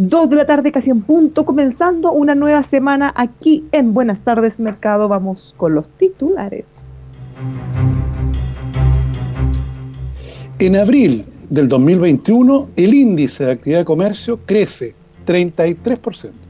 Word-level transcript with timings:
Dos 0.00 0.30
de 0.30 0.36
la 0.36 0.46
tarde, 0.46 0.70
casi 0.70 0.90
en 0.90 1.02
punto, 1.02 1.44
comenzando 1.44 2.12
una 2.12 2.34
nueva 2.34 2.62
semana 2.62 3.12
aquí 3.16 3.64
en 3.72 3.92
Buenas 3.94 4.22
tardes 4.22 4.60
Mercado. 4.60 5.08
Vamos 5.08 5.54
con 5.56 5.74
los 5.74 5.88
titulares. 5.88 6.84
En 10.60 10.76
abril 10.76 11.26
del 11.50 11.68
2021, 11.68 12.68
el 12.76 12.94
índice 12.94 13.44
de 13.44 13.52
actividad 13.52 13.80
de 13.80 13.84
comercio 13.84 14.38
crece 14.46 14.94
33%. 15.26 16.47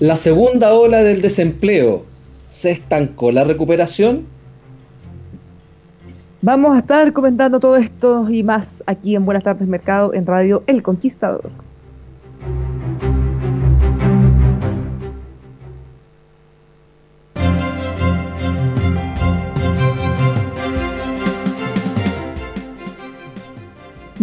La 0.00 0.16
segunda 0.16 0.74
ola 0.74 1.04
del 1.04 1.22
desempleo, 1.22 2.02
¿se 2.06 2.72
estancó 2.72 3.30
la 3.30 3.44
recuperación? 3.44 4.26
Vamos 6.42 6.74
a 6.74 6.80
estar 6.80 7.12
comentando 7.12 7.60
todo 7.60 7.76
esto 7.76 8.28
y 8.28 8.42
más 8.42 8.82
aquí 8.86 9.14
en 9.14 9.24
Buenas 9.24 9.44
tardes 9.44 9.68
Mercado 9.68 10.12
en 10.12 10.26
Radio 10.26 10.64
El 10.66 10.82
Conquistador. 10.82 11.50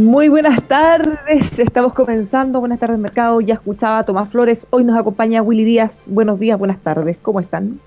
Muy 0.02 0.30
buenas 0.30 0.64
tardes, 0.64 1.60
estamos 1.60 1.94
comenzando. 1.94 2.60
Buenas 2.60 2.80
tardes, 2.80 2.98
mercado. 2.98 3.40
Ya 3.40 3.54
escuchaba 3.54 4.00
a 4.00 4.04
Tomás 4.04 4.30
Flores. 4.30 4.66
Hoy 4.72 4.84
nos 4.84 4.98
acompaña 4.98 5.44
Willy 5.44 5.64
Díaz. 5.64 6.08
Buenos 6.10 6.40
días, 6.40 6.58
buenas 6.58 6.82
tardes. 6.82 7.18
¿Cómo 7.22 7.40
están? 7.40 7.80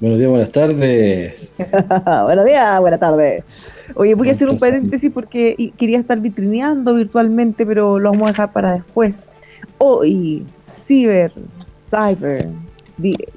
Buenos 0.00 0.18
días, 0.18 0.30
buenas 0.30 0.50
tardes. 0.50 1.52
buenos 2.24 2.46
días, 2.46 2.80
buenas 2.80 3.00
tardes. 3.00 3.44
Oye, 3.96 4.14
voy 4.14 4.30
a 4.30 4.32
hacer 4.32 4.48
un 4.48 4.58
paréntesis 4.58 5.10
porque 5.12 5.74
quería 5.76 5.98
estar 5.98 6.18
vitrineando 6.20 6.94
virtualmente, 6.94 7.66
pero 7.66 7.98
lo 7.98 8.12
vamos 8.12 8.30
a 8.30 8.32
dejar 8.32 8.52
para 8.52 8.72
después. 8.72 9.30
Hoy, 9.76 10.46
Ciber, 10.58 11.32
Cyber, 11.78 12.48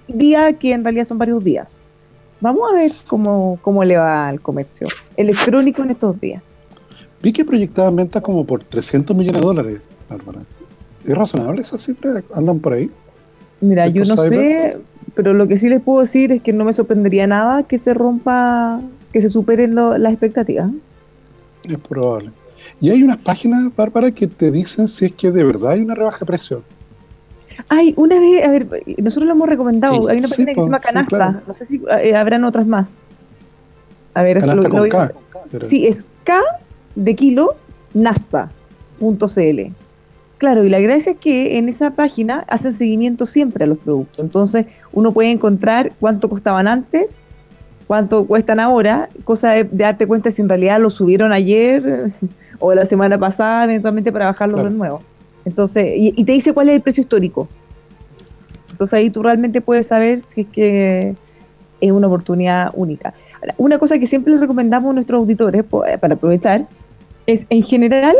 día 0.07 0.53
que 0.53 0.71
en 0.71 0.85
realidad 0.85 1.03
son 1.03 1.17
varios 1.17 1.43
días. 1.43 1.91
Vamos 2.39 2.61
a 2.71 2.75
ver 2.75 2.93
cómo, 3.07 3.59
cómo 3.61 3.83
le 3.83 3.97
va 3.97 4.29
al 4.29 4.39
comercio 4.39 4.87
electrónico 5.17 5.83
en 5.83 5.91
estos 5.91 6.17
días. 6.17 6.41
Vi 7.21 7.33
que 7.33 7.43
proyectaban 7.43 7.95
ventas 7.95 8.21
como 8.21 8.45
por 8.45 8.63
300 8.63 9.15
millones 9.15 9.41
de 9.41 9.47
dólares, 9.47 9.81
Bárbara. 10.09 10.39
¿Es 11.05 11.15
razonable 11.15 11.61
esa 11.61 11.77
cifra? 11.77 12.23
¿Andan 12.33 12.59
por 12.59 12.73
ahí? 12.73 12.89
Mira, 13.61 13.87
yo 13.87 14.05
no 14.05 14.15
sé, 14.15 14.77
pero 15.15 15.33
lo 15.33 15.47
que 15.47 15.57
sí 15.57 15.69
les 15.69 15.81
puedo 15.81 16.01
decir 16.01 16.31
es 16.31 16.41
que 16.41 16.53
no 16.53 16.65
me 16.65 16.71
sorprendería 16.73 17.27
nada 17.27 17.63
que 17.63 17.77
se 17.77 17.93
rompa, 17.93 18.81
que 19.11 19.21
se 19.21 19.29
superen 19.29 19.75
las 19.75 20.11
expectativas. 20.11 20.71
Es 21.63 21.77
probable. 21.77 22.31
Y 22.79 22.89
hay 22.89 23.03
unas 23.03 23.17
páginas, 23.17 23.75
Bárbara, 23.75 24.11
que 24.11 24.27
te 24.27 24.51
dicen 24.51 24.87
si 24.87 25.05
es 25.05 25.13
que 25.13 25.31
de 25.31 25.43
verdad 25.43 25.71
hay 25.71 25.81
una 25.81 25.95
rebaja 25.95 26.19
de 26.19 26.25
precio. 26.25 26.63
Hay 27.67 27.93
una 27.97 28.19
vez, 28.21 28.45
a 28.45 28.49
ver, 28.49 28.67
nosotros 28.97 29.27
lo 29.27 29.33
hemos 29.33 29.49
recomendado, 29.49 30.07
hay 30.07 30.19
una 30.19 30.27
página 30.29 30.53
que 30.53 30.55
se 30.55 30.61
llama 30.61 30.79
Canasta, 30.79 31.43
no 31.45 31.53
sé 31.53 31.65
si 31.65 31.81
eh, 32.01 32.15
habrán 32.15 32.45
otras 32.45 32.65
más. 32.65 33.01
A 34.13 34.23
ver, 34.23 34.39
Canasta 34.39 34.69
con 34.69 34.87
K, 34.87 35.11
Sí, 35.61 35.85
es 35.85 36.05
K 36.23 36.41
de 36.95 37.15
kilo 37.15 37.55
naspa.cl. 37.93 39.73
Claro, 40.39 40.63
y 40.63 40.69
la 40.69 40.79
gracia 40.79 41.11
es 41.11 41.17
que 41.17 41.57
en 41.57 41.67
esa 41.67 41.91
página 41.91 42.45
hacen 42.47 42.71
seguimiento 42.71 43.25
siempre 43.25 43.65
a 43.65 43.67
los 43.67 43.77
productos. 43.77 44.19
Entonces 44.19 44.67
uno 44.93 45.11
puede 45.11 45.31
encontrar 45.31 45.91
cuánto 45.99 46.29
costaban 46.29 46.65
antes, 46.65 47.21
cuánto 47.87 48.25
cuestan 48.25 48.61
ahora, 48.61 49.09
cosa 49.25 49.51
de, 49.51 49.65
darte 49.69 50.07
cuenta 50.07 50.31
si 50.31 50.41
en 50.41 50.47
realidad 50.47 50.79
lo 50.79 50.89
subieron 50.89 51.33
ayer 51.33 52.13
o 52.59 52.73
la 52.73 52.85
semana 52.85 53.17
pasada 53.17 53.65
eventualmente 53.65 54.13
para 54.13 54.27
bajarlo 54.27 54.63
de 54.63 54.69
nuevo. 54.69 55.01
Entonces, 55.43 55.85
y, 55.93 56.23
te 56.23 56.31
dice 56.31 56.53
cuál 56.53 56.69
es 56.69 56.75
el 56.75 56.81
precio 56.81 57.01
histórico. 57.01 57.49
Entonces 58.71 58.93
ahí 58.93 59.09
tú 59.09 59.21
realmente 59.21 59.59
puedes 59.59 59.87
saber 59.87 60.21
si 60.21 60.41
es 60.41 60.47
que 60.47 61.15
es 61.81 61.91
una 61.91 62.07
oportunidad 62.07 62.71
única. 62.75 63.13
una 63.57 63.77
cosa 63.77 63.99
que 63.99 64.07
siempre 64.07 64.37
recomendamos 64.37 64.91
a 64.91 64.93
nuestros 64.93 65.19
auditores 65.19 65.65
para 65.65 66.13
aprovechar 66.13 66.65
es 67.31 67.45
en 67.49 67.61
general, 67.61 68.15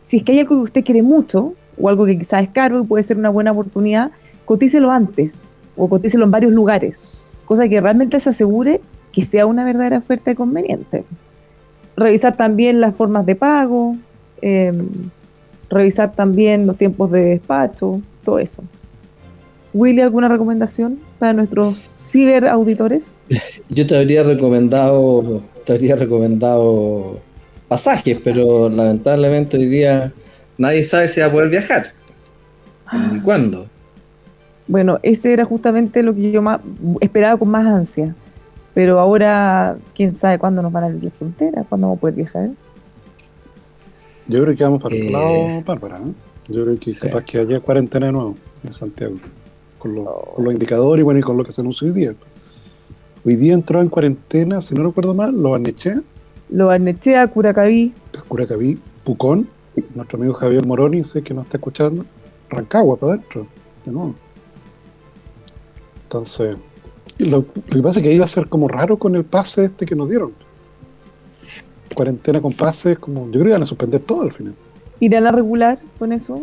si 0.00 0.18
es 0.18 0.22
que 0.22 0.32
hay 0.32 0.40
algo 0.40 0.56
que 0.56 0.62
usted 0.62 0.84
quiere 0.84 1.02
mucho 1.02 1.54
o 1.80 1.88
algo 1.88 2.04
que 2.04 2.18
quizás 2.18 2.42
es 2.42 2.50
caro 2.50 2.80
y 2.80 2.86
puede 2.86 3.02
ser 3.02 3.16
una 3.16 3.30
buena 3.30 3.52
oportunidad, 3.52 4.10
cotícelo 4.44 4.90
antes 4.90 5.44
o 5.74 5.88
cotícelo 5.88 6.24
en 6.24 6.30
varios 6.30 6.52
lugares, 6.52 7.18
cosa 7.46 7.66
que 7.66 7.80
realmente 7.80 8.20
se 8.20 8.28
asegure 8.28 8.82
que 9.10 9.24
sea 9.24 9.46
una 9.46 9.64
verdadera 9.64 9.98
oferta 9.98 10.34
conveniente. 10.34 11.04
Revisar 11.96 12.36
también 12.36 12.80
las 12.80 12.94
formas 12.94 13.24
de 13.24 13.36
pago, 13.36 13.96
em, 14.42 14.86
revisar 15.70 16.12
también 16.12 16.66
los 16.66 16.76
tiempos 16.76 17.10
de 17.10 17.22
despacho, 17.24 18.02
todo 18.22 18.38
eso. 18.38 18.62
Willy, 19.72 20.02
¿alguna 20.02 20.28
recomendación 20.28 20.98
para 21.18 21.32
nuestros 21.32 21.88
ciberauditores? 21.96 23.18
Yo 23.70 23.86
te 23.86 23.96
habría 23.96 24.22
recomendado, 24.22 25.40
te 25.64 25.72
habría 25.72 25.96
recomendado 25.96 27.20
pasajes, 27.72 28.20
pero 28.22 28.68
lamentablemente 28.68 29.56
hoy 29.56 29.64
día 29.64 30.12
nadie 30.58 30.84
sabe 30.84 31.08
si 31.08 31.20
va 31.20 31.28
a 31.28 31.32
poder 31.32 31.48
viajar. 31.48 31.94
Ni 32.92 33.16
ah. 33.16 33.22
cuándo. 33.24 33.66
Bueno, 34.68 34.98
ese 35.02 35.32
era 35.32 35.46
justamente 35.46 36.02
lo 36.02 36.14
que 36.14 36.30
yo 36.30 36.42
más 36.42 36.60
esperaba 37.00 37.38
con 37.38 37.48
más 37.48 37.66
ansia. 37.66 38.14
Pero 38.74 39.00
ahora, 39.00 39.78
quién 39.94 40.14
sabe 40.14 40.38
cuándo 40.38 40.60
nos 40.60 40.70
van 40.70 40.84
a 40.84 40.86
abrir 40.88 41.04
la 41.04 41.10
frontera, 41.12 41.64
cuándo 41.66 41.86
vamos 41.86 41.96
a 41.96 42.00
poder 42.02 42.14
viajar. 42.14 42.50
Yo 44.28 44.42
creo 44.42 44.54
que 44.54 44.64
vamos 44.64 44.82
para 44.82 44.94
el 44.94 45.06
otro 45.06 45.18
lado, 45.18 45.34
eh, 45.34 45.62
Bárbara. 45.64 45.96
¿eh? 45.96 46.52
Yo 46.52 46.64
creo 46.64 46.78
que 46.78 46.92
capaz 46.92 47.24
que 47.24 47.38
haya 47.38 47.58
cuarentena 47.60 48.04
de 48.06 48.12
nuevo 48.12 48.36
en 48.62 48.72
Santiago. 48.74 49.14
Con, 49.78 49.94
los 49.94 50.52
indicadores 50.52 51.00
y 51.00 51.04
bueno, 51.04 51.20
y 51.20 51.22
con 51.22 51.38
lo 51.38 51.44
que 51.44 51.54
se 51.54 51.62
anunció 51.62 51.88
hoy 51.88 51.94
día. 51.94 52.14
Hoy 53.24 53.36
día 53.36 53.54
entró 53.54 53.80
en 53.80 53.88
cuarentena, 53.88 54.60
si 54.60 54.74
no 54.74 54.84
recuerdo 54.84 55.14
mal, 55.14 55.34
lo 55.34 55.52
Barnechea 55.52 56.02
lo 56.52 56.66
Barnechea, 56.66 57.26
Curacaví. 57.28 57.94
Curacaví, 58.28 58.78
Pucón, 59.04 59.48
nuestro 59.94 60.18
amigo 60.18 60.34
Javier 60.34 60.66
Moroni, 60.66 61.02
sé 61.02 61.22
que 61.22 61.32
nos 61.32 61.46
está 61.46 61.56
escuchando, 61.56 62.04
Rancagua 62.50 62.96
para 62.96 63.14
adentro, 63.14 63.46
de 63.86 63.92
nuevo. 63.92 64.14
Entonces, 66.04 66.56
lo, 67.18 67.46
que 67.46 67.82
pasa 67.82 68.00
es 68.00 68.02
que 68.04 68.10
ahí 68.10 68.18
va 68.18 68.26
a 68.26 68.28
ser 68.28 68.48
como 68.48 68.68
raro 68.68 68.98
con 68.98 69.16
el 69.16 69.24
pase 69.24 69.64
este 69.64 69.86
que 69.86 69.96
nos 69.96 70.10
dieron. 70.10 70.32
Cuarentena 71.94 72.40
con 72.40 72.52
pases, 72.52 72.98
como 72.98 73.26
yo 73.26 73.32
creo 73.32 73.44
que 73.46 73.52
van 73.52 73.62
a 73.62 73.66
suspender 73.66 74.02
todo 74.02 74.22
al 74.22 74.32
final. 74.32 74.54
¿Irán 75.00 75.26
a 75.26 75.32
regular 75.32 75.78
con 75.98 76.12
eso? 76.12 76.42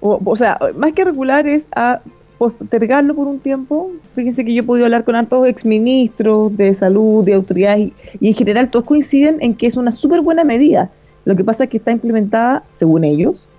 O, 0.00 0.20
o 0.22 0.36
sea, 0.36 0.58
más 0.76 0.92
que 0.92 1.04
regular 1.04 1.46
es 1.46 1.68
a 1.74 2.02
postergarlo 2.40 3.14
por 3.14 3.26
un 3.28 3.38
tiempo. 3.38 3.90
Fíjense 4.14 4.46
que 4.46 4.54
yo 4.54 4.62
he 4.62 4.64
podido 4.64 4.86
hablar 4.86 5.04
con 5.04 5.14
altos 5.14 5.46
exministros 5.46 6.56
de 6.56 6.72
salud, 6.72 7.22
de 7.22 7.34
autoridades, 7.34 7.90
y, 8.18 8.28
en 8.28 8.34
general 8.34 8.70
todos 8.70 8.86
coinciden 8.86 9.36
en 9.40 9.54
que 9.54 9.66
es 9.66 9.76
una 9.76 9.92
súper 9.92 10.22
buena 10.22 10.42
medida 10.42 10.90
Lo 11.26 11.36
que 11.36 11.44
pasa 11.44 11.64
es 11.64 11.70
que 11.70 11.76
está 11.76 11.92
implementada, 11.92 12.64
según 12.70 13.04
ellos, 13.04 13.50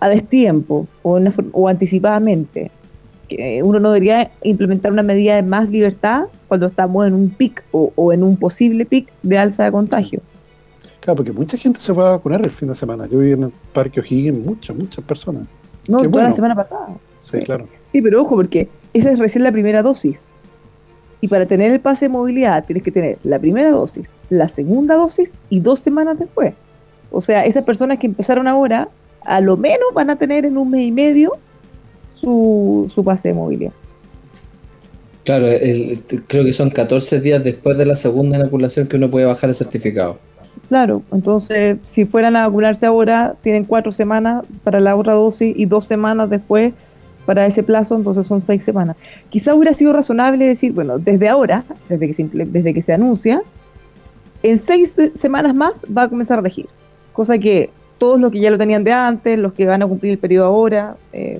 a 0.00 0.08
destiempo 0.08 0.86
o, 1.02 1.20
o 1.52 1.68
anticipadamente. 1.68 2.70
Que 3.28 3.62
uno 3.62 3.78
no 3.78 3.92
debería 3.92 4.30
implementar 4.42 4.90
una 4.90 5.02
medida 5.02 5.34
de 5.34 5.42
más 5.42 5.68
libertad 5.68 6.24
cuando 6.48 6.66
estamos 6.66 7.06
en 7.06 7.12
un 7.12 7.28
pic 7.28 7.62
o, 7.72 8.10
en 8.10 8.22
un 8.22 8.38
posible 8.38 8.86
pic 8.86 9.12
de 9.22 9.36
alza 9.36 9.64
de 9.64 9.70
contagio. 9.70 10.22
Claro, 11.00 11.16
porque 11.16 11.32
mucha 11.32 11.58
gente 11.58 11.78
se 11.78 11.92
va 11.92 12.08
a 12.08 12.12
vacunar 12.12 12.40
el 12.40 12.50
fin 12.50 12.68
de 12.68 12.74
semana. 12.74 13.06
Yo 13.06 13.18
vi 13.18 13.32
en 13.32 13.42
el 13.42 13.52
Parque 13.74 14.00
O'Higgins 14.00 14.38
muchas, 14.38 14.74
muchas 14.74 15.04
personas. 15.04 15.42
No, 15.86 15.98
fue 15.98 16.22
la 16.22 16.32
semana 16.32 16.54
pasada. 16.54 16.88
Sí, 17.18 17.38
claro. 17.40 17.66
Sí, 17.92 18.02
pero 18.02 18.22
ojo, 18.22 18.36
porque 18.36 18.68
esa 18.92 19.10
es 19.10 19.18
recién 19.18 19.44
la 19.44 19.52
primera 19.52 19.82
dosis. 19.82 20.28
Y 21.20 21.28
para 21.28 21.46
tener 21.46 21.72
el 21.72 21.80
pase 21.80 22.06
de 22.06 22.08
movilidad 22.10 22.64
tienes 22.64 22.82
que 22.82 22.90
tener 22.90 23.18
la 23.24 23.38
primera 23.38 23.70
dosis, 23.70 24.16
la 24.30 24.48
segunda 24.48 24.94
dosis 24.94 25.32
y 25.50 25.60
dos 25.60 25.80
semanas 25.80 26.18
después. 26.18 26.54
O 27.10 27.20
sea, 27.20 27.44
esas 27.44 27.64
personas 27.64 27.98
que 27.98 28.06
empezaron 28.06 28.48
ahora, 28.48 28.88
a 29.22 29.40
lo 29.40 29.56
menos 29.56 29.88
van 29.92 30.10
a 30.10 30.16
tener 30.16 30.44
en 30.44 30.56
un 30.56 30.70
mes 30.70 30.86
y 30.86 30.92
medio 30.92 31.32
su, 32.14 32.90
pase 33.04 33.28
de 33.28 33.34
movilidad. 33.34 33.72
Claro, 35.24 35.46
creo 36.26 36.44
que 36.44 36.52
son 36.52 36.70
14 36.70 37.20
días 37.20 37.44
después 37.44 37.76
de 37.76 37.84
la 37.84 37.96
segunda 37.96 38.38
inoculación 38.38 38.86
que 38.86 38.96
uno 38.96 39.10
puede 39.10 39.26
bajar 39.26 39.50
el 39.50 39.54
certificado. 39.54 40.18
Claro, 40.68 41.02
entonces 41.12 41.78
si 41.86 42.04
fueran 42.04 42.36
a 42.36 42.46
vacunarse 42.46 42.86
ahora, 42.86 43.34
tienen 43.42 43.64
cuatro 43.64 43.92
semanas 43.92 44.44
para 44.64 44.80
la 44.80 44.96
otra 44.96 45.14
dosis 45.14 45.54
y 45.56 45.66
dos 45.66 45.84
semanas 45.84 46.30
después 46.30 46.72
para 47.26 47.46
ese 47.46 47.62
plazo, 47.62 47.96
entonces 47.96 48.26
son 48.26 48.42
seis 48.42 48.64
semanas. 48.64 48.96
Quizá 49.28 49.54
hubiera 49.54 49.74
sido 49.74 49.92
razonable 49.92 50.46
decir, 50.46 50.72
bueno, 50.72 50.98
desde 50.98 51.28
ahora, 51.28 51.64
desde 51.88 52.06
que 52.06 52.14
se, 52.14 52.24
desde 52.24 52.74
que 52.74 52.80
se 52.80 52.92
anuncia, 52.92 53.42
en 54.42 54.58
seis 54.58 54.96
semanas 55.14 55.54
más 55.54 55.82
va 55.96 56.02
a 56.02 56.08
comenzar 56.08 56.38
a 56.38 56.42
regir. 56.42 56.66
Cosa 57.12 57.38
que 57.38 57.70
todos 57.98 58.18
los 58.18 58.32
que 58.32 58.40
ya 58.40 58.50
lo 58.50 58.58
tenían 58.58 58.82
de 58.82 58.92
antes, 58.92 59.38
los 59.38 59.52
que 59.52 59.66
van 59.66 59.82
a 59.82 59.86
cumplir 59.86 60.12
el 60.12 60.18
periodo 60.18 60.46
ahora, 60.46 60.96
eh, 61.12 61.38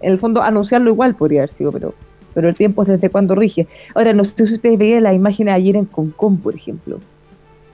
en 0.00 0.12
el 0.12 0.18
fondo 0.18 0.42
anunciarlo 0.42 0.90
igual 0.90 1.14
podría 1.14 1.40
haber 1.40 1.50
sido, 1.50 1.72
pero, 1.72 1.94
pero 2.34 2.48
el 2.48 2.54
tiempo 2.54 2.82
es 2.82 2.88
desde 2.88 3.08
cuando 3.08 3.34
rige. 3.34 3.66
Ahora, 3.94 4.12
no 4.12 4.24
sé 4.24 4.46
si 4.46 4.54
ustedes 4.54 4.78
veían 4.78 5.04
las 5.04 5.14
imágenes 5.14 5.54
ayer 5.54 5.76
en 5.76 5.84
Concón, 5.84 6.38
por 6.38 6.54
ejemplo. 6.54 6.98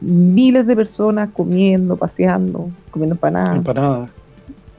Miles 0.00 0.66
de 0.66 0.76
personas 0.76 1.30
comiendo, 1.32 1.96
paseando, 1.96 2.68
comiendo 2.90 3.14
empanadas. 3.14 3.56
Empanadas. 3.56 4.10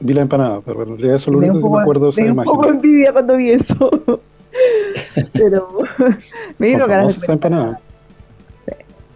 Vi 0.04 0.12
la 0.12 0.20
empanada, 0.20 0.60
pero 0.60 0.82
en 0.82 0.88
realidad 0.90 1.16
eso 1.16 1.30
es 1.30 1.32
lo 1.32 1.38
único 1.38 1.66
que 1.66 1.76
me 1.76 1.80
acuerdo 1.80 2.04
de 2.04 2.10
esa 2.10 2.20
imagen. 2.20 2.50
un 2.50 2.56
poco 2.56 2.68
envidia 2.68 3.10
cuando 3.10 3.38
vi 3.38 3.50
eso. 3.52 3.90
pero 5.32 5.78
me 6.58 6.66
dieron 6.66 6.90
ganas 6.90 7.18
de 7.18 7.32
empanada. 7.32 7.80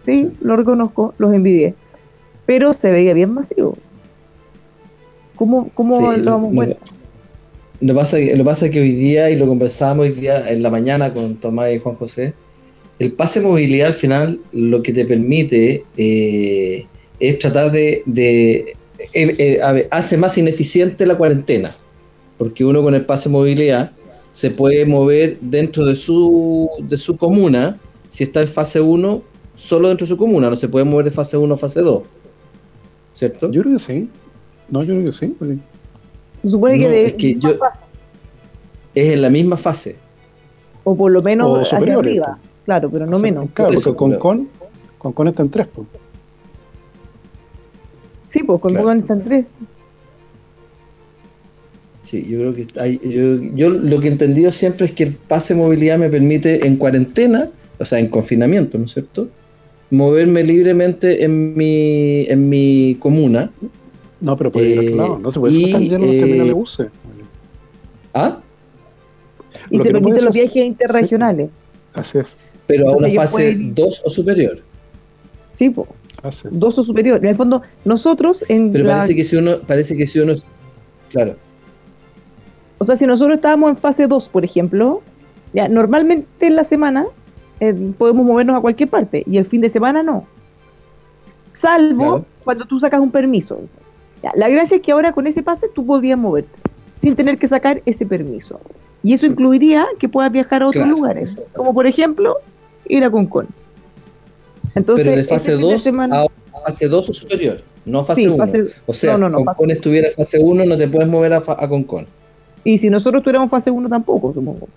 Sí, 0.03 0.31
lo 0.41 0.55
reconozco, 0.55 1.13
los 1.19 1.31
envidié. 1.31 1.75
Pero 2.47 2.73
se 2.73 2.89
veía 2.89 3.13
bien 3.13 3.31
masivo. 3.31 3.77
¿Cómo, 5.35 5.69
cómo 5.75 6.11
lo 6.11 6.31
vamos 6.31 6.57
a 6.57 6.65
ver? 6.65 6.77
Lo 7.81 7.93
pasa, 7.93 8.17
lo 8.17 8.43
pasa 8.43 8.65
es 8.65 8.71
que 8.71 8.81
hoy 8.81 8.93
día, 8.93 9.29
y 9.29 9.35
lo 9.35 9.45
conversábamos 9.45 10.07
hoy 10.07 10.13
día 10.13 10.49
en 10.49 10.63
la 10.63 10.71
mañana 10.71 11.13
con 11.13 11.35
Tomás 11.35 11.71
y 11.71 11.77
Juan 11.77 11.97
José, 11.97 12.33
el 12.97 13.13
pase 13.13 13.41
de 13.41 13.45
movilidad 13.45 13.89
al 13.89 13.93
final 13.93 14.39
lo 14.53 14.81
que 14.81 14.91
te 14.91 15.05
permite 15.05 15.85
eh, 15.95 16.87
es 17.19 17.37
tratar 17.37 17.71
de 17.71 18.75
eh, 19.13 19.35
eh, 19.39 19.87
hace 19.91 20.17
más 20.17 20.37
ineficiente 20.37 21.05
la 21.05 21.15
cuarentena, 21.15 21.71
porque 22.37 22.65
uno 22.65 22.83
con 22.83 22.93
el 22.95 23.05
pase 23.05 23.29
de 23.29 23.33
movilidad 23.33 23.91
se 24.31 24.51
puede 24.51 24.85
mover 24.85 25.37
dentro 25.39 25.85
de 25.85 25.95
su, 25.95 26.69
de 26.83 26.97
su 26.97 27.17
comuna, 27.17 27.77
si 28.09 28.25
está 28.25 28.41
en 28.41 28.47
fase 28.47 28.81
1, 28.81 29.21
solo 29.55 29.87
dentro 29.87 30.05
de 30.05 30.09
su 30.09 30.17
comuna, 30.17 30.49
no 30.49 30.55
se 30.55 30.67
puede 30.67 30.85
mover 30.85 31.05
de 31.05 31.11
fase 31.11 31.37
1 31.37 31.53
a 31.53 31.57
fase 31.57 31.81
2. 31.81 32.03
¿Cierto? 33.15 33.49
Yo 33.51 33.61
creo 33.61 33.73
que 33.73 33.83
sí. 33.83 34.09
No, 34.69 34.83
yo 34.83 34.93
creo 34.93 35.05
que 35.05 35.11
sí. 35.11 35.35
Se 36.35 36.47
supone 36.47 36.77
que, 36.77 37.05
es, 37.05 37.13
que 37.13 37.35
yo, 37.35 37.51
es 38.95 39.13
en 39.13 39.21
la 39.21 39.29
misma 39.29 39.57
fase. 39.57 39.97
O 40.83 40.95
por 40.95 41.11
lo 41.11 41.21
menos 41.21 41.71
hacia 41.71 41.77
arriba. 41.97 42.37
Claro, 42.65 42.89
pero 42.89 43.05
no 43.05 43.19
menos. 43.19 43.47
Claro, 43.53 43.71
porque 43.73 43.97
con, 43.97 44.15
con, 44.15 44.49
con, 44.97 45.13
con 45.13 45.27
está 45.27 45.43
en 45.43 45.49
3. 45.49 45.67
Sí, 48.29 48.43
pues 48.43 48.61
con 48.61 48.75
Google 48.75 48.99
están 48.99 49.23
tres. 49.23 49.55
Sí, 52.03 52.25
yo 52.29 52.39
creo 52.39 52.53
que 52.53 52.67
hay, 52.79 52.99
yo, 53.55 53.71
lo 53.71 53.99
que 53.99 54.07
he 54.07 54.11
entendido 54.11 54.51
siempre 54.51 54.85
es 54.85 54.91
que 54.91 55.03
el 55.03 55.13
pase 55.13 55.55
de 55.55 55.59
movilidad 55.59 55.97
me 55.97 56.09
permite 56.09 56.65
en 56.65 56.77
cuarentena, 56.77 57.49
o 57.79 57.85
sea, 57.85 57.99
en 57.99 58.07
confinamiento, 58.07 58.77
¿no 58.77 58.85
es 58.85 58.93
cierto? 58.93 59.29
Moverme 59.89 60.43
libremente 60.43 61.23
en 61.23 61.57
mi, 61.57 62.25
en 62.27 62.49
mi 62.49 62.97
comuna. 62.99 63.51
No, 64.21 64.37
pero 64.37 64.51
puede 64.51 64.85
ir 64.85 64.95
no, 64.95 65.17
no 65.17 65.31
se 65.31 65.39
puede 65.39 65.65
estar 65.65 65.81
lleno 65.81 66.05
los 66.05 66.17
terminales 66.17 66.47
de 66.47 66.53
buses. 66.53 66.87
¿Ah? 68.13 68.41
Y 69.71 69.79
se 69.79 69.91
permiten 69.91 70.25
los 70.25 70.35
viajes 70.35 70.65
interregionales. 70.65 71.49
Así 71.93 72.19
es. 72.19 72.37
Pero 72.67 72.89
a 72.89 72.95
una 72.95 73.09
fase 73.09 73.57
2 73.59 74.03
o 74.05 74.09
superior. 74.11 74.59
Sí, 75.53 75.71
pues. 75.71 75.87
Dos 76.51 76.77
o 76.79 76.83
superior. 76.83 77.19
En 77.19 77.27
el 77.27 77.35
fondo, 77.35 77.61
nosotros 77.85 78.43
en 78.47 78.71
Pero 78.71 78.89
parece 78.89 79.15
que 79.15 79.23
si 79.23 79.35
uno, 79.35 79.59
parece 79.65 79.95
que 79.95 80.07
si 80.07 80.19
uno, 80.19 80.33
claro. 81.09 81.35
O 82.77 82.85
sea, 82.85 82.95
si 82.95 83.05
nosotros 83.05 83.35
estábamos 83.35 83.69
en 83.69 83.77
fase 83.77 84.07
2, 84.07 84.29
por 84.29 84.43
ejemplo, 84.45 85.01
ya 85.53 85.67
normalmente 85.67 86.47
en 86.47 86.55
la 86.55 86.63
semana 86.63 87.05
eh, 87.59 87.73
podemos 87.97 88.25
movernos 88.25 88.57
a 88.57 88.61
cualquier 88.61 88.89
parte 88.89 89.23
y 89.25 89.37
el 89.37 89.45
fin 89.45 89.61
de 89.61 89.69
semana 89.69 90.03
no. 90.03 90.25
Salvo 91.51 92.25
cuando 92.43 92.65
tú 92.65 92.79
sacas 92.79 92.99
un 92.99 93.11
permiso. 93.11 93.59
la 94.33 94.47
gracia 94.47 94.77
es 94.77 94.81
que 94.81 94.91
ahora 94.91 95.11
con 95.11 95.27
ese 95.27 95.43
pase 95.43 95.67
tú 95.73 95.85
podías 95.85 96.17
moverte 96.17 96.57
sin 96.95 97.15
tener 97.15 97.37
que 97.37 97.47
sacar 97.47 97.81
ese 97.85 98.05
permiso. 98.05 98.59
Y 99.01 99.13
eso 99.13 99.25
incluiría 99.25 99.87
que 99.97 100.09
puedas 100.09 100.31
viajar 100.31 100.61
a 100.61 100.67
otros 100.67 100.87
lugares, 100.87 101.39
como 101.53 101.73
por 101.73 101.87
ejemplo 101.87 102.35
ir 102.87 103.03
a 103.03 103.09
Concón. 103.09 103.47
Entonces, 104.75 105.05
Pero 105.05 105.17
de 105.17 105.23
fase 105.23 105.53
2 105.53 105.87
a 105.87 106.27
fase 106.65 106.87
2 106.87 107.09
o 107.09 107.13
superior, 107.13 107.61
no 107.85 108.03
fase 108.03 108.29
1. 108.29 108.43
o 108.85 108.93
sea, 108.93 109.17
si 109.17 109.23
Concon 109.23 109.71
estuviera 109.71 110.07
en 110.07 110.13
fase 110.13 110.39
1, 110.39 110.65
no 110.65 110.77
te 110.77 110.87
puedes 110.87 111.07
mover 111.07 111.33
a, 111.33 111.37
a 111.37 111.67
Concon. 111.67 112.05
Y 112.63 112.77
si 112.77 112.89
nosotros 112.89 113.23
tuviéramos 113.23 113.49
fase 113.49 113.71
1 113.71 113.89
tampoco, 113.89 114.33
supongo. 114.33 114.67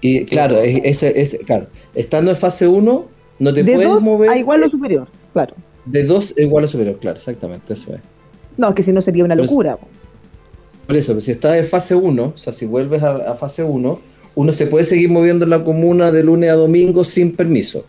Y 0.00 0.24
claro, 0.26 0.58
ese, 0.58 1.20
es, 1.20 1.38
claro, 1.46 1.66
estando 1.94 2.30
en 2.30 2.36
fase 2.36 2.68
1, 2.68 3.06
no 3.38 3.52
te 3.52 3.64
puedes 3.64 4.00
mover. 4.00 4.30
A 4.30 4.36
igual 4.36 4.62
o 4.62 4.70
superior, 4.70 5.08
claro. 5.32 5.54
De 5.84 6.04
2 6.04 6.34
a 6.38 6.42
igual 6.42 6.64
o 6.64 6.68
superior, 6.68 6.98
claro, 6.98 7.16
exactamente, 7.16 7.72
eso 7.72 7.94
es. 7.94 8.00
No, 8.56 8.68
es 8.68 8.74
que 8.74 8.82
si 8.82 8.92
no 8.92 9.00
sería 9.00 9.24
una 9.24 9.34
locura. 9.34 9.78
Por 10.86 10.96
eso, 10.96 11.20
si 11.20 11.32
estás 11.32 11.56
en 11.56 11.64
fase 11.64 11.94
1, 11.94 12.22
o 12.22 12.38
sea, 12.38 12.52
si 12.52 12.66
vuelves 12.66 13.02
a, 13.02 13.16
a 13.16 13.34
fase 13.34 13.64
1, 13.64 13.98
uno 14.36 14.52
se 14.52 14.66
puede 14.66 14.84
seguir 14.84 15.10
moviendo 15.10 15.44
en 15.44 15.50
la 15.50 15.64
comuna 15.64 16.12
de 16.12 16.22
lunes 16.22 16.50
a 16.50 16.54
domingo 16.54 17.02
sin 17.04 17.34
permiso 17.34 17.86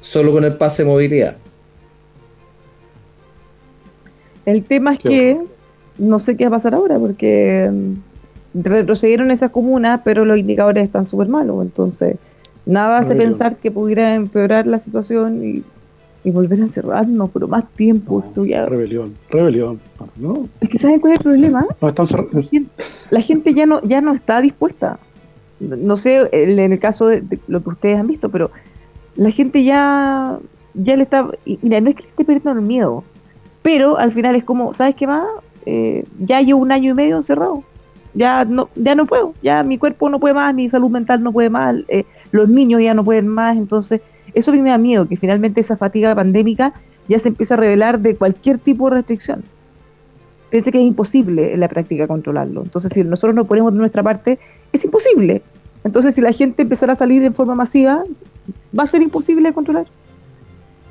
solo 0.00 0.32
con 0.32 0.44
el 0.44 0.56
pase 0.56 0.84
de 0.84 0.88
movilidad. 0.88 1.36
El 4.44 4.64
tema 4.64 4.94
es 4.94 4.98
que 5.00 5.38
no 5.98 6.18
sé 6.18 6.36
qué 6.36 6.44
va 6.44 6.48
a 6.48 6.58
pasar 6.58 6.74
ahora 6.74 6.98
porque 6.98 7.70
mm, 7.70 8.62
retrocedieron 8.62 9.30
esas 9.30 9.50
comunas, 9.50 10.00
pero 10.04 10.24
los 10.24 10.38
indicadores 10.38 10.84
están 10.84 11.06
súper 11.06 11.28
malos. 11.28 11.62
Entonces, 11.62 12.16
nada 12.64 12.98
hace 12.98 13.14
pensar 13.14 13.56
que 13.56 13.70
pudiera 13.70 14.14
empeorar 14.14 14.66
la 14.66 14.78
situación 14.78 15.44
y, 15.44 15.64
volver 16.30 16.60
a 16.60 16.64
encerrarnos 16.64 17.30
por 17.30 17.48
más 17.48 17.66
tiempo. 17.70 18.22
Rebelión, 18.34 19.14
rebelión. 19.30 19.80
No. 20.16 20.46
Es 20.60 20.68
que 20.68 20.76
¿saben 20.76 21.00
cuál 21.00 21.14
es 21.14 21.20
el 21.20 21.24
problema? 21.24 21.66
la, 23.10 23.20
gente, 23.22 23.54
ya 23.54 23.64
no, 23.64 23.82
ya 23.82 24.02
no 24.02 24.12
está 24.12 24.42
dispuesta. 24.42 24.98
No 25.58 25.96
sé 25.96 26.28
en 26.32 26.58
el 26.58 26.78
caso 26.78 27.06
de 27.06 27.24
lo 27.46 27.62
que 27.62 27.70
ustedes 27.70 27.98
han 27.98 28.08
visto, 28.08 28.28
pero 28.28 28.50
la 29.18 29.30
gente 29.32 29.64
ya, 29.64 30.38
ya 30.74 30.96
le 30.96 31.02
está, 31.02 31.28
mira, 31.60 31.80
no 31.80 31.90
es 31.90 31.96
que 31.96 32.04
le 32.04 32.08
esté 32.08 32.24
perdiendo 32.24 32.60
el 32.60 32.64
miedo, 32.64 33.02
pero 33.62 33.98
al 33.98 34.12
final 34.12 34.36
es 34.36 34.44
como, 34.44 34.72
¿sabes 34.72 34.94
qué 34.94 35.08
más? 35.08 35.26
Eh, 35.66 36.04
ya 36.20 36.40
llevo 36.40 36.60
un 36.60 36.70
año 36.70 36.92
y 36.92 36.94
medio 36.94 37.16
encerrado, 37.16 37.64
ya 38.14 38.44
no, 38.44 38.68
ya 38.76 38.94
no 38.94 39.06
puedo, 39.06 39.34
ya 39.42 39.64
mi 39.64 39.76
cuerpo 39.76 40.08
no 40.08 40.20
puede 40.20 40.34
más, 40.34 40.54
mi 40.54 40.68
salud 40.68 40.88
mental 40.88 41.20
no 41.22 41.32
puede 41.32 41.50
más, 41.50 41.74
eh, 41.88 42.04
los 42.30 42.48
niños 42.48 42.80
ya 42.80 42.94
no 42.94 43.04
pueden 43.04 43.26
más, 43.26 43.56
entonces 43.56 44.00
eso 44.34 44.52
me 44.52 44.70
da 44.70 44.78
miedo, 44.78 45.08
que 45.08 45.16
finalmente 45.16 45.60
esa 45.60 45.76
fatiga 45.76 46.14
pandémica 46.14 46.72
ya 47.08 47.18
se 47.18 47.28
empieza 47.28 47.54
a 47.54 47.56
revelar 47.56 47.98
de 47.98 48.14
cualquier 48.14 48.58
tipo 48.58 48.88
de 48.88 48.96
restricción. 48.96 49.42
Pensé 50.50 50.70
que 50.70 50.78
es 50.78 50.84
imposible 50.84 51.54
en 51.54 51.60
la 51.60 51.68
práctica 51.68 52.06
controlarlo. 52.06 52.62
Entonces, 52.62 52.92
si 52.94 53.02
nosotros 53.02 53.34
no 53.34 53.46
ponemos 53.46 53.72
de 53.72 53.78
nuestra 53.78 54.02
parte, 54.02 54.38
es 54.72 54.84
imposible. 54.84 55.42
Entonces, 55.84 56.14
si 56.14 56.20
la 56.20 56.32
gente 56.32 56.62
empezara 56.62 56.92
a 56.92 56.96
salir 56.96 57.22
en 57.24 57.34
forma 57.34 57.54
masiva, 57.54 58.04
va 58.76 58.84
a 58.84 58.86
ser 58.86 59.02
imposible 59.02 59.48
de 59.48 59.54
controlar. 59.54 59.86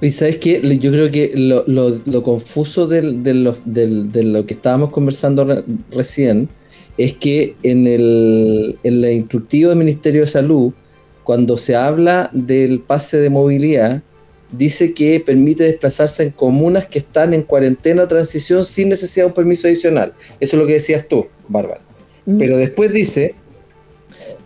Y 0.02 0.12
sabes 0.12 0.38
que 0.38 0.78
yo 0.78 0.92
creo 0.92 1.12
que 1.12 1.34
lo, 1.36 2.24
confuso 2.24 2.88
de, 2.88 3.02
lo, 3.02 4.46
que 4.46 4.54
estábamos 4.54 4.92
conversando 4.92 5.64
recién 5.92 6.50
es 6.98 7.14
que 7.14 7.56
en 7.64 7.88
el, 7.88 8.78
en 8.84 9.04
el 9.04 9.14
instructivo 9.14 9.70
del 9.70 9.80
Ministerio 9.80 10.22
de 10.22 10.28
Salud, 10.28 10.74
cuando 11.24 11.58
se 11.58 11.76
habla 11.76 12.30
del 12.32 12.80
pase 12.80 13.18
de 13.18 13.30
movilidad, 13.30 14.04
dice 14.52 14.94
que 14.94 15.20
permite 15.20 15.64
desplazarse 15.64 16.24
en 16.24 16.30
comunas 16.32 16.86
que 16.86 17.00
están 17.00 17.34
en 17.34 17.42
cuarentena 17.44 18.04
o 18.04 18.08
transición 18.08 18.66
sin 18.66 18.90
necesidad 18.90 19.26
de 19.26 19.30
un 19.30 19.36
permiso 19.36 19.68
adicional. 19.68 20.14
Eso 20.40 20.56
es 20.56 20.62
lo 20.62 20.68
que 20.68 20.74
decías 20.74 21.08
tú, 21.08 21.28
Bárbara. 21.48 21.82
Mm. 22.26 22.38
Pero 22.38 22.58
después 22.58 22.94
dice 22.94 23.36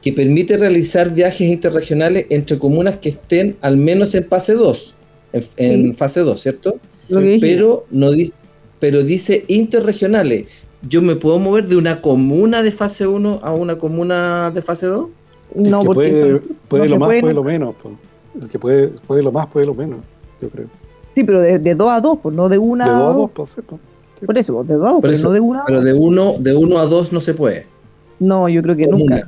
que 0.02 0.14
permite 0.14 0.58
realizar 0.58 1.12
viajes 1.14 1.48
interregionales 1.48 2.26
entre 2.30 2.58
comunas 2.58 2.96
que 2.98 3.10
estén 3.10 3.58
al 3.62 3.78
menos 3.78 4.16
en 4.16 4.26
fase 4.26 4.54
2, 4.54 4.96
en, 5.58 5.94
fase 5.94 6.22
2, 6.22 6.40
¿cierto? 6.42 6.76
Pero, 7.40 7.86
no 7.92 8.12
dice, 8.12 8.34
pero 8.80 9.04
dice 9.04 9.46
interregionales. 9.48 10.46
¿Yo 10.88 11.02
me 11.04 11.16
puedo 11.16 11.38
mover 11.38 11.68
de 11.68 11.76
una 11.76 12.02
comuna 12.02 12.64
de 12.64 12.72
fase 12.72 13.06
1 13.06 13.40
a 13.44 13.54
una 13.54 13.78
comuna 13.78 14.50
de 14.52 14.62
fase 14.64 14.88
2? 14.88 15.08
no, 15.56 15.80
porque 15.80 15.94
puede, 16.10 16.28
eso- 16.30 16.40
puede 16.68 16.84
no 16.86 16.90
lo 16.96 17.00
más, 17.00 17.08
puede 17.10 17.22
puede 17.22 17.34
lo 17.36 17.44
menos. 17.44 17.76
po. 17.76 17.92
El 18.42 18.48
que 18.50 18.58
puede, 18.58 18.88
puede 18.88 19.22
lo 19.22 19.32
más, 19.32 19.46
puede 19.48 19.66
lo 19.68 19.76
menos, 19.76 20.00
yo 20.42 20.50
creo. 20.50 20.68
Sí, 21.14 21.24
pero 21.24 21.42
de, 21.42 21.60
de 21.60 21.76
2 21.76 21.90
a 21.92 22.00
2, 22.02 22.20
pues 22.24 22.36
no 22.36 22.48
de 22.50 22.58
1 22.58 22.86
De 22.86 22.90
a 22.90 22.94
dos 22.94 23.04
a 23.04 23.06
2. 23.08 23.16
dos, 23.16 23.32
pues, 23.36 23.52
sí, 23.52 23.62
po. 23.62 23.80
Por 24.26 24.38
eso, 24.38 24.54
pues, 24.56 24.68
de 24.70 24.76
2 24.76 24.88
a 24.88 24.92
2, 24.94 25.02
Por 25.02 25.10
pero 25.12 25.22
no 25.24 25.32
de 25.32 25.40
1 25.42 25.54
a 25.60 25.62
2. 25.62 25.66
Pero 25.68 25.82
de 25.82 25.94
1 25.94 26.36
de 26.40 26.56
uno 26.56 26.78
a 26.80 26.86
2 26.86 27.12
no 27.14 27.22
se 27.22 27.34
puede. 27.36 27.66
No, 28.20 28.48
yo 28.50 28.62
creo 28.64 28.76
que 28.78 28.86
Comuna. 28.86 29.16
nunca. 29.18 29.28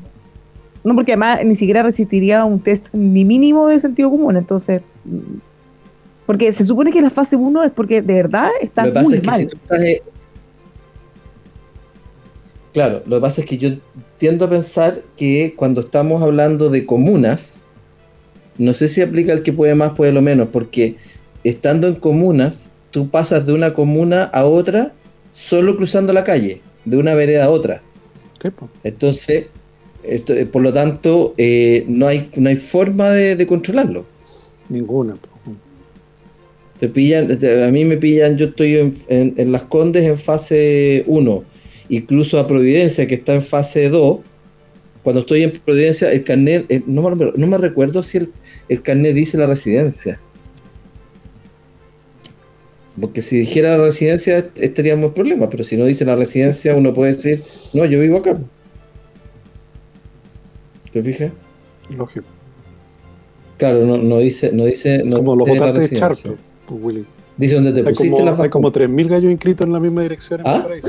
No, 0.83 0.95
porque 0.95 1.13
además 1.13 1.39
ni 1.45 1.55
siquiera 1.55 1.83
resistiría 1.83 2.43
un 2.45 2.59
test 2.59 2.89
ni 2.93 3.23
mínimo 3.25 3.67
de 3.67 3.79
sentido 3.79 4.09
común, 4.09 4.35
entonces. 4.37 4.81
Porque 6.25 6.51
se 6.51 6.65
supone 6.65 6.91
que 6.91 7.01
la 7.01 7.09
fase 7.09 7.35
1 7.35 7.63
es 7.63 7.71
porque 7.71 8.01
de 8.01 8.13
verdad 8.15 8.49
está 8.61 8.85
Lo 8.85 8.89
que 8.89 8.93
pasa 8.93 9.05
muy 9.09 9.15
es 9.15 9.21
que 9.21 9.27
mal. 9.27 9.39
si 9.39 9.45
tú 9.47 9.57
estás. 9.57 9.81
eh, 9.83 10.01
Claro, 12.73 13.03
lo 13.05 13.17
que 13.17 13.21
pasa 13.21 13.41
es 13.41 13.47
que 13.47 13.57
yo 13.57 13.69
tiendo 14.17 14.45
a 14.45 14.49
pensar 14.49 15.01
que 15.15 15.53
cuando 15.55 15.81
estamos 15.81 16.23
hablando 16.23 16.69
de 16.69 16.85
comunas, 16.87 17.61
no 18.57 18.73
sé 18.73 18.87
si 18.87 19.01
aplica 19.01 19.31
el 19.31 19.43
que 19.43 19.53
puede 19.53 19.75
más, 19.75 19.91
puede 19.91 20.11
lo 20.11 20.21
menos, 20.23 20.47
porque 20.51 20.95
estando 21.43 21.87
en 21.87 21.95
comunas, 21.95 22.69
tú 22.89 23.09
pasas 23.09 23.45
de 23.45 23.53
una 23.53 23.73
comuna 23.75 24.23
a 24.23 24.45
otra 24.45 24.93
solo 25.31 25.77
cruzando 25.77 26.13
la 26.13 26.23
calle, 26.23 26.61
de 26.85 26.97
una 26.97 27.13
vereda 27.13 27.45
a 27.45 27.49
otra. 27.49 27.83
Entonces, 28.83 29.47
esto- 30.03 30.33
eh, 30.33 30.45
por 30.45 30.61
lo 30.61 30.71
tanto, 30.73 31.33
eh, 31.37 31.85
no, 31.87 32.07
hay, 32.07 32.29
no 32.35 32.49
hay 32.49 32.55
forma 32.57 33.09
de, 33.11 33.35
de 33.35 33.47
controlarlo. 33.47 34.05
Ninguna. 34.69 35.15
Te 36.79 36.89
pillan, 36.89 37.37
te- 37.39 37.63
a 37.63 37.71
mí 37.71 37.85
me 37.85 37.97
pillan, 37.97 38.37
yo 38.37 38.47
estoy 38.47 38.75
en, 38.77 38.97
en- 39.07 39.33
en 39.37 39.51
Las 39.51 39.63
Condes 39.63 40.03
en 40.03 40.17
fase 40.17 41.03
1, 41.07 41.43
incluso 41.89 42.39
a 42.39 42.47
Providencia 42.47 43.07
que 43.07 43.15
está 43.15 43.33
en 43.35 43.43
fase 43.43 43.89
2. 43.89 44.19
Cuando 45.03 45.21
estoy 45.21 45.43
en 45.43 45.51
Providencia, 45.51 46.11
el 46.11 46.23
carnet, 46.23 46.65
eh, 46.69 46.81
no, 46.87 47.01
me, 47.15 47.31
no 47.35 47.47
me 47.47 47.57
recuerdo 47.57 48.03
si 48.03 48.17
el, 48.19 48.29
el 48.69 48.81
carnet 48.81 49.13
dice 49.15 49.37
la 49.37 49.45
residencia. 49.45 50.19
Porque 52.99 53.21
si 53.21 53.37
dijera 53.39 53.75
la 53.77 53.85
residencia 53.85 54.47
estaríamos 54.55 55.07
en 55.07 55.13
problemas, 55.13 55.49
pero 55.49 55.63
si 55.63 55.75
no 55.77 55.85
dice 55.85 56.05
la 56.05 56.15
residencia, 56.15 56.75
uno 56.75 56.93
puede 56.93 57.13
decir, 57.13 57.41
no, 57.73 57.85
yo 57.85 57.99
vivo 57.99 58.17
acá. 58.17 58.37
¿Te 60.93 61.01
fijas? 61.01 61.31
Lógico. 61.89 62.25
Claro, 63.57 63.85
no, 63.85 63.97
no 63.97 64.17
dice, 64.19 64.51
no 64.53 64.65
dice, 64.65 65.03
no 65.03 65.17
como 65.17 65.35
los 65.35 65.47
la 65.47 65.53
votantes 65.55 65.89
de. 65.89 65.97
Charp, 65.97 66.15
pues, 66.67 66.81
Willy. 66.81 67.05
Dice 67.35 67.55
donde 67.55 67.73
te 67.73 67.79
Hay 67.79 67.85
pusiste 67.85 68.11
como, 68.11 68.25
las 68.25 68.39
hay 68.39 68.49
como 68.49 68.67
vacunas. 68.69 68.89
3.000 68.89 69.07
gallos 69.09 69.31
inscritos 69.31 69.65
en 69.67 69.73
la 69.73 69.79
misma 69.79 70.01
dirección 70.03 70.39
en 70.41 70.47
¿Ah? 70.47 70.51
Valparaíso. 70.53 70.87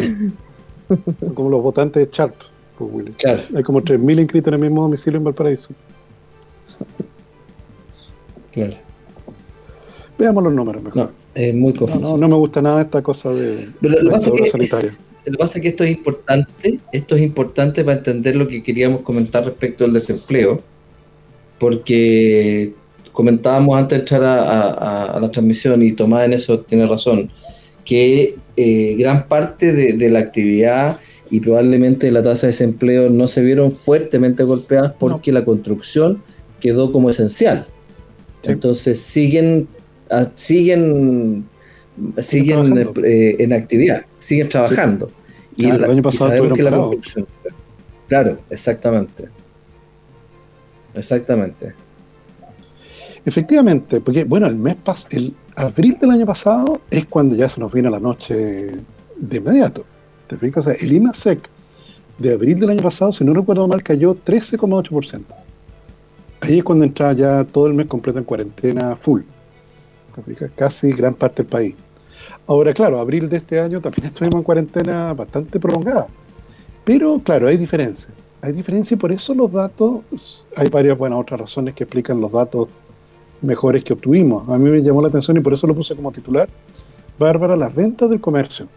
Son 1.20 1.34
como 1.34 1.50
los 1.50 1.62
votantes 1.62 2.04
de 2.04 2.10
Charp, 2.10 2.34
pues, 2.78 2.90
Willy. 2.92 3.12
Claro. 3.12 3.42
Hay 3.56 3.62
como 3.62 3.80
3.000 3.80 4.20
inscritos 4.20 4.48
en 4.48 4.54
el 4.54 4.60
mismo 4.60 4.82
domicilio 4.82 5.16
en 5.18 5.24
Valparaíso. 5.24 5.70
Claro. 8.52 8.74
Veamos 10.18 10.44
los 10.44 10.52
números 10.52 10.82
mejor. 10.82 10.96
No, 11.06 11.10
es 11.34 11.54
muy 11.54 11.72
confuso. 11.74 12.00
no, 12.00 12.16
no 12.18 12.28
me 12.28 12.34
gusta 12.36 12.62
nada 12.62 12.82
esta 12.82 13.02
cosa 13.02 13.30
de 13.32 13.68
Pero 13.80 13.96
lo 13.96 14.02
la 14.02 14.12
pasa 14.12 14.30
que- 14.30 14.48
sanitaria. 14.48 14.96
Lo 15.26 15.32
que 15.32 15.38
pasa 15.38 15.58
es 15.58 15.62
que 15.62 15.68
esto 15.68 15.84
es 15.84 15.90
importante, 15.90 16.78
esto 16.92 17.16
es 17.16 17.22
importante 17.22 17.82
para 17.84 17.96
entender 17.98 18.36
lo 18.36 18.46
que 18.46 18.62
queríamos 18.62 19.02
comentar 19.02 19.44
respecto 19.44 19.84
al 19.84 19.92
desempleo, 19.92 20.62
porque 21.58 22.72
comentábamos 23.12 23.78
antes 23.78 23.98
de 23.98 24.00
entrar 24.00 24.24
a, 24.24 24.42
a- 24.72 25.04
a 25.16 25.20
la 25.20 25.30
transmisión 25.30 25.82
y 25.82 25.92
Tomás 25.92 26.26
en 26.26 26.32
eso 26.34 26.60
tiene 26.60 26.86
razón, 26.86 27.30
que 27.84 28.36
eh, 28.56 28.96
gran 28.98 29.28
parte 29.28 29.72
de, 29.72 29.92
de 29.94 30.10
la 30.10 30.18
actividad 30.20 30.98
y 31.30 31.40
probablemente 31.40 32.10
la 32.10 32.22
tasa 32.22 32.46
de 32.46 32.52
desempleo 32.52 33.08
no 33.10 33.26
se 33.26 33.42
vieron 33.42 33.72
fuertemente 33.72 34.42
golpeadas 34.44 34.92
porque 34.98 35.32
la 35.32 35.44
construcción 35.44 36.22
quedó 36.60 36.92
como 36.92 37.08
esencial. 37.10 37.66
Sí. 38.42 38.52
Entonces 38.52 38.98
siguen, 39.00 39.68
ah, 40.10 40.28
siguen, 40.34 41.44
siguen 42.18 42.72
trabajando. 42.74 43.04
eh, 43.06 43.36
en 43.38 43.52
actividad, 43.52 44.04
siguen 44.24 44.48
trabajando. 44.48 45.10
Y, 45.56 45.64
Claro, 45.66 45.84
el 45.84 45.90
año 45.90 45.98
y 45.98 46.02
pasado 46.02 46.30
sabemos 46.30 46.56
que 46.56 46.62
la 46.62 46.70
construcción. 46.70 47.26
Claro, 48.08 48.38
exactamente. 48.48 49.28
Exactamente. 50.94 51.74
Efectivamente, 53.24 54.00
porque 54.00 54.24
bueno, 54.24 54.46
el 54.46 54.56
mes 54.56 54.76
pas 54.76 55.06
el 55.10 55.34
abril 55.56 55.96
del 56.00 56.10
año 56.10 56.26
pasado 56.26 56.80
es 56.90 57.04
cuando 57.06 57.36
ya 57.36 57.48
se 57.48 57.60
nos 57.60 57.72
viene 57.72 57.90
la 57.90 58.00
noche 58.00 58.70
de 59.16 59.36
inmediato. 59.36 59.84
¿Te 60.26 60.36
fijas? 60.36 60.66
O 60.66 60.70
sea, 60.70 60.78
el 60.80 60.92
IMASEC 60.92 61.48
de 62.18 62.32
abril 62.32 62.58
del 62.58 62.70
año 62.70 62.82
pasado, 62.82 63.12
si 63.12 63.24
no 63.24 63.34
recuerdo 63.34 63.68
mal, 63.68 63.82
cayó 63.82 64.14
13,8%. 64.14 65.22
Ahí 66.40 66.58
es 66.58 66.64
cuando 66.64 66.84
entraba 66.84 67.12
ya 67.12 67.44
todo 67.44 67.66
el 67.66 67.74
mes 67.74 67.86
completo 67.86 68.18
en 68.18 68.24
cuarentena 68.24 68.96
full. 68.96 69.22
¿Te 70.14 70.22
fijas? 70.22 70.50
Casi 70.56 70.92
gran 70.92 71.14
parte 71.14 71.42
del 71.42 71.50
país. 71.50 71.74
Ahora, 72.46 72.74
claro, 72.74 72.98
abril 72.98 73.28
de 73.28 73.38
este 73.38 73.58
año 73.58 73.80
también 73.80 74.06
estuvimos 74.06 74.36
en 74.36 74.42
cuarentena 74.42 75.14
bastante 75.14 75.58
prolongada. 75.58 76.08
Pero, 76.84 77.18
claro, 77.20 77.48
hay 77.48 77.56
diferencias. 77.56 78.12
Hay 78.42 78.52
diferencias 78.52 78.92
y 78.92 78.96
por 78.96 79.10
eso 79.10 79.34
los 79.34 79.50
datos, 79.50 80.46
hay 80.54 80.68
varias 80.68 80.98
buenas 80.98 81.18
otras 81.18 81.40
razones 81.40 81.74
que 81.74 81.84
explican 81.84 82.20
los 82.20 82.30
datos 82.30 82.68
mejores 83.40 83.82
que 83.82 83.94
obtuvimos. 83.94 84.46
A 84.48 84.58
mí 84.58 84.68
me 84.68 84.82
llamó 84.82 85.00
la 85.00 85.08
atención 85.08 85.36
y 85.38 85.40
por 85.40 85.54
eso 85.54 85.66
lo 85.66 85.74
puse 85.74 85.96
como 85.96 86.12
titular. 86.12 86.48
Bárbara, 87.18 87.56
las 87.56 87.74
ventas 87.74 88.10
del 88.10 88.20
comercio. 88.20 88.68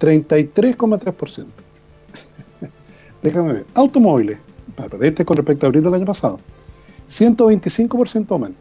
33,3%. 0.00 1.44
Déjame 3.22 3.52
ver. 3.52 3.66
Automóviles. 3.74 4.38
Bárbara, 4.76 5.06
este 5.06 5.26
con 5.26 5.36
respecto 5.36 5.66
a 5.66 5.68
abril 5.68 5.82
del 5.84 5.94
año 5.94 6.06
pasado. 6.06 6.38
125% 7.10 8.30
aumento. 8.30 8.58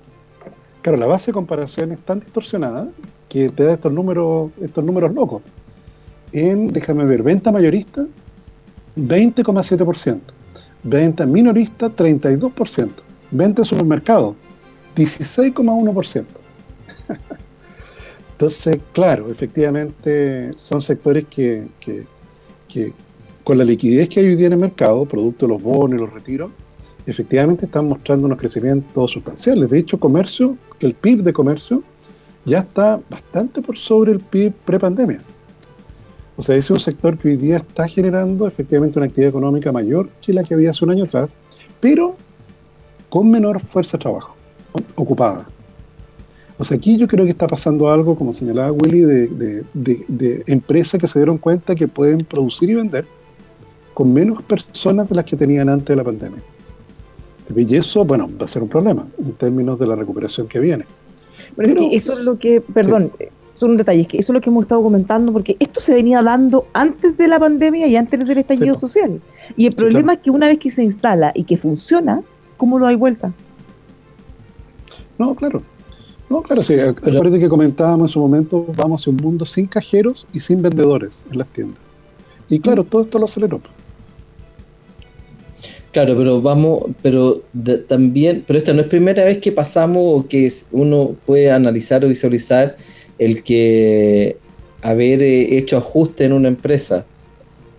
Claro, 0.82 0.98
la 0.98 1.06
base 1.06 1.28
de 1.28 1.34
comparación 1.34 1.94
es 1.94 2.00
tan 2.00 2.20
distorsionada 2.20 2.90
que 3.34 3.50
te 3.50 3.64
da 3.64 3.74
estos 3.74 3.92
números, 3.92 4.52
estos 4.62 4.84
números 4.84 5.12
locos. 5.12 5.42
En, 6.32 6.68
déjame 6.68 7.04
ver, 7.06 7.24
venta 7.24 7.52
mayorista, 7.52 8.06
20,7%. 8.96 10.20
Venta 10.84 11.26
minorista, 11.26 11.90
32%. 11.90 12.90
Venta 13.32 13.62
en 13.64 13.66
supermercado, 13.66 14.36
16,1%. 14.96 16.26
Entonces, 18.34 18.78
claro, 18.92 19.32
efectivamente 19.32 20.52
son 20.54 20.82
sectores 20.82 21.26
que, 21.26 21.68
que- 21.80 22.06
que 22.68 22.94
con 23.44 23.58
la 23.58 23.64
liquidez 23.64 24.10
que 24.10 24.20
hay 24.20 24.28
hoy 24.28 24.36
día 24.36 24.48
en 24.48 24.54
el 24.54 24.60
mercado, 24.60 25.06
producto 25.06 25.46
de 25.48 25.54
los 25.54 25.62
bonos 25.62 25.98
y 25.98 26.02
los 26.02 26.12
retiros, 26.14 26.52
efectivamente 27.06 27.66
están 27.66 27.88
mostrando 27.88 28.26
unos 28.28 28.38
crecimientos 28.40 29.12
sustanciales. 29.12 29.70
De 29.70 29.80
hecho, 29.80 30.00
comercio, 30.00 30.56
el 30.80 30.94
PIB 30.94 31.24
de 31.24 31.34
comercio 31.34 31.84
ya 32.46 32.60
está 32.60 33.00
bastante 33.10 33.62
por 33.62 33.78
sobre 33.78 34.12
el 34.12 34.20
PIB 34.20 34.54
prepandemia. 34.66 35.20
O 36.36 36.42
sea, 36.42 36.56
ese 36.56 36.66
es 36.66 36.72
un 36.72 36.80
sector 36.80 37.18
que 37.18 37.30
hoy 37.30 37.38
día 37.38 37.58
está 37.58 37.88
generando 37.88 38.48
efectivamente 38.48 38.98
una 38.98 39.06
actividad 39.06 39.30
económica 39.30 39.72
mayor 39.72 40.10
que 40.22 40.34
la 40.34 40.44
que 40.44 40.54
había 40.56 40.72
hace 40.72 40.84
un 40.84 40.92
año 40.92 41.04
atrás, 41.04 41.30
pero 41.80 42.16
con 43.10 43.30
menor 43.30 43.60
fuerza 43.60 43.98
de 43.98 44.02
trabajo, 44.02 44.36
ocupada. 44.96 45.46
O 46.58 46.64
sea, 46.64 46.78
aquí 46.78 46.98
yo 46.98 47.08
creo 47.08 47.26
que 47.26 47.32
está 47.32 47.48
pasando 47.48 47.90
algo, 47.90 48.16
como 48.16 48.34
señalaba 48.34 48.72
Willy, 48.72 49.02
de, 49.02 49.28
de- 49.28 49.64
de- 49.74 50.06
de 50.08 50.44
empresas 50.48 51.00
que 51.00 51.08
se 51.08 51.20
dieron 51.20 51.38
cuenta 51.38 51.76
que 51.76 51.88
pueden 51.88 52.20
producir 52.20 52.70
y 52.70 52.76
vender 52.76 53.06
con 53.94 54.12
menos 54.12 54.42
personas 54.42 55.08
de 55.10 55.16
las 55.16 55.26
que 55.26 55.36
tenían 55.36 55.70
antes 55.70 55.88
de 55.88 55.96
la 55.96 56.04
pandemia. 56.04 56.42
Y 57.56 57.76
eso, 57.76 58.04
bueno, 58.06 58.30
va 58.42 58.46
a 58.46 58.48
ser 58.48 58.64
un 58.64 58.70
problema 58.70 59.06
en 59.20 59.34
términos 59.34 59.78
de 59.78 59.86
la 59.86 59.96
recuperación 59.96 60.48
que 60.48 60.60
viene. 60.60 60.86
Pero 61.56 61.70
es 61.70 61.76
Pero- 61.76 61.90
que 61.90 61.96
eso 61.96 62.12
es 62.14 62.26
lo 62.26 62.38
que, 62.40 62.62
perdón, 62.62 63.12
son 63.60 63.72
un 63.72 63.78
detalle, 63.78 64.02
es 64.02 64.08
que 64.08 64.18
eso 64.18 64.32
es 64.32 64.36
lo 64.36 64.42
que 64.42 64.50
hemos 64.50 64.64
estado 64.66 64.82
comentando, 64.82 65.32
porque 65.32 65.56
esto 65.60 65.80
se 65.80 65.94
venía 65.94 66.22
dando 66.22 66.68
antes 66.74 67.16
de 67.18 67.28
la 67.28 67.40
pandemia 67.40 67.88
y 67.88 67.96
antes 67.96 68.28
del 68.28 68.38
estallido 68.40 68.76
Sí, 68.76 68.82
social. 68.82 69.22
Y 69.56 69.68
el 69.68 69.74
problema 69.76 70.14
es 70.14 70.20
que 70.20 70.32
una 70.32 70.48
vez 70.48 70.58
que 70.60 70.70
se 70.72 70.84
instala 70.84 71.32
y 71.36 71.44
que 71.44 71.56
funciona, 71.58 72.22
¿cómo 72.58 72.80
lo 72.80 72.88
hay 72.88 72.96
vuelta? 72.96 73.32
No, 75.18 75.36
claro. 75.36 75.62
No, 76.30 76.42
claro, 76.42 76.64
sí. 76.64 76.74
Acuérdate 76.80 77.40
que 77.40 77.48
comentábamos 77.50 78.10
en 78.10 78.14
su 78.14 78.20
momento, 78.20 78.66
vamos 78.76 79.02
hacia 79.02 79.12
un 79.12 79.18
mundo 79.18 79.46
sin 79.46 79.66
cajeros 79.66 80.26
y 80.34 80.40
sin 80.40 80.62
vendedores 80.62 81.24
en 81.32 81.38
las 81.38 81.48
tiendas. 81.50 81.80
Y 82.50 82.60
claro, 82.60 82.84
todo 82.84 83.04
esto 83.04 83.20
lo 83.20 83.26
aceleró. 83.26 83.62
Claro, 85.94 86.18
pero 86.18 86.42
vamos, 86.42 86.86
pero 87.04 87.44
también, 87.88 88.44
pero 88.48 88.58
esta 88.58 88.74
no 88.74 88.82
es 88.82 88.88
primera 88.88 89.24
vez 89.26 89.38
que 89.38 89.52
pasamos 89.52 90.02
o 90.04 90.28
que 90.28 90.52
uno 90.72 91.16
puede 91.24 91.52
analizar 91.52 92.04
o 92.04 92.08
visualizar 92.08 92.76
el 93.20 93.44
que 93.44 94.38
haber 94.82 95.22
eh, 95.22 95.56
hecho 95.56 95.78
ajuste 95.78 96.26
en 96.26 96.34
una 96.34 96.48
empresa 96.48 97.06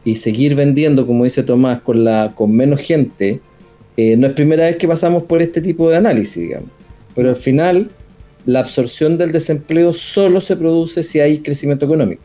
y 0.04 0.14
seguir 0.14 0.54
vendiendo, 0.54 1.09
como 1.09 1.25
dice 1.25 1.42
Tomás, 1.42 1.80
con 1.80 2.04
la 2.04 2.35
con 2.37 2.52
menos 2.52 2.80
gente, 2.83 3.40
eh, 3.97 4.16
no 4.16 4.28
es 4.28 4.33
primera 4.35 4.66
vez 4.66 4.76
que 4.76 4.87
pasamos 4.87 5.25
por 5.25 5.42
este 5.42 5.61
tipo 5.61 5.90
de 5.90 5.97
análisis, 5.97 6.40
digamos. 6.40 6.71
Pero 7.16 7.30
al 7.30 7.37
final, 7.37 7.90
la 8.47 8.61
absorción 8.61 9.18
del 9.18 9.33
desempleo 9.33 9.92
solo 9.92 10.40
se 10.40 10.54
produce 10.54 11.02
si 11.02 11.18
hay 11.18 11.38
crecimiento 11.38 11.87
económico. 11.87 12.23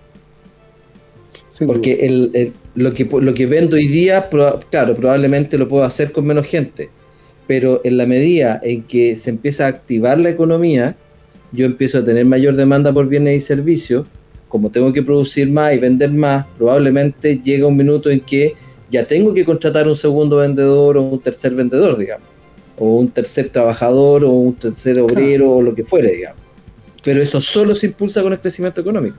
Porque 1.65 2.05
el, 2.05 2.53
lo, 2.75 2.93
que, 2.93 3.07
lo 3.21 3.33
que 3.33 3.45
vendo 3.45 3.75
hoy 3.75 3.87
día, 3.87 4.29
claro, 4.69 4.95
probablemente 4.95 5.57
lo 5.57 5.67
puedo 5.67 5.83
hacer 5.83 6.11
con 6.11 6.25
menos 6.25 6.47
gente, 6.47 6.89
pero 7.47 7.81
en 7.83 7.97
la 7.97 8.05
medida 8.05 8.59
en 8.63 8.83
que 8.83 9.15
se 9.15 9.29
empieza 9.29 9.65
a 9.65 9.69
activar 9.69 10.19
la 10.19 10.29
economía, 10.29 10.95
yo 11.51 11.65
empiezo 11.65 11.99
a 11.99 12.03
tener 12.03 12.25
mayor 12.25 12.55
demanda 12.55 12.93
por 12.93 13.07
bienes 13.07 13.35
y 13.35 13.39
servicios, 13.39 14.05
como 14.47 14.69
tengo 14.69 14.93
que 14.93 15.03
producir 15.03 15.49
más 15.49 15.73
y 15.73 15.77
vender 15.77 16.11
más, 16.11 16.45
probablemente 16.57 17.37
llega 17.37 17.67
un 17.67 17.77
minuto 17.77 18.09
en 18.09 18.21
que 18.21 18.53
ya 18.89 19.05
tengo 19.05 19.33
que 19.33 19.45
contratar 19.45 19.87
un 19.87 19.95
segundo 19.95 20.37
vendedor 20.37 20.97
o 20.97 21.03
un 21.03 21.19
tercer 21.19 21.53
vendedor, 21.53 21.97
digamos, 21.97 22.27
o 22.77 22.95
un 22.95 23.09
tercer 23.09 23.49
trabajador 23.49 24.23
o 24.25 24.31
un 24.31 24.55
tercer 24.55 24.99
obrero 24.99 25.51
o 25.51 25.61
lo 25.61 25.75
que 25.75 25.83
fuere, 25.83 26.11
digamos. 26.11 26.41
Pero 27.03 27.21
eso 27.21 27.39
solo 27.39 27.75
se 27.75 27.87
impulsa 27.87 28.21
con 28.21 28.33
el 28.33 28.39
crecimiento 28.39 28.81
económico. 28.81 29.17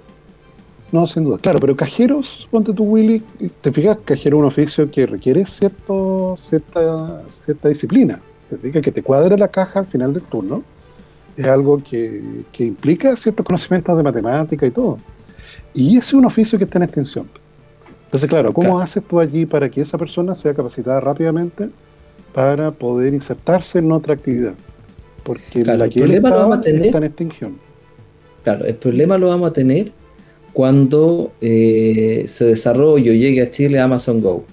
No, 0.93 1.07
sin 1.07 1.25
duda. 1.25 1.39
Claro, 1.39 1.61
pero 1.61 1.77
cajeros, 1.77 2.49
ponte 2.51 2.73
tú, 2.73 2.85
Willy, 2.85 3.23
te 3.61 3.71
fijas, 3.71 3.99
cajero 4.05 4.39
es 4.39 4.41
un 4.41 4.47
oficio 4.47 4.91
que 4.91 5.07
requiere 5.07 5.45
cierto, 5.47 6.35
cierta, 6.37 7.23
cierta 7.29 7.69
disciplina. 7.69 8.21
Te 8.49 8.57
fijas 8.57 8.83
que 8.83 8.91
te 8.91 9.03
cuadre 9.03 9.39
la 9.39 9.49
caja 9.49 9.81
al 9.81 9.87
final 9.87 10.13
del 10.13 10.25
turno. 10.25 10.63
Es 11.37 11.47
algo 11.47 11.79
que, 11.79 12.23
implica 12.59 13.15
ciertos 13.15 13.47
conocimientos 13.47 13.97
de 13.97 14.03
matemática 14.03 14.67
y 14.67 14.71
todo. 14.73 14.99
Y 15.73 15.97
ese 15.97 16.09
es 16.09 16.15
un 16.15 16.25
oficio 16.25 16.59
que 16.59 16.65
está 16.65 16.79
en 16.79 16.85
extinción. 16.85 17.29
Entonces, 18.07 18.29
claro, 18.29 18.53
¿cómo 18.53 18.81
haces 18.81 19.05
tú 19.05 19.21
allí 19.21 19.47
para 19.47 19.71
que 19.71 19.81
esa 19.81 19.97
persona 19.97 20.35
sea 20.35 20.53
capacitada 20.53 21.01
rápidamente 21.01 21.71
para 22.35 22.73
poder 22.73 23.15
insertarse 23.15 23.79
en 23.79 23.93
otra 23.93 24.15
actividad? 24.15 24.55
Porque 25.23 25.65
la 25.65 25.89
que 25.89 26.03
él 26.03 26.11
estaba, 26.11 26.57
está 26.57 26.99
en 26.99 27.05
extinción. 27.05 27.59
Claro, 28.43 28.65
el 28.65 28.75
problema 28.75 29.17
lo 29.17 29.29
vamos 29.29 29.51
a 29.51 29.53
tener 29.53 29.93
cuando 30.53 31.33
eh, 31.41 32.25
se 32.27 32.45
desarrolle 32.45 33.11
o 33.11 33.15
llegue 33.15 33.43
a 33.43 33.51
Chile 33.51 33.81
Amazon 33.81 34.21
Go. 34.21 34.45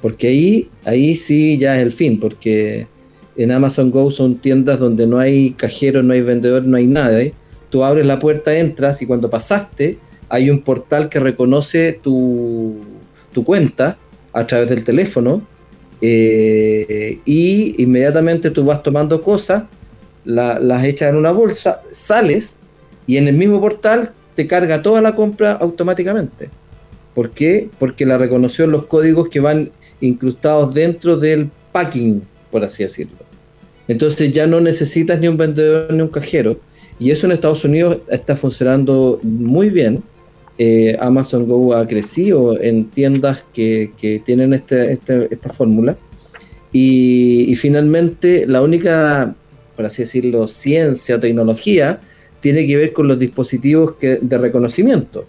Porque 0.00 0.28
ahí, 0.28 0.68
ahí 0.84 1.16
sí 1.16 1.56
ya 1.58 1.76
es 1.76 1.82
el 1.82 1.92
fin, 1.92 2.20
porque 2.20 2.86
en 3.36 3.50
Amazon 3.50 3.90
Go 3.90 4.10
son 4.10 4.36
tiendas 4.36 4.78
donde 4.78 5.06
no 5.06 5.18
hay 5.18 5.52
cajero, 5.52 6.02
no 6.02 6.12
hay 6.12 6.20
vendedor, 6.20 6.64
no 6.64 6.76
hay 6.76 6.86
nada. 6.86 7.20
¿eh? 7.20 7.32
Tú 7.70 7.84
abres 7.84 8.06
la 8.06 8.18
puerta, 8.18 8.56
entras 8.56 9.00
y 9.02 9.06
cuando 9.06 9.30
pasaste 9.30 9.98
hay 10.28 10.50
un 10.50 10.62
portal 10.62 11.08
que 11.08 11.20
reconoce 11.20 11.92
tu, 11.92 12.76
cuenta 13.44 13.98
a 14.32 14.46
través 14.46 14.68
del 14.68 14.84
teléfono 14.84 15.42
eh, 16.00 17.18
y 17.24 17.82
inmediatamente 17.82 18.50
tú 18.50 18.64
vas 18.64 18.82
tomando 18.82 19.22
cosas, 19.22 19.64
las 20.24 20.84
echas 20.84 21.10
en 21.10 21.16
una 21.16 21.30
bolsa, 21.30 21.82
sales 21.90 22.58
y 23.06 23.16
en 23.16 23.28
el 23.28 23.36
mismo 23.36 23.60
portal 23.60 24.12
te 24.34 24.46
carga 24.46 24.82
toda 24.82 25.00
la 25.00 25.14
compra 25.14 25.52
automáticamente. 25.52 26.50
¿Por 27.14 27.30
qué? 27.30 27.68
Porque 27.78 28.04
la 28.06 28.18
reconoció 28.18 28.66
los 28.66 28.86
códigos 28.86 29.28
que 29.28 29.40
van 29.40 29.70
incrustados 30.00 30.74
dentro 30.74 31.16
del 31.16 31.50
packing, 31.72 32.22
por 32.50 32.64
así 32.64 32.82
decirlo. 32.82 33.18
Entonces 33.86 34.32
ya 34.32 34.46
no 34.46 34.60
necesitas 34.60 35.18
ni 35.20 35.28
un 35.28 35.36
vendedor 35.36 35.92
ni 35.92 36.00
un 36.00 36.08
cajero. 36.08 36.58
Y 36.98 37.10
eso 37.10 37.26
en 37.26 37.32
Estados 37.32 37.64
Unidos 37.64 37.98
está 38.08 38.36
funcionando 38.36 39.20
muy 39.22 39.70
bien. 39.70 40.02
Eh, 40.56 40.96
Amazon 41.00 41.48
Go 41.48 41.74
ha 41.74 41.86
crecido 41.86 42.60
en 42.60 42.86
tiendas 42.86 43.44
que, 43.52 43.90
tienen 44.24 44.54
este, 44.54 44.92
este, 44.92 45.28
esta 45.30 45.48
fórmula. 45.50 45.96
Y, 46.72 47.54
finalmente, 47.56 48.46
la 48.48 48.60
única, 48.60 49.36
por 49.76 49.86
así 49.86 50.02
decirlo, 50.02 50.48
ciencia 50.48 51.16
o 51.16 51.20
tecnología 51.20 52.00
tiene 52.44 52.66
que 52.66 52.76
ver 52.76 52.92
con 52.92 53.08
los 53.08 53.18
dispositivos 53.18 53.94
de 53.98 54.36
reconocimiento. 54.36 55.24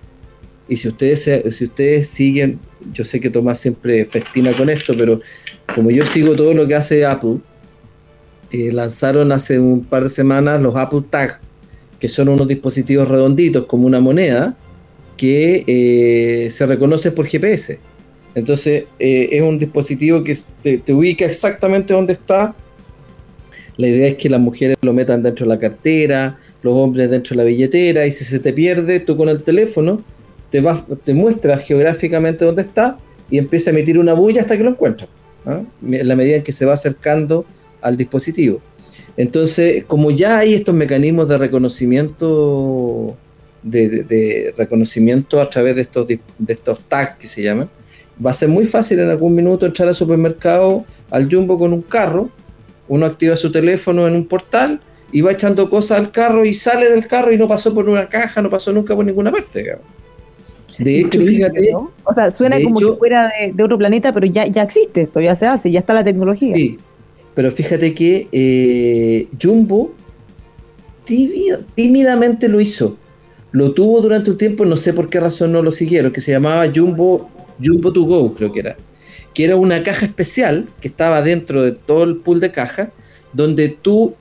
Y 0.67 0.75
si 0.75 0.89
ustedes, 0.89 1.29
si 1.55 1.63
ustedes 1.63 2.09
siguen, 2.09 2.59
yo 2.91 3.05
sé 3.05 3.21
que 3.21 3.29
Tomás 3.29 3.57
siempre 3.57 4.03
festina 4.03 4.51
con 4.51 4.69
esto, 4.69 4.91
pero 4.97 5.21
como 5.73 5.91
yo 5.91 6.05
sigo 6.05 6.35
todo 6.35 6.53
lo 6.53 6.67
que 6.67 6.75
hace 6.75 7.05
Apple, 7.05 7.37
eh, 8.51 8.69
lanzaron 8.73 9.31
hace 9.31 9.57
un 9.57 9.85
par 9.85 10.03
de 10.03 10.09
semanas 10.09 10.61
los 10.61 10.75
Apple 10.75 11.03
Tag, 11.09 11.39
que 12.01 12.09
son 12.09 12.27
unos 12.27 12.49
dispositivos 12.49 13.07
redonditos 13.07 13.65
como 13.65 13.87
una 13.87 14.01
moneda 14.01 14.57
que 15.15 15.63
eh, 15.67 16.49
se 16.49 16.65
reconoce 16.65 17.11
por 17.11 17.27
GPS. 17.27 17.79
Entonces 18.35 18.87
eh, 18.99 19.29
es 19.31 19.41
un 19.41 19.57
dispositivo 19.57 20.21
que 20.21 20.37
te, 20.61 20.79
te, 20.79 20.91
ubica 20.93 21.23
exactamente 21.23 21.93
donde 21.93 22.11
está. 22.11 22.53
La 23.77 23.87
idea 23.87 24.07
es 24.07 24.15
que 24.15 24.27
las 24.29 24.41
mujeres 24.41 24.75
lo 24.81 24.91
metan 24.93 25.23
dentro 25.23 25.45
de 25.45 25.53
la 25.53 25.59
cartera, 25.59 26.37
los 26.65 26.73
hombres 26.73 27.11
dentro 27.11 27.35
de 27.35 27.43
la 27.43 27.47
billetera 27.47 28.07
y 28.07 28.11
si 28.11 28.23
se 28.23 28.39
te 28.39 28.51
pierde, 28.51 28.99
tú 28.99 29.15
con 29.15 29.29
el 29.29 29.43
teléfono 29.43 30.01
te, 30.49 30.61
vas, 30.61 30.81
muestras 31.13 31.61
geográficamente 31.61 32.43
dónde 32.43 32.63
está 32.63 32.97
y 33.29 33.37
empieza 33.37 33.69
a 33.69 33.73
emitir 33.73 33.99
una 33.99 34.13
bulla 34.13 34.41
hasta 34.41 34.57
que 34.57 34.63
lo 34.63 34.71
encuentras, 34.71 35.07
¿ah? 35.45 35.61
en 35.87 36.07
la 36.07 36.15
medida 36.15 36.37
en 36.37 36.43
que 36.43 36.51
se 36.51 36.65
va 36.65 36.73
acercando 36.73 37.45
al 37.81 37.95
dispositivo. 37.95 38.61
Entonces, 39.15 39.85
como 39.85 40.09
ya 40.09 40.39
hay 40.39 40.55
estos 40.55 40.73
mecanismos 40.73 41.29
de 41.29 41.37
reconocimiento, 41.37 43.15
de, 43.61 44.51
reconocimiento 44.57 45.39
a 45.39 45.47
través 45.47 45.75
de 45.75 45.81
estos, 45.81 46.07
de 46.07 46.19
estos 46.47 46.79
tags 46.89 47.17
que 47.19 47.27
se 47.27 47.43
llaman, 47.43 47.69
va 48.25 48.31
a 48.31 48.33
ser 48.33 48.49
muy 48.49 48.65
fácil 48.65 48.99
en 48.99 49.09
algún 49.11 49.35
minuto 49.35 49.67
entrar 49.67 49.87
al 49.87 49.95
supermercado, 49.95 50.83
al 51.11 51.31
jumbo 51.31 51.59
con 51.59 51.73
un 51.73 51.83
carro, 51.83 52.31
uno 52.87 53.05
activa 53.05 53.37
su 53.37 53.51
teléfono 53.51 54.07
en 54.07 54.15
un 54.15 54.25
portal 54.25 54.81
y 55.15 55.21
va 55.21 55.31
echando 55.31 55.69
cosas 55.69 55.97
al 55.97 56.11
carro 56.11 56.43
y 56.43 56.53
sale 56.53 56.89
del 56.89 57.07
carro 57.07 57.31
y 57.31 57.37
no 57.37 57.47
pasó 57.47 57.73
por 57.73 57.87
una 57.87 58.09
caja, 58.09 58.41
no 58.41 58.49
pasó 58.49 58.73
nunca 58.73 58.93
por 58.93 59.05
ninguna 59.05 59.31
parte. 59.31 59.77
De 60.77 60.99
hecho, 60.99 61.21
fíjate. 61.21 61.73
O 62.03 62.13
sea, 62.13 62.33
suena 62.33 62.61
como 62.61 62.75
que 62.77 62.91
fuera 62.97 63.31
de, 63.53 63.63
otro 63.63 63.77
planeta, 63.77 64.13
pero 64.13 64.27
ya, 64.27 64.45
ya 64.45 64.63
existe 64.63 65.03
esto, 65.03 65.21
ya 65.21 65.33
se 65.33 65.47
hace, 65.47 65.71
ya 65.71 65.79
está 65.79 65.93
la 65.93 66.03
tecnología. 66.03 66.53
Sí, 66.53 66.77
pero 67.33 67.49
fíjate 67.49 67.93
que 67.93 68.27
eh, 68.29 69.29
Jumbo 69.41 69.93
tímidamente 71.05 72.49
lo 72.49 72.59
hizo. 72.59 72.97
Lo 73.53 73.71
tuvo 73.71 74.01
durante 74.01 74.31
un 74.31 74.37
tiempo, 74.37 74.65
no 74.65 74.75
sé 74.75 74.91
por 74.91 75.07
qué 75.07 75.21
razón 75.21 75.53
no 75.53 75.63
lo 75.63 75.71
siguieron, 75.71 76.11
que 76.11 76.19
se 76.19 76.33
llamaba 76.33 76.69
Jumbo, 76.75 77.29
Jumbo 77.63 77.93
to 77.93 78.03
Go, 78.03 78.33
creo 78.33 78.51
que 78.51 78.59
era. 78.59 78.75
Que 79.33 79.45
era 79.45 79.55
una 79.55 79.81
caja 79.81 80.07
especial 80.07 80.67
que 80.81 80.89
estaba 80.89 81.21
dentro 81.21 81.61
de 81.61 81.71
todo 81.71 82.03
el 82.03 82.17
pool 82.17 82.41
de 82.41 82.51
cajas, 82.51 82.89
donde 83.31 83.69
tú 83.69 84.13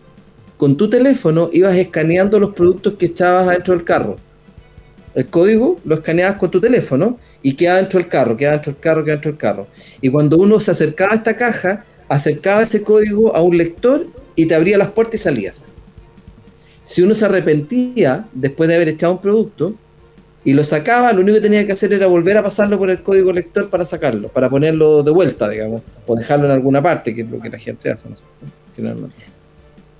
con 0.65 0.79
tu 0.79 0.89
teléfono 0.89 1.51
ibas 1.53 1.77
escaneando 1.77 2.41
los 2.41 2.55
productos 2.55 2.95
que 2.95 3.05
echabas 3.05 3.47
adentro 3.47 3.75
del 3.75 3.85
carro. 3.85 4.17
El 5.15 5.27
código 5.27 5.79
lo 5.85 5.97
escaneabas 5.97 6.37
con 6.37 6.51
tu 6.51 6.59
teléfono 6.59 7.19
y 7.43 7.53
quedaba 7.53 7.81
dentro 7.81 7.99
del 7.99 8.09
carro, 8.09 8.35
quedaba 8.35 8.57
dentro 8.57 8.73
del 8.73 8.81
carro, 8.81 9.05
quedaba 9.05 9.15
dentro 9.17 9.31
del 9.33 9.39
carro. 9.39 9.67
Y 10.01 10.09
cuando 10.09 10.39
uno 10.39 10.59
se 10.59 10.71
acercaba 10.71 11.13
a 11.13 11.17
esta 11.17 11.37
caja, 11.37 11.85
acercaba 12.09 12.63
ese 12.63 12.83
código 12.83 13.37
a 13.37 13.43
un 13.43 13.59
lector 13.59 14.07
y 14.37 14.47
te 14.47 14.55
abría 14.55 14.79
las 14.79 14.89
puertas 14.89 15.17
y 15.17 15.25
salías. 15.25 15.73
Si 16.83 17.03
uno 17.03 17.15
se 17.15 17.27
arrepentía 17.27 18.27
después 18.33 18.67
de 18.67 18.77
haber 18.77 18.89
echado 18.89 19.13
un 19.13 19.21
producto 19.21 19.75
y 20.45 20.55
lo 20.55 20.65
sacaba, 20.65 21.13
lo 21.13 21.21
único 21.21 21.35
que 21.35 21.43
tenía 21.43 21.67
que 21.67 21.73
hacer 21.73 21.93
era 21.93 22.07
volver 22.07 22.39
a 22.39 22.43
pasarlo 22.43 22.79
por 22.79 22.89
el 22.89 23.03
código 23.03 23.35
lector 23.35 23.69
para 23.69 23.85
sacarlo, 23.85 24.29
para 24.29 24.49
ponerlo 24.49 25.03
de 25.03 25.11
vuelta, 25.11 25.47
digamos, 25.47 25.83
o 26.07 26.17
dejarlo 26.17 26.47
en 26.47 26.53
alguna 26.53 26.83
parte, 26.83 27.15
que 27.15 27.21
es 27.21 27.31
lo 27.31 27.39
que 27.39 27.51
la 27.51 27.59
gente 27.59 27.91
hace. 27.91 28.09
No 28.09 28.17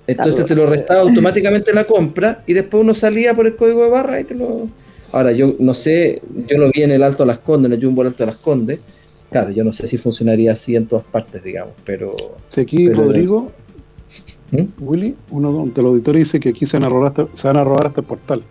entonces 0.07 0.45
te 0.45 0.55
lo 0.55 0.65
restaba 0.65 1.01
automáticamente 1.01 1.73
la 1.73 1.85
compra 1.85 2.43
y 2.45 2.53
después 2.53 2.83
uno 2.83 2.93
salía 2.93 3.33
por 3.33 3.47
el 3.47 3.55
código 3.55 3.83
de 3.83 3.89
barra 3.89 4.19
y 4.19 4.23
te 4.23 4.35
lo. 4.35 4.67
Ahora, 5.11 5.31
yo 5.31 5.55
no 5.59 5.73
sé, 5.73 6.21
yo 6.47 6.57
lo 6.57 6.69
vi 6.71 6.83
en 6.83 6.91
el 6.91 7.03
Alto 7.03 7.23
de 7.23 7.27
las 7.27 7.39
Condes, 7.39 7.71
en 7.71 7.77
el 7.77 7.83
Jumbo 7.83 8.01
Alto 8.01 8.23
de 8.23 8.27
las 8.27 8.37
Condes. 8.37 8.79
Claro, 9.31 9.51
yo 9.51 9.63
no 9.63 9.71
sé 9.71 9.87
si 9.87 9.97
funcionaría 9.97 10.51
así 10.51 10.75
en 10.75 10.87
todas 10.87 11.05
partes, 11.05 11.43
digamos, 11.43 11.73
pero. 11.85 12.11
Aquí, 12.57 12.89
Rodrigo, 12.89 13.51
¿Mm? 14.51 14.65
Willy, 14.79 15.15
uno 15.31 15.65
de 15.73 15.81
los 15.81 15.91
auditores 15.91 16.19
dice 16.19 16.39
que 16.39 16.49
aquí 16.49 16.65
se 16.65 16.77
van 16.77 16.85
a 16.85 16.89
robar 16.89 17.07
hasta, 17.09 17.27
se 17.33 17.47
van 17.47 17.57
a 17.57 17.63
robar 17.63 17.87
hasta 17.87 18.01
el 18.01 18.07
portal. 18.07 18.43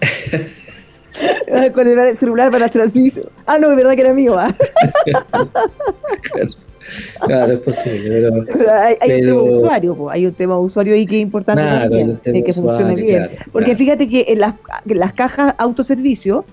Con 1.74 1.86
el 1.86 2.16
celular 2.16 2.50
para 2.50 2.66
hacer 2.66 2.80
así. 2.80 3.12
Ah, 3.44 3.58
no, 3.58 3.70
es 3.70 3.76
verdad 3.76 3.94
que 3.94 4.00
era 4.00 4.14
mío. 4.14 4.38
¿ah? 4.38 4.56
Claro, 7.20 7.52
es 7.52 7.60
posible, 7.60 8.30
pero, 8.46 8.72
hay, 9.00 9.12
un 9.12 9.26
tema 9.26 9.42
usuario, 9.42 10.10
hay 10.10 10.26
un 10.26 10.34
tema 10.34 10.58
usuario 10.58 10.94
ahí 10.94 11.06
que 11.06 11.16
es 11.16 11.22
importante 11.22 11.62
también, 11.62 12.18
que 12.22 12.52
funcione 12.52 12.94
bien. 12.94 13.30
Porque 13.52 13.76
fíjate 13.76 14.08
que 14.08 14.26
en 14.28 14.40
las, 14.40 14.54
las 14.86 15.12
cajas 15.12 15.54
autoservicio 15.58 16.44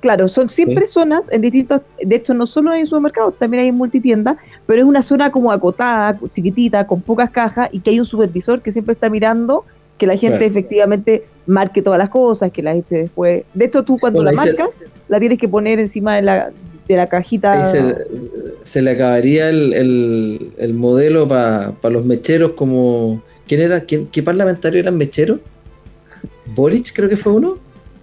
Claro, 0.00 0.28
son 0.28 0.48
siempre 0.48 0.86
zonas 0.86 1.30
en 1.30 1.42
distintos, 1.42 1.82
de 2.02 2.16
hecho 2.16 2.32
no 2.32 2.46
solo 2.46 2.72
en 2.72 2.86
supermercados, 2.86 3.36
también 3.36 3.62
hay 3.62 3.68
en 3.68 3.74
multitiendas, 3.74 4.38
pero 4.66 4.80
es 4.80 4.86
una 4.86 5.02
zona 5.02 5.30
como 5.30 5.52
acotada, 5.52 6.18
chiquitita, 6.34 6.86
con 6.86 7.02
pocas 7.02 7.28
cajas 7.28 7.68
y 7.70 7.80
que 7.80 7.90
hay 7.90 7.98
un 7.98 8.06
supervisor 8.06 8.62
que 8.62 8.72
siempre 8.72 8.94
está 8.94 9.10
mirando 9.10 9.66
que 9.98 10.06
la 10.06 10.16
gente 10.16 10.46
efectivamente 10.46 11.24
marque 11.44 11.82
todas 11.82 11.98
las 11.98 12.08
cosas, 12.08 12.50
que 12.50 12.62
la 12.62 12.72
gente 12.72 12.96
después... 12.96 13.44
De 13.52 13.66
hecho 13.66 13.82
tú 13.82 13.98
cuando 13.98 14.22
la 14.22 14.32
marcas, 14.32 14.82
la 15.08 15.20
tienes 15.20 15.36
que 15.36 15.46
poner 15.46 15.78
encima 15.78 16.16
de 16.16 16.22
la, 16.22 16.50
de 16.88 16.96
la 16.96 17.06
cajita. 17.06 17.62
Se, 18.62 18.82
le 18.82 18.90
acabaría 18.90 19.48
el, 19.48 20.52
el, 20.56 20.74
modelo 20.74 21.28
para 21.28 21.74
los 21.90 22.04
mecheros 22.04 22.52
como... 22.52 23.22
¿Quién 23.46 23.62
era? 23.62 23.80
¿Quién, 23.80 24.06
¿Qué 24.06 24.22
parlamentario 24.22 24.80
eran 24.80 24.96
mecheros? 24.96 25.40
Boric 26.54 26.92
creo 26.94 27.08
que 27.08 27.16
fue 27.16 27.32
uno 27.32 27.58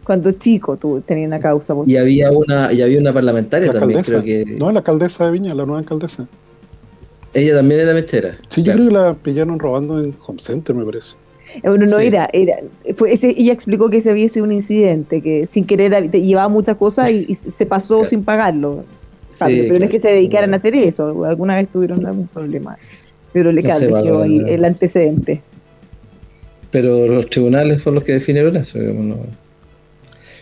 cuando 0.07 0.31
chico 0.31 0.77
tú 0.77 1.03
tenías 1.05 1.27
una 1.27 1.39
causa. 1.39 1.75
Y 1.85 1.97
había 1.97 2.31
una, 2.31 2.71
y 2.71 2.81
había 2.81 2.97
una 2.97 3.11
parlamentaria 3.11 3.73
también, 3.73 4.01
creo 4.03 4.23
que. 4.23 4.45
No, 4.45 4.71
la 4.71 4.79
alcaldesa 4.79 5.25
de 5.25 5.31
Viña, 5.33 5.53
la 5.53 5.65
nueva 5.65 5.79
alcaldesa. 5.79 6.25
Ella 7.33 7.57
también 7.57 7.81
era 7.81 7.93
mechera. 7.93 8.37
Sí, 8.47 8.63
yo 8.63 8.71
creo 8.71 8.87
que 8.87 8.93
la 8.93 9.13
pillaron 9.15 9.59
robando 9.59 10.01
en 10.01 10.15
Home 10.25 10.39
Center, 10.41 10.73
me 10.73 10.85
parece. 10.85 11.17
Eh, 11.55 11.69
bueno, 11.69 11.85
no 11.85 11.99
era, 11.99 12.29
era 12.33 12.57
fue 12.95 13.13
ese, 13.13 13.33
ella 13.37 13.53
explicó 13.53 13.89
que 13.89 13.97
ese 13.97 14.09
había 14.09 14.27
sido 14.29 14.45
un 14.45 14.51
incidente, 14.51 15.21
que 15.21 15.45
sin 15.45 15.65
querer 15.65 16.11
llevaba 16.11 16.49
muchas 16.49 16.77
cosas 16.77 17.09
y, 17.09 17.33
se 17.35 17.65
pasó 17.65 18.03
sin 18.05 18.23
pagarlo. 18.23 18.83
pero 19.39 19.79
no 19.79 19.85
es 19.85 19.91
que 19.91 19.99
se 19.99 20.09
dedicaran 20.09 20.53
a 20.53 20.57
hacer 20.57 20.75
eso, 20.75 21.25
alguna 21.25 21.55
vez 21.55 21.69
tuvieron 21.69 22.05
algún 22.05 22.27
problema. 22.27 22.77
Pero 23.33 23.51
le 23.51 23.61
no 23.61 24.21
ahí 24.21 24.43
el 24.47 24.65
antecedente. 24.65 25.41
Pero 26.71 27.07
los 27.07 27.29
tribunales 27.29 27.81
fueron 27.81 27.95
los 27.95 28.03
que 28.03 28.13
definieron 28.13 28.55
eso, 28.57 28.79
digamos, 28.79 29.05
no. 29.05 29.17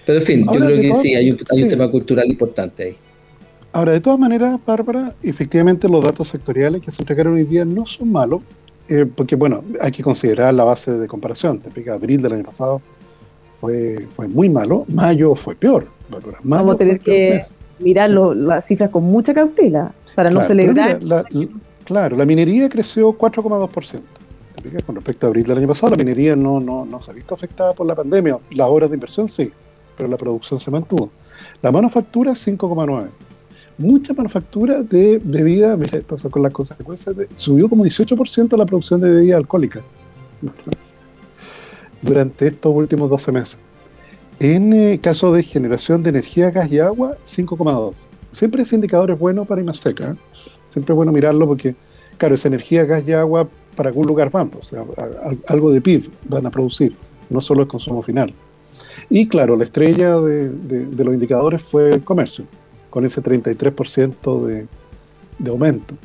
Pero 0.06 0.20
en 0.20 0.26
fin, 0.26 0.46
yo 0.46 0.60
creo 0.60 0.80
que 0.80 0.96
sí, 0.96 1.16
hay, 1.16 1.32
un, 1.32 1.70
tema 1.70 1.90
cultural 1.90 2.28
importante 2.28 2.84
ahí. 2.84 2.96
Ahora, 3.74 3.94
de 3.94 4.00
todas 4.00 4.20
maneras, 4.20 4.60
Bárbara, 4.66 5.14
efectivamente 5.24 5.90
los 5.90 6.04
datos 6.04 6.30
sectoriales 6.30 6.82
que 6.82 6.92
se 6.92 7.02
entregaron 7.02 7.34
hoy 7.34 7.44
día 7.44 7.66
no 7.66 7.86
son 7.86 8.12
malos, 8.12 8.42
eh, 8.88 9.06
porque 9.06 9.36
bueno, 9.36 9.64
hay 9.82 9.92
que 9.92 10.04
considerar 10.04 10.54
la 10.54 10.64
base 10.64 10.98
de 10.98 11.08
comparación. 11.08 11.60
Te 11.60 11.68
explica, 11.68 11.94
abril 11.94 12.22
del 12.22 12.34
año 12.34 12.44
pasado 12.44 12.82
fue, 13.60 14.08
fue 14.16 14.28
muy 14.28 14.50
malo, 14.50 14.86
mayo 14.88 15.36
fue 15.36 15.56
peor. 15.56 15.88
Vamos 16.44 16.76
a 16.76 16.78
tener 16.78 17.00
que 17.00 17.42
mirar 17.80 18.10
las 18.10 18.66
cifras 18.66 18.90
con 18.90 19.04
mucha 19.04 19.34
cautela 19.34 19.94
para 20.16 20.30
no 20.30 20.42
celebrar. 20.42 21.00
claro, 21.84 22.16
la 22.16 22.26
minería 22.26 22.70
creció 22.70 23.18
4,2%. 23.18 24.02
Con 24.86 24.96
respecto 24.96 25.28
a 25.28 25.30
abril 25.30 25.44
del 25.46 25.60
año 25.60 25.68
pasado, 25.68 25.92
la 25.92 25.98
minería 25.98 26.36
no, 26.36 26.60
no, 26.60 26.86
no 26.86 27.00
se 27.00 27.12
ha 27.12 27.14
visto 27.14 27.36
afectada 27.36 27.74
por 27.74 27.86
la 27.86 27.94
pandemia. 27.94 28.40
Las 28.52 28.68
horas 28.68 28.90
de 28.90 28.96
inversión 28.96 29.28
sí 29.28 29.52
pero 29.96 30.10
la 30.10 30.18
producción 30.18 30.60
se 30.60 30.72
mantuvo. 30.72 31.10
La 31.62 31.72
manufactura 31.72 32.32
5,9. 32.32 33.08
Mucha 33.78 34.14
manufactura 34.14 34.84
de 34.84 35.20
bebida, 35.24 35.76
mira, 35.76 36.00
pasó 36.08 36.30
con 36.30 36.44
las 36.44 36.54
consecuencias, 36.54 37.16
subió 37.36 37.68
como 37.68 37.84
18% 37.84 38.58
la 38.58 38.66
producción 38.66 39.02
de 39.02 39.12
bebida 39.12 39.38
alcohólica 39.38 39.82
durante 42.02 42.48
estos 42.48 42.74
últimos 42.74 43.10
12 43.10 43.32
meses. 43.32 43.58
En 44.40 44.74
eh, 44.74 45.00
caso 45.02 45.32
de 45.32 45.44
generación 45.44 46.04
de 46.04 46.10
energía, 46.10 46.52
gas 46.52 46.72
y 46.72 46.80
agua, 46.80 47.18
5,2. 47.26 47.94
Siempre 48.32 48.64
ese 48.64 48.76
indicador 48.76 49.12
es 49.12 49.20
bueno 49.20 49.46
para 49.46 49.62
Imaseca. 49.62 50.12
¿eh? 50.12 50.16
Siempre 50.68 50.94
es 50.94 50.96
bueno 50.96 51.12
mirarlo 51.12 51.48
porque, 51.48 51.76
claro, 52.18 52.36
esa 52.36 52.50
energía, 52.50 52.84
gas 52.84 53.04
y 53.08 53.14
agua 53.14 53.48
para 53.76 53.90
algún 53.90 54.08
lugar 54.08 54.30
van, 54.32 54.52
o 54.60 54.64
sea, 54.64 54.84
algo 55.48 55.72
de 55.72 55.82
PIB 55.82 56.10
van 56.30 56.46
a 56.46 56.52
producir, 56.52 56.96
no 57.30 57.42
solo 57.42 57.62
el 57.64 57.68
consumo 57.68 58.02
final. 58.02 58.34
Y 59.10 59.28
claro, 59.28 59.56
la 59.56 59.66
estrella 59.66 60.20
de, 60.20 60.88
los 60.98 61.14
indicadores 61.14 61.62
fue 61.62 61.90
el 61.90 62.04
comercio, 62.04 62.46
con 62.96 63.04
ese 63.04 63.22
33% 63.22 64.46
de, 64.46 64.68
de 65.38 65.50
aumento. 65.50 65.96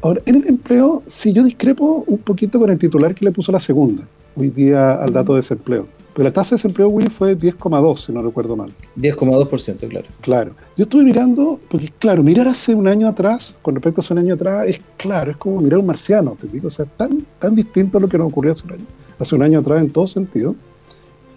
Ahora, 0.00 0.20
en 0.26 0.34
el 0.34 0.48
empleo, 0.48 1.04
sí 1.06 1.32
yo 1.32 1.44
discrepo 1.44 2.02
un 2.08 2.18
poquito 2.18 2.58
con 2.58 2.70
el 2.70 2.76
titular 2.76 3.14
que 3.14 3.24
le 3.24 3.30
puso 3.30 3.52
la 3.52 3.60
segunda, 3.60 4.02
hoy 4.34 4.50
día 4.50 4.94
al 4.94 5.12
dato 5.12 5.34
de 5.34 5.42
desempleo. 5.42 5.86
Pero 6.12 6.24
la 6.24 6.32
tasa 6.32 6.50
de 6.50 6.54
desempleo, 6.56 6.88
Willy, 6.88 7.08
fue 7.08 7.38
10,2, 7.38 7.98
si 7.98 8.12
no 8.12 8.20
recuerdo 8.20 8.56
mal. 8.56 8.72
10,2%, 8.96 9.88
claro. 9.88 10.06
Claro. 10.20 10.52
Yo 10.76 10.82
estuve 10.82 11.04
mirando, 11.04 11.60
porque 11.68 11.92
claro, 12.00 12.24
mirar 12.24 12.48
hace 12.48 12.74
un 12.74 12.88
año 12.88 13.06
atrás, 13.06 13.60
con 13.62 13.76
respecto 13.76 14.00
a 14.00 14.02
hace 14.02 14.12
un 14.12 14.18
año 14.18 14.34
atrás, 14.34 14.66
es 14.66 14.80
claro, 14.96 15.30
es 15.30 15.36
como 15.36 15.60
mirar 15.60 15.78
un 15.78 15.86
marciano, 15.86 16.36
te 16.38 16.48
digo. 16.48 16.66
O 16.66 16.70
sea, 16.70 16.84
tan, 16.84 17.24
tan 17.38 17.54
distinto 17.54 17.98
a 17.98 18.00
lo 18.00 18.08
que 18.08 18.18
nos 18.18 18.26
ocurrió 18.26 18.50
hace 18.50 18.66
un 18.66 18.72
año, 18.72 18.86
hace 19.20 19.36
un 19.36 19.42
año 19.44 19.60
atrás 19.60 19.80
en 19.80 19.90
todo 19.90 20.08
sentido. 20.08 20.56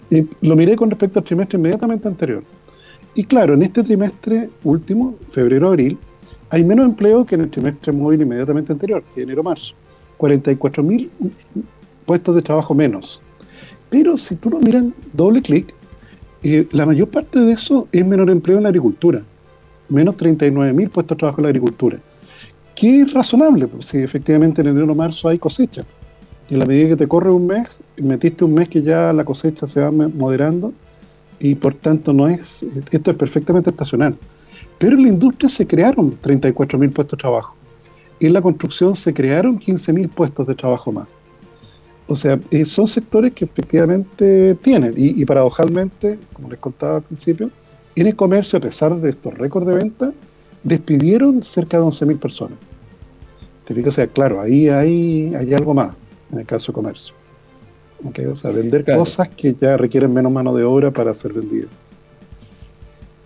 Y 0.09 0.27
lo 0.41 0.55
miré 0.55 0.75
con 0.75 0.89
respecto 0.89 1.19
al 1.19 1.25
trimestre 1.25 1.59
inmediatamente 1.59 2.07
anterior. 2.07 2.41
Y 3.15 3.23
claro, 3.23 3.53
en 3.53 3.63
este 3.63 3.81
trimestre 3.81 4.49
último, 4.65 5.15
febrero-abril, 5.29 5.97
hay 6.49 6.63
menos 6.65 6.85
empleo 6.85 7.25
que 7.25 7.35
en 7.35 7.41
el 7.41 7.49
trimestre 7.49 7.93
móvil 7.93 8.21
inmediatamente 8.21 8.73
anterior, 8.73 9.03
que 9.15 9.21
enero-marzo. 9.21 9.73
44.000 10.17 11.09
puestos 12.05 12.35
de 12.35 12.41
trabajo 12.41 12.73
menos. 12.73 13.21
Pero 13.89 14.17
si 14.17 14.35
tú 14.35 14.49
lo 14.49 14.59
miras 14.59 14.83
doble 15.13 15.41
clic, 15.41 15.73
eh, 16.43 16.67
la 16.71 16.85
mayor 16.85 17.07
parte 17.07 17.39
de 17.39 17.53
eso 17.53 17.87
es 17.91 18.05
menor 18.05 18.29
empleo 18.29 18.57
en 18.57 18.63
la 18.63 18.69
agricultura. 18.69 19.21
Menos 19.87 20.17
39.000 20.17 20.89
puestos 20.89 21.15
de 21.15 21.19
trabajo 21.19 21.39
en 21.39 21.43
la 21.43 21.49
agricultura. 21.49 21.99
Que 22.75 23.01
es 23.01 23.13
razonable, 23.13 23.67
porque 23.67 23.85
si 23.85 23.97
efectivamente 23.99 24.61
en 24.61 24.67
enero-marzo 24.67 25.29
hay 25.29 25.39
cosecha. 25.39 25.85
Y 26.49 26.53
en 26.53 26.59
la 26.59 26.65
medida 26.65 26.89
que 26.89 26.95
te 26.97 27.07
corre 27.07 27.31
un 27.31 27.47
mes, 27.47 27.81
metiste 27.95 28.43
un 28.43 28.53
mes 28.53 28.67
que 28.67 28.81
ya 28.81 29.13
la 29.13 29.23
cosecha 29.23 29.65
se 29.67 29.79
va 29.79 29.89
moderando 29.89 30.73
y 31.39 31.55
por 31.55 31.73
tanto 31.73 32.13
no 32.13 32.27
es, 32.27 32.65
esto 32.91 33.11
es 33.11 33.17
perfectamente 33.17 33.69
estacional. 33.69 34.15
Pero 34.77 34.95
en 34.95 35.03
la 35.03 35.09
industria 35.09 35.49
se 35.49 35.65
crearon 35.65 36.17
34.000 36.21 36.91
puestos 36.91 37.17
de 37.17 37.21
trabajo. 37.21 37.55
En 38.19 38.33
la 38.33 38.41
construcción 38.41 38.95
se 38.95 39.13
crearon 39.13 39.59
15.000 39.59 40.09
puestos 40.09 40.47
de 40.47 40.55
trabajo 40.55 40.91
más. 40.91 41.07
O 42.07 42.15
sea, 42.15 42.39
eh, 42.51 42.65
son 42.65 42.87
sectores 42.87 43.33
que 43.33 43.45
efectivamente 43.45 44.55
tienen. 44.55 44.93
Y, 44.95 45.21
y, 45.21 45.25
paradojalmente, 45.25 46.19
como 46.33 46.49
les 46.49 46.59
contaba 46.59 46.97
al 46.97 47.01
principio, 47.01 47.49
en 47.95 48.07
el 48.07 48.15
comercio, 48.15 48.57
a 48.57 48.61
pesar 48.61 48.95
de 48.95 49.09
estos 49.09 49.33
récords 49.33 49.67
de 49.67 49.73
venta, 49.73 50.13
despidieron 50.63 51.43
cerca 51.43 51.77
de 51.77 51.83
11.000 51.83 52.19
personas. 52.19 52.57
¿Te 53.65 53.87
O 53.87 53.91
sea, 53.91 54.07
claro, 54.07 54.41
ahí 54.41 54.69
hay, 54.69 55.33
hay 55.33 55.53
algo 55.53 55.73
más 55.73 55.95
en 56.31 56.39
el 56.39 56.45
caso 56.45 56.71
de 56.71 56.75
comercio. 56.75 57.13
O 58.31 58.35
sea, 58.35 58.51
vender 58.51 58.85
cosas 58.85 59.29
que 59.29 59.55
ya 59.59 59.77
requieren 59.77 60.13
menos 60.13 60.31
mano 60.31 60.53
de 60.55 60.63
obra 60.63 60.91
para 60.91 61.13
ser 61.13 61.33
vendidas. 61.33 61.69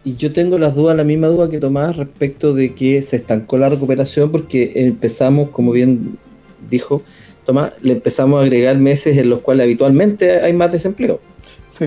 Y 0.04 0.16
yo 0.16 0.32
tengo 0.32 0.58
las 0.58 0.76
dudas, 0.76 0.96
la 0.96 1.04
misma 1.04 1.28
duda 1.28 1.50
que 1.50 1.60
Tomás 1.60 1.98
respecto 1.98 2.54
de 2.54 2.74
que 2.74 3.02
se 3.02 3.18
estancó 3.18 3.58
la 3.58 3.70
recuperación 3.70 4.32
porque 4.32 4.72
empezamos, 4.76 5.50
como 5.50 5.72
bien 5.72 6.18
dijo 6.70 7.02
Tomás, 7.46 7.74
le 7.82 7.94
empezamos 7.94 8.40
a 8.40 8.44
agregar 8.44 8.78
meses 8.78 9.18
en 9.18 9.30
los 9.30 9.42
cuales 9.42 9.66
habitualmente 9.66 10.40
hay 10.40 10.54
más 10.54 10.72
desempleo. 10.72 11.20
Sí, 11.68 11.86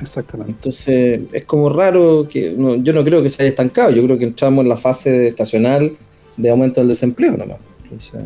exactamente. 0.00 0.52
Entonces 0.52 1.20
es 1.32 1.44
como 1.44 1.68
raro 1.68 2.26
que 2.28 2.56
yo 2.56 2.92
no 2.92 3.04
creo 3.04 3.22
que 3.22 3.28
se 3.28 3.42
haya 3.42 3.50
estancado, 3.50 3.90
yo 3.90 4.02
creo 4.04 4.16
que 4.16 4.24
entramos 4.24 4.62
en 4.62 4.68
la 4.70 4.76
fase 4.76 5.28
estacional 5.28 5.96
de 6.36 6.50
aumento 6.50 6.80
del 6.80 6.88
desempleo 6.88 7.36
nomás. 7.36 7.58
Entonces, 7.84 8.22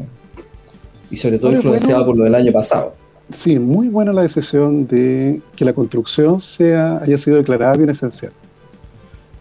y 1.10 1.16
sobre 1.16 1.38
todo 1.38 1.52
influenciado 1.52 2.06
por 2.06 2.16
lo 2.16 2.24
del 2.24 2.34
año 2.34 2.52
pasado. 2.52 2.94
Sí, 3.30 3.58
muy 3.58 3.88
buena 3.88 4.12
la 4.12 4.22
decisión 4.22 4.86
de 4.86 5.40
que 5.56 5.64
la 5.64 5.72
construcción 5.72 6.40
sea, 6.40 6.98
haya 6.98 7.16
sido 7.16 7.38
declarada 7.38 7.76
bien 7.76 7.90
esencial. 7.90 8.32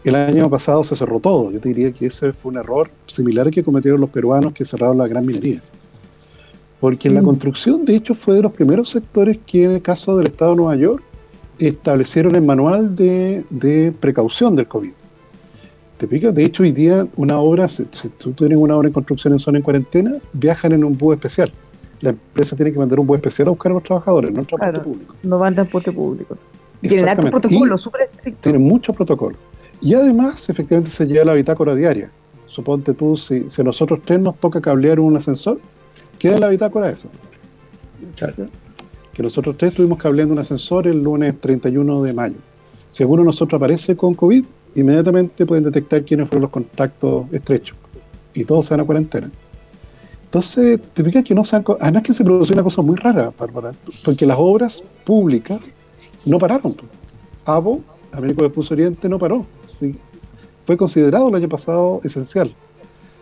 El 0.02 0.14
año 0.14 0.50
pasado 0.50 0.84
se 0.84 0.96
cerró 0.96 1.20
todo. 1.20 1.50
Yo 1.50 1.60
te 1.60 1.68
diría 1.68 1.92
que 1.92 2.06
ese 2.06 2.32
fue 2.32 2.52
un 2.52 2.58
error 2.58 2.90
similar 3.06 3.50
que 3.50 3.62
cometieron 3.62 4.00
los 4.00 4.10
peruanos 4.10 4.52
que 4.52 4.64
cerraron 4.64 4.98
la 4.98 5.08
gran 5.08 5.24
minería. 5.24 5.60
Porque 6.80 7.08
la 7.08 7.22
mm. 7.22 7.24
construcción, 7.24 7.84
de 7.84 7.96
hecho, 7.96 8.14
fue 8.14 8.34
de 8.34 8.42
los 8.42 8.52
primeros 8.52 8.90
sectores 8.90 9.38
que, 9.46 9.64
en 9.64 9.72
el 9.72 9.82
caso 9.82 10.16
del 10.16 10.26
Estado 10.26 10.52
de 10.52 10.56
Nueva 10.58 10.76
York, 10.76 11.02
establecieron 11.58 12.34
el 12.34 12.42
manual 12.42 12.94
de, 12.94 13.44
de 13.48 13.92
precaución 13.92 14.56
del 14.56 14.66
COVID. 14.66 14.92
¿Te 15.96 16.08
pica? 16.08 16.32
De 16.32 16.44
hecho, 16.44 16.64
hoy 16.64 16.72
día 16.72 17.06
una 17.16 17.38
obra, 17.38 17.68
si, 17.68 17.84
tú 17.84 18.32
tienes 18.32 18.58
una 18.58 18.76
obra 18.76 18.88
en 18.88 18.92
construcción 18.92 19.32
en 19.32 19.38
zona 19.38 19.58
en 19.58 19.62
cuarentena, 19.62 20.12
viajan 20.32 20.72
en 20.72 20.84
un 20.84 20.98
bus 20.98 21.14
especial. 21.14 21.52
La 22.04 22.10
empresa 22.10 22.54
tiene 22.54 22.70
que 22.70 22.78
mandar 22.78 23.00
un 23.00 23.06
bus 23.06 23.16
especial 23.16 23.48
a 23.48 23.50
buscar 23.52 23.72
a 23.72 23.76
los 23.76 23.82
trabajadores, 23.82 24.30
no 24.30 24.44
transporte 24.44 24.80
público. 24.80 25.14
No 25.22 25.38
van 25.38 25.54
transporte 25.54 25.90
público. 25.90 26.36
Tienen 26.82 27.08
altos 27.08 27.30
protocolos, 27.30 27.80
súper 27.80 28.02
estrictos. 28.02 28.42
Tienen 28.42 28.60
muchos 28.60 28.94
protocolos. 28.94 29.38
Y 29.80 29.94
además, 29.94 30.50
efectivamente, 30.50 30.90
se 30.90 31.06
lleva 31.06 31.24
la 31.24 31.32
bitácora 31.32 31.74
diaria. 31.74 32.10
Suponte 32.46 32.92
tú, 32.92 33.16
si, 33.16 33.48
si 33.48 33.62
a 33.62 33.64
nosotros 33.64 34.00
tres 34.04 34.20
nos 34.20 34.36
toca 34.36 34.60
cablear 34.60 35.00
un 35.00 35.16
ascensor, 35.16 35.58
queda 36.18 36.34
en 36.34 36.40
la 36.42 36.48
bitácora 36.50 36.90
eso. 36.90 37.08
Que 39.14 39.22
nosotros 39.22 39.56
tres 39.56 39.70
estuvimos 39.70 39.98
cableando 39.98 40.34
un 40.34 40.40
ascensor 40.40 40.86
el 40.86 41.02
lunes 41.02 41.40
31 41.40 42.02
de 42.02 42.12
mayo. 42.12 42.36
Si 42.90 43.02
alguno 43.02 43.22
de 43.22 43.26
nosotros 43.28 43.58
aparece 43.58 43.96
con 43.96 44.12
COVID, 44.12 44.44
inmediatamente 44.74 45.46
pueden 45.46 45.64
detectar 45.64 46.04
quiénes 46.04 46.28
fueron 46.28 46.42
los 46.42 46.50
contactos 46.50 47.32
estrechos 47.32 47.78
y 48.34 48.44
todos 48.44 48.66
se 48.66 48.74
van 48.74 48.80
a 48.80 48.84
cuarentena. 48.84 49.30
Entonces, 50.34 50.80
te 50.92 51.04
fijas 51.04 51.22
que 51.22 51.32
no 51.32 51.44
se 51.44 51.54
han, 51.54 51.64
Además 51.80 52.02
que 52.02 52.12
se 52.12 52.24
produce 52.24 52.52
una 52.52 52.64
cosa 52.64 52.82
muy 52.82 52.96
rara, 52.96 53.32
Bárbara, 53.38 53.70
porque 54.04 54.26
las 54.26 54.36
obras 54.36 54.82
públicas 55.04 55.72
no 56.24 56.40
pararon. 56.40 56.74
AVO 57.44 57.80
Américo 58.10 58.42
Vespucio 58.42 58.74
Oriente 58.74 59.08
no 59.08 59.16
paró. 59.16 59.46
Sí, 59.62 59.94
fue 60.64 60.76
considerado 60.76 61.28
el 61.28 61.36
año 61.36 61.48
pasado 61.48 62.00
esencial. 62.02 62.52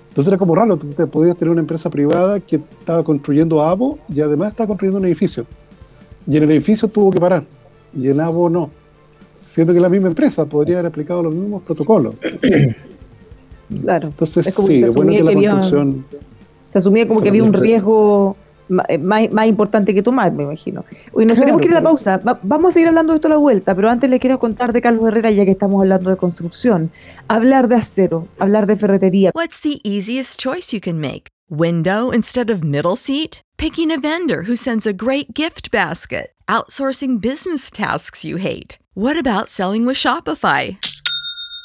Entonces 0.09 0.29
era 0.29 0.39
como 0.39 0.55
raro, 0.55 0.79
tú 0.79 0.87
te 0.87 1.07
podías 1.07 1.37
tener 1.37 1.53
una 1.53 1.61
empresa 1.61 1.91
privada 1.91 2.41
que 2.41 2.57
estaba 2.57 3.05
construyendo 3.05 3.61
AVO 3.61 3.99
y 4.09 4.23
además 4.23 4.53
estaba 4.53 4.69
construyendo 4.69 4.99
un 4.99 5.05
edificio. 5.05 5.45
Y 6.27 6.39
en 6.39 6.45
el 6.45 6.51
edificio 6.53 6.89
tuvo 6.89 7.11
que 7.11 7.21
parar, 7.21 7.45
y 7.95 8.09
en 8.09 8.21
AVO 8.23 8.49
no. 8.49 8.71
Siendo 9.45 9.75
que 9.75 9.81
la 9.81 9.91
misma 9.91 10.09
empresa 10.09 10.47
podría 10.47 10.77
haber 10.77 10.87
aplicado 10.87 11.23
los 11.25 11.35
mismos 11.35 11.63
protocolos. 11.63 12.15
Claro. 13.81 14.09
Entonces, 14.09 14.49
Es 14.49 14.55
como 14.55 14.69
sí, 14.69 14.83
que 14.83 14.91
bueno 14.91 15.13
que 15.13 15.23
la 15.23 15.33
construcción. 15.33 16.05
Se 16.73 16.79
asumía 16.79 17.07
como 17.07 17.21
que 17.21 17.29
había 17.29 17.45
un 17.45 17.53
riesgo 17.53 18.37
eh, 18.89 18.97
más, 18.99 19.31
más 19.31 19.47
importante 19.47 19.95
que 19.95 20.03
tomar, 20.03 20.33
me 20.33 20.45
imagino. 20.45 20.85
Hoy 21.13 21.27
nos 21.27 21.35
Claro, 21.37 21.41
tenemos 21.43 21.61
que 21.61 21.67
ir 21.69 21.73
a 21.73 21.81
la 21.81 21.83
pausa. 21.83 22.17
Va- 22.19 22.41
vamos 22.43 22.71
a 22.71 22.73
seguir 22.73 22.89
hablando 22.89 23.13
de 23.13 23.17
esto 23.17 23.29
a 23.29 23.33
la 23.33 23.37
vuelta, 23.37 23.75
pero 23.75 23.91
antes 23.91 24.09
le 24.09 24.19
quiero 24.19 24.39
contar 24.39 24.73
de 24.73 24.81
Carlos 24.81 25.07
Herrera, 25.07 25.31
ya 25.31 25.45
que 25.45 25.51
estamos 25.51 25.81
hablando 25.83 26.09
de 26.11 26.17
construcción. 26.17 26.91
Hablar 27.29 27.69
de 27.69 27.77
acero, 27.77 28.29
hablar 28.39 28.67
de 28.67 28.77
ferretería. 28.77 29.31
What's 29.35 29.61
the 29.61 29.81
easiest 29.85 30.41
choice 30.41 30.73
you 30.75 30.81
can 30.81 30.99
make? 30.99 31.29
Window 31.51 32.11
instead 32.13 32.49
of 32.51 32.63
middle 32.65 32.97
seat? 32.97 33.43
Picking 33.59 33.91
a 33.93 33.99
vendor 34.01 34.45
who 34.49 34.57
sends 34.57 34.87
a 34.87 34.93
great 34.95 35.35
gift 35.35 35.71
basket? 35.71 36.33
Outsourcing 36.49 37.21
business 37.21 37.71
tasks 37.71 38.25
you 38.25 38.39
hate? 38.39 38.79
What 38.95 39.17
about 39.19 39.49
selling 39.51 39.85
with 39.87 39.97
Shopify? 39.97 40.77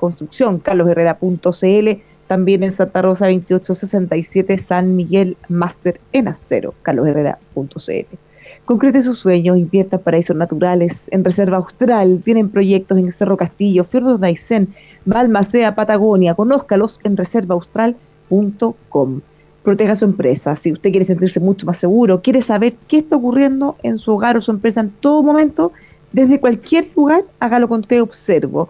construcción, 0.00 0.58
carlosherrera.cl, 0.58 1.88
también 2.26 2.62
en 2.62 2.72
Santa 2.72 3.02
Rosa 3.02 3.26
2867 3.26 4.56
San 4.58 4.96
Miguel 4.96 5.36
Máster 5.48 6.00
en 6.12 6.28
acero, 6.28 6.74
carlosherrera.cl. 6.82 8.16
Concrete 8.64 9.02
sus 9.02 9.18
sueños, 9.18 9.58
invierta 9.58 9.98
paraísos 9.98 10.36
naturales, 10.36 11.08
en 11.10 11.24
Reserva 11.24 11.56
Austral, 11.56 12.20
tienen 12.22 12.48
proyectos 12.48 12.98
en 12.98 13.10
Cerro 13.10 13.36
Castillo, 13.36 13.82
Fiordos 13.84 14.20
Naisen, 14.20 14.74
Balmacea, 15.04 15.74
Patagonia, 15.74 16.34
conózcalos 16.34 17.00
en 17.02 17.16
reservaaustral.com. 17.16 19.20
Proteja 19.64 19.96
su 19.96 20.04
empresa, 20.04 20.54
si 20.56 20.72
usted 20.72 20.90
quiere 20.90 21.04
sentirse 21.04 21.40
mucho 21.40 21.66
más 21.66 21.78
seguro, 21.78 22.22
quiere 22.22 22.42
saber 22.42 22.76
qué 22.86 22.98
está 22.98 23.16
ocurriendo 23.16 23.76
en 23.82 23.98
su 23.98 24.12
hogar 24.12 24.36
o 24.36 24.40
su 24.40 24.52
empresa 24.52 24.80
en 24.80 24.90
todo 24.90 25.22
momento, 25.22 25.72
desde 26.12 26.40
cualquier 26.40 26.88
lugar, 26.96 27.24
hágalo 27.40 27.68
con 27.68 27.82
Te 27.82 28.00
Observo 28.00 28.68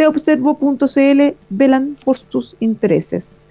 teobservo.cl 0.00 1.36
velan 1.50 1.96
por 2.02 2.16
sus 2.16 2.56
intereses. 2.60 3.46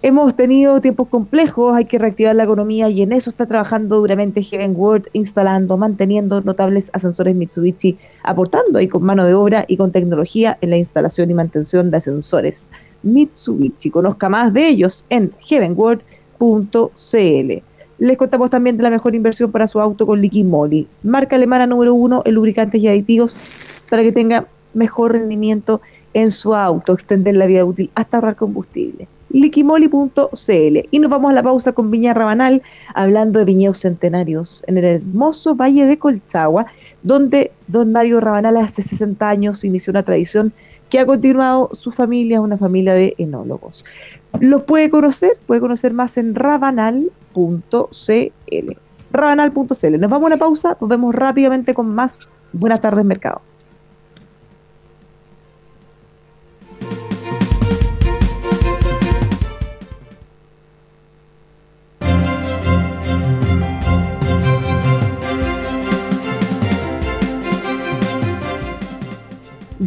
Hemos 0.00 0.34
tenido 0.34 0.80
tiempos 0.80 1.08
complejos, 1.08 1.76
hay 1.76 1.84
que 1.84 1.98
reactivar 1.98 2.34
la 2.34 2.44
economía 2.44 2.88
y 2.88 3.02
en 3.02 3.12
eso 3.12 3.28
está 3.28 3.44
trabajando 3.44 3.98
duramente 3.98 4.42
Heaven 4.42 4.74
World, 4.74 5.08
instalando, 5.12 5.76
manteniendo 5.76 6.40
notables 6.40 6.88
ascensores 6.94 7.36
Mitsubishi, 7.36 7.98
aportando 8.22 8.78
ahí 8.78 8.88
con 8.88 9.02
mano 9.02 9.26
de 9.26 9.34
obra 9.34 9.66
y 9.68 9.76
con 9.76 9.92
tecnología 9.92 10.56
en 10.62 10.70
la 10.70 10.78
instalación 10.78 11.30
y 11.30 11.34
mantención 11.34 11.90
de 11.90 11.98
ascensores 11.98 12.70
Mitsubishi. 13.02 13.90
Conozca 13.90 14.30
más 14.30 14.54
de 14.54 14.68
ellos 14.68 15.04
en 15.10 15.34
heavenworld.cl. 15.40 17.62
Les 17.98 18.16
contamos 18.16 18.48
también 18.48 18.78
de 18.78 18.84
la 18.84 18.90
mejor 18.90 19.14
inversión 19.14 19.52
para 19.52 19.68
su 19.68 19.78
auto 19.78 20.06
con 20.06 20.22
Liquimoli, 20.22 20.88
marca 21.02 21.36
alemana 21.36 21.66
número 21.66 21.92
uno 21.92 22.22
en 22.24 22.32
lubricantes 22.32 22.80
y 22.80 22.88
aditivos 22.88 23.36
para 23.90 24.02
que 24.02 24.12
tenga 24.12 24.46
mejor 24.74 25.12
rendimiento 25.12 25.80
en 26.14 26.30
su 26.30 26.54
auto, 26.54 26.92
extender 26.92 27.36
la 27.36 27.46
vida 27.46 27.64
útil 27.64 27.90
hasta 27.94 28.16
ahorrar 28.16 28.36
combustible. 28.36 29.08
liquimoli.cl 29.30 30.88
y 30.90 30.98
nos 30.98 31.10
vamos 31.10 31.30
a 31.30 31.34
la 31.34 31.42
pausa 31.42 31.72
con 31.72 31.90
Viña 31.90 32.14
Rabanal 32.14 32.62
hablando 32.94 33.38
de 33.38 33.44
viñedos 33.44 33.78
centenarios 33.78 34.64
en 34.66 34.76
el 34.76 34.84
hermoso 34.84 35.54
Valle 35.54 35.86
de 35.86 35.98
Colchagua 35.98 36.66
donde 37.02 37.52
don 37.68 37.92
Mario 37.92 38.20
Rabanal 38.20 38.56
hace 38.56 38.82
60 38.82 39.28
años 39.28 39.64
inició 39.64 39.92
una 39.92 40.02
tradición 40.02 40.52
que 40.88 40.98
ha 40.98 41.06
continuado 41.06 41.70
su 41.72 41.92
familia, 41.92 42.40
una 42.40 42.58
familia 42.58 42.94
de 42.94 43.14
enólogos. 43.18 43.84
Los 44.40 44.62
puede 44.62 44.90
conocer, 44.90 45.38
puede 45.46 45.60
conocer 45.60 45.92
más 45.92 46.18
en 46.18 46.34
rabanal.cl. 46.34 47.10
Rabanal.cl. 49.12 50.00
Nos 50.00 50.10
vamos 50.10 50.24
a 50.24 50.26
una 50.26 50.36
pausa, 50.36 50.76
nos 50.80 50.90
vemos 50.90 51.14
rápidamente 51.14 51.74
con 51.74 51.94
más 51.94 52.28
Buenas 52.52 52.80
tardes, 52.80 53.04
Mercado. 53.04 53.42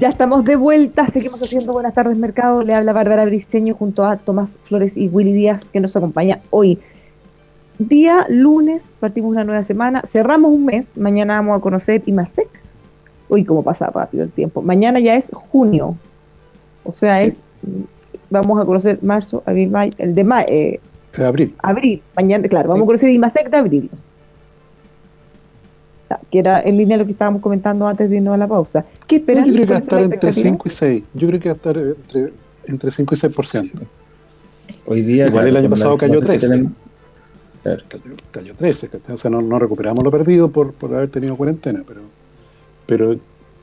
Ya 0.03 0.09
estamos 0.09 0.43
de 0.43 0.57
vuelta, 0.57 1.07
seguimos 1.07 1.41
haciendo 1.41 1.71
Buenas 1.71 1.93
tardes 1.93 2.17
Mercado. 2.17 2.61
Le 2.61 2.73
habla 2.75 2.91
Bárbara 2.91 3.23
Briceño 3.23 3.73
junto 3.73 4.03
a 4.03 4.17
Tomás 4.17 4.59
Flores 4.61 4.97
y 4.97 5.07
Willy 5.07 5.31
Díaz 5.31 5.71
que 5.71 5.79
nos 5.79 5.95
acompaña 5.95 6.41
hoy. 6.49 6.77
Día 7.79 8.25
lunes, 8.27 8.97
partimos 8.99 9.31
una 9.31 9.45
nueva 9.45 9.63
semana, 9.63 10.01
cerramos 10.05 10.51
un 10.51 10.65
mes, 10.65 10.97
mañana 10.97 11.35
vamos 11.35 11.57
a 11.57 11.61
conocer 11.61 12.03
IMASEC. 12.05 12.49
Uy, 13.29 13.45
cómo 13.45 13.63
pasa 13.63 13.89
rápido 13.91 14.25
el 14.25 14.31
tiempo. 14.33 14.61
Mañana 14.61 14.99
ya 14.99 15.15
es 15.15 15.31
junio, 15.33 15.95
o 16.83 16.91
sea, 16.91 17.21
es 17.21 17.41
vamos 18.29 18.61
a 18.61 18.65
conocer 18.65 18.99
marzo, 19.03 19.41
abril, 19.45 19.69
mayo, 19.69 19.93
el 19.99 20.15
de 20.15 20.23
mayo, 20.25 20.47
eh, 20.49 20.79
De 21.17 21.25
abril. 21.25 21.55
abril, 21.59 22.03
mañana, 22.13 22.45
claro, 22.49 22.67
vamos 22.67 22.79
Sí. 22.79 22.83
a 22.83 22.87
conocer 22.87 23.09
IMASEC 23.09 23.49
de 23.49 23.57
abril. 23.57 23.89
Que 26.31 26.39
era 26.39 26.61
en 26.61 26.77
línea 26.77 26.97
lo 26.97 27.05
que 27.05 27.11
estábamos 27.11 27.41
comentando 27.41 27.87
antes 27.87 28.09
de 28.09 28.17
irnos 28.17 28.33
a 28.33 28.37
la 28.37 28.47
pausa. 28.47 28.85
¿Qué 29.07 29.15
Yo 29.15 29.19
esperan? 29.21 29.43
creo 29.43 29.65
que 29.67 29.73
va 29.73 29.77
a 29.77 29.81
¿Cuál 29.81 29.81
es 29.81 29.87
la 29.87 29.97
estar 29.97 29.99
entre 29.99 30.15
expectativa? 30.29 30.49
5 30.51 30.63
y 30.67 30.71
6. 30.71 31.03
Yo 31.13 31.27
creo 31.27 31.39
que 31.39 31.49
va 31.49 31.53
a 31.53 31.55
estar 31.55 31.77
entre, 31.77 32.33
entre 32.65 32.91
5 32.91 33.15
y 33.15 33.17
6%. 33.17 33.81
Hoy 34.85 35.01
día. 35.01 35.27
Igual 35.27 35.47
el 35.47 35.57
año 35.57 35.69
pasado 35.69 35.97
cayó 35.97 36.15
información 36.15 36.39
que 36.39 36.39
13. 36.39 36.47
tenemos- 36.49 36.71
Claro. 37.63 37.81
Cayó, 37.87 38.03
cayó 38.31 38.55
13, 38.55 38.89
¿cachai? 38.89 39.15
o 39.15 39.17
sea, 39.17 39.31
no, 39.31 39.41
no 39.41 39.57
recuperamos 39.57 40.03
lo 40.03 40.11
perdido 40.11 40.51
por, 40.51 40.73
por 40.73 40.93
haber 40.93 41.09
tenido 41.09 41.37
cuarentena, 41.37 41.81
pero, 41.87 42.01
pero, 42.85 43.15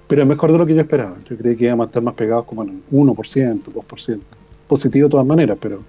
pero 0.06 0.22
es 0.22 0.28
mejor 0.28 0.52
de 0.52 0.56
lo 0.58 0.64
que 0.64 0.74
yo 0.74 0.80
esperaba. 0.80 1.16
Yo 1.28 1.36
creí 1.36 1.54
que 1.54 1.66
íbamos 1.66 1.84
a 1.84 1.88
estar 1.88 2.02
más 2.02 2.14
pegados 2.14 2.46
como 2.46 2.62
en 2.62 2.68
el 2.70 2.80
1%, 2.90 3.60
2%. 3.70 4.20
Positivo 4.66 5.06
de 5.08 5.10
todas 5.10 5.26
maneras, 5.26 5.58
pero, 5.60 5.82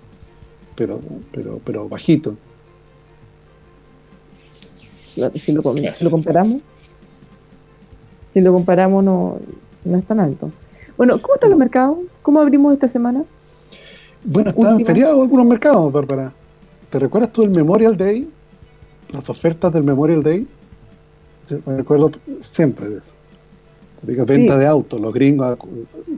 pero, 0.75 0.99
pero, 1.31 1.61
pero 1.63 1.87
bajito. 1.87 2.35
Si 5.35 5.51
lo, 5.51 5.61
com- 5.61 5.77
si 5.77 6.03
lo 6.03 6.11
comparamos, 6.11 6.61
si 8.33 8.41
lo 8.41 8.53
comparamos 8.53 9.03
no, 9.03 9.37
no 9.85 9.97
es 9.97 10.05
tan 10.05 10.19
alto. 10.19 10.51
Bueno, 10.97 11.21
¿cómo 11.21 11.35
están 11.35 11.49
los 11.49 11.59
mercados? 11.59 11.97
¿Cómo 12.21 12.39
abrimos 12.39 12.73
esta 12.73 12.87
semana? 12.87 13.23
Bueno, 14.23 14.51
estaban 14.51 14.85
feriados 14.85 15.19
algunos 15.19 15.45
mercados, 15.45 15.91
Bárbara. 15.91 16.31
¿Te 16.89 16.99
recuerdas 16.99 17.31
tú 17.33 17.41
del 17.41 17.51
Memorial 17.51 17.97
Day? 17.97 18.29
Las 19.11 19.29
ofertas 19.29 19.73
del 19.73 19.83
Memorial 19.83 20.21
Day. 20.21 20.47
Yo 21.49 21.57
me 21.65 21.77
recuerdo 21.77 22.11
siempre 22.39 22.89
de 22.89 22.97
eso. 22.99 23.13
Venta 24.03 24.57
de 24.57 24.65
autos, 24.65 24.99
los 24.99 25.13
gringos, 25.13 25.57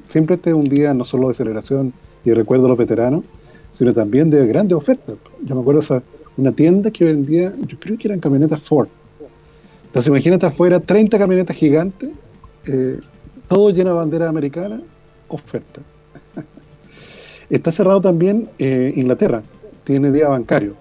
siempre 0.08 0.36
este 0.36 0.52
es 0.52 0.56
un 0.56 0.64
día 0.64 0.94
no 0.94 1.04
solo 1.04 1.28
de 1.28 1.34
celebración 1.34 1.92
y 2.24 2.32
recuerdo 2.32 2.66
a 2.68 2.70
los 2.70 2.78
veteranos, 2.78 3.26
sino 3.72 3.94
también 3.94 4.30
de 4.30 4.46
grandes 4.48 4.78
ofertas. 4.78 5.16
Yo 5.44 5.56
me 5.56 5.62
acuerdo 5.62 5.82
de 5.82 6.02
una 6.38 6.52
tienda 6.52 6.92
que 6.92 7.06
vendía, 7.06 7.54
yo 7.68 7.80
creo 7.80 7.98
que 7.98 8.08
eran 8.08 8.20
camionetas 8.20 8.62
Ford. 8.62 8.88
Entonces 9.86 10.10
imagínate 10.10 10.46
afuera 10.46 10.80
30 10.80 11.18
camionetas 11.18 11.56
gigantes, 11.56 12.10
eh, 12.66 13.00
todo 13.48 13.70
lleno 13.70 13.92
de 13.92 13.96
bandera 13.98 14.30
americana, 14.30 14.82
oferta. 15.28 15.82
Está 17.50 17.72
cerrado 17.72 18.02
también 18.02 18.50
eh, 18.58 18.94
Inglaterra, 18.96 19.44
tiene 19.84 20.12
día 20.12 20.30
bancario. 20.30 20.76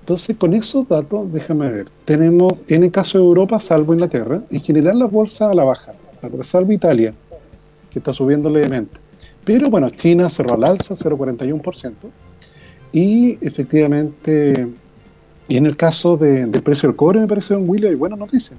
Entonces, 0.00 0.36
con 0.36 0.54
esos 0.54 0.88
datos, 0.88 1.32
déjame 1.32 1.70
ver, 1.70 1.88
tenemos 2.04 2.52
en 2.66 2.82
el 2.82 2.90
caso 2.90 3.18
de 3.18 3.24
Europa, 3.24 3.60
salvo 3.60 3.94
Inglaterra, 3.94 4.42
en 4.50 4.60
general 4.60 4.98
las 4.98 5.10
bolsas 5.10 5.50
a 5.50 5.54
la 5.54 5.64
baja, 5.64 5.92
salvo 6.42 6.72
Italia, 6.72 7.14
que 7.90 8.00
está 8.00 8.12
subiendo 8.12 8.50
levemente. 8.50 8.98
Pero 9.44 9.70
bueno, 9.70 9.90
China 9.90 10.28
cerró 10.28 10.54
al 10.56 10.64
alza, 10.64 10.94
0,41%, 10.94 11.92
y 12.92 13.38
efectivamente, 13.40 14.68
y 15.48 15.56
en 15.56 15.66
el 15.66 15.76
caso 15.76 16.16
del 16.16 16.50
precio 16.62 16.88
del 16.88 16.96
cobre, 16.96 17.20
me 17.20 17.26
parece, 17.26 17.54
don 17.54 17.68
William, 17.68 17.90
hay 17.90 17.96
buena 17.96 18.16
noticia. 18.16 18.56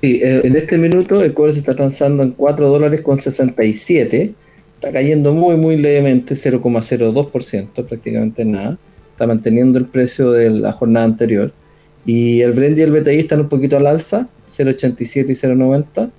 Sí, 0.00 0.20
eh, 0.22 0.42
en 0.44 0.56
este 0.56 0.76
minuto 0.76 1.22
el 1.22 1.32
cobre 1.32 1.52
se 1.52 1.60
está 1.60 1.74
transando 1.74 2.22
en 2.22 2.32
4 2.32 2.68
dólares 2.68 3.00
con 3.00 3.20
67, 3.20 4.34
está 4.74 4.92
cayendo 4.92 5.32
muy, 5.32 5.56
muy 5.56 5.76
levemente, 5.76 6.34
0,02%, 6.34 7.84
prácticamente 7.86 8.44
nada 8.44 8.78
está 9.14 9.28
manteniendo 9.28 9.78
el 9.78 9.86
precio 9.86 10.32
de 10.32 10.50
la 10.50 10.72
jornada 10.72 11.06
anterior. 11.06 11.52
Y 12.04 12.40
el 12.42 12.52
Brent 12.52 12.76
y 12.78 12.82
el 12.82 12.90
BTI 12.90 13.20
están 13.20 13.40
un 13.40 13.48
poquito 13.48 13.76
al 13.76 13.86
alza, 13.86 14.28
0.87 14.44 15.30
y 15.30 15.32
0.90, 15.32 16.10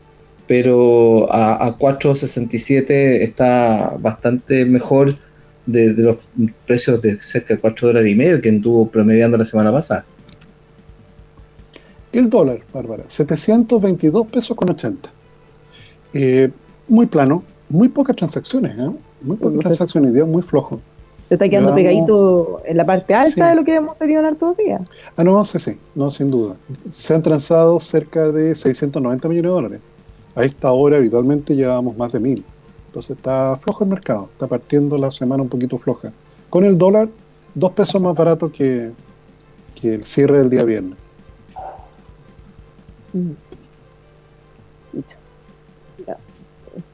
pero 0.48 1.28
a, 1.32 1.78
4.67 1.78 2.90
está 3.22 3.96
bastante 4.00 4.66
mejor 4.66 5.18
de, 5.66 5.94
los 5.94 6.18
precios 6.66 7.02
de 7.02 7.18
cerca 7.18 7.56
de 7.56 7.60
4 7.60 7.88
dólares 7.88 8.12
y 8.12 8.16
medio 8.16 8.42
que 8.42 8.50
anduvo 8.50 8.88
promediando 8.88 9.38
la 9.38 9.46
semana 9.46 9.72
pasada. 9.72 10.06
El 12.12 12.30
dólar, 12.30 12.60
Bárbara, 12.74 13.04
722 13.08 14.28
pesos 14.28 14.56
con 14.56 14.70
80. 14.70 15.10
Eh, 16.14 16.50
muy 16.88 17.08
plano, 17.08 17.44
muy 17.68 17.90
pocas 17.90 18.16
transacciones, 18.16 18.78
¿eh? 18.78 18.90
muy 19.22 19.36
pocas 19.36 19.60
transacciones, 19.60 20.14
día 20.14 20.24
muy 20.24 20.42
flojo. 20.42 20.80
Se 21.28 21.34
está 21.34 21.50
quedando 21.50 21.74
pegadito 21.74 22.62
en 22.66 22.78
la 22.78 22.86
parte 22.86 23.16
alta 23.16 23.50
de 23.50 23.56
lo 23.56 23.64
que 23.64 23.76
hemos 23.76 23.98
tenido 23.98 24.20
en 24.20 24.28
hartos 24.28 24.56
días. 24.56 24.82
Ah, 25.18 25.24
no, 25.24 25.44
sí, 25.44 25.58
sí, 25.58 25.78
no, 25.96 26.12
sin 26.12 26.30
duda. 26.30 26.56
Se 26.88 27.16
han 27.16 27.24
transado 27.24 27.80
cerca 27.80 28.32
de 28.32 28.54
690 28.54 29.28
millones 29.28 29.50
de 29.50 29.54
dólares. 29.54 29.80
A 30.36 30.44
esta 30.44 30.72
hora 30.72 30.98
habitualmente 30.98 31.56
llevábamos 31.56 31.98
más 31.98 32.12
de 32.12 32.20
mil. 32.20 32.46
Entonces 32.96 33.18
está 33.18 33.58
flojo 33.58 33.84
el 33.84 33.90
mercado, 33.90 34.30
está 34.32 34.48
partiendo 34.48 34.98
la 34.98 35.12
semana 35.12 35.44
un 35.44 35.50
poquito 35.50 35.78
floja. 35.78 36.14
Con 36.50 36.64
el 36.64 36.78
dólar, 36.78 37.10
dos 37.54 37.74
pesos 37.74 38.02
más 38.02 38.16
barato 38.16 38.50
que, 38.50 38.94
que 39.76 39.96
el 39.96 40.06
cierre 40.06 40.38
del 40.38 40.50
día 40.50 40.64
viernes. 40.64 40.98
Mm. 43.12 43.32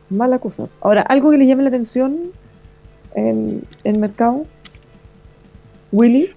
Mala 0.09 0.39
cosa. 0.39 0.67
Ahora, 0.81 1.03
algo 1.03 1.29
que 1.29 1.37
le 1.37 1.45
llame 1.45 1.61
la 1.61 1.69
atención 1.69 2.31
en 3.13 3.61
el 3.83 3.99
mercado? 3.99 4.47
Willy? 5.91 6.33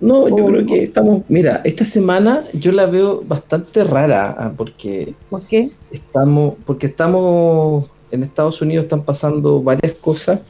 No, 0.00 0.28
yo 0.28 0.46
creo 0.46 0.66
que 0.66 0.84
estamos. 0.84 1.22
Mira, 1.28 1.60
esta 1.64 1.84
semana 1.84 2.44
yo 2.52 2.70
la 2.72 2.86
veo 2.86 3.22
bastante 3.26 3.84
rara 3.84 4.34
ah, 4.38 4.52
porque. 4.56 5.14
¿Por 5.28 5.42
qué? 5.42 5.70
Estamos, 5.90 6.54
porque 6.64 6.86
estamos 6.86 7.86
en 8.10 8.22
Estados 8.22 8.62
Unidos 8.62 8.84
están 8.84 9.02
pasando 9.02 9.62
varias 9.62 9.94
cosas. 9.94 10.40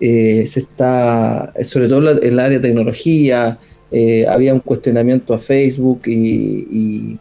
Eh, 0.00 0.46
se 0.46 0.60
está, 0.60 1.52
sobre 1.64 1.88
todo 1.88 2.10
en 2.10 2.26
el 2.26 2.38
área 2.38 2.58
de 2.58 2.68
tecnología, 2.68 3.58
eh, 3.90 4.26
había 4.28 4.54
un 4.54 4.60
cuestionamiento 4.60 5.34
a 5.34 5.38
Facebook 5.38 6.02
y, 6.06 6.68
y, 6.70 7.18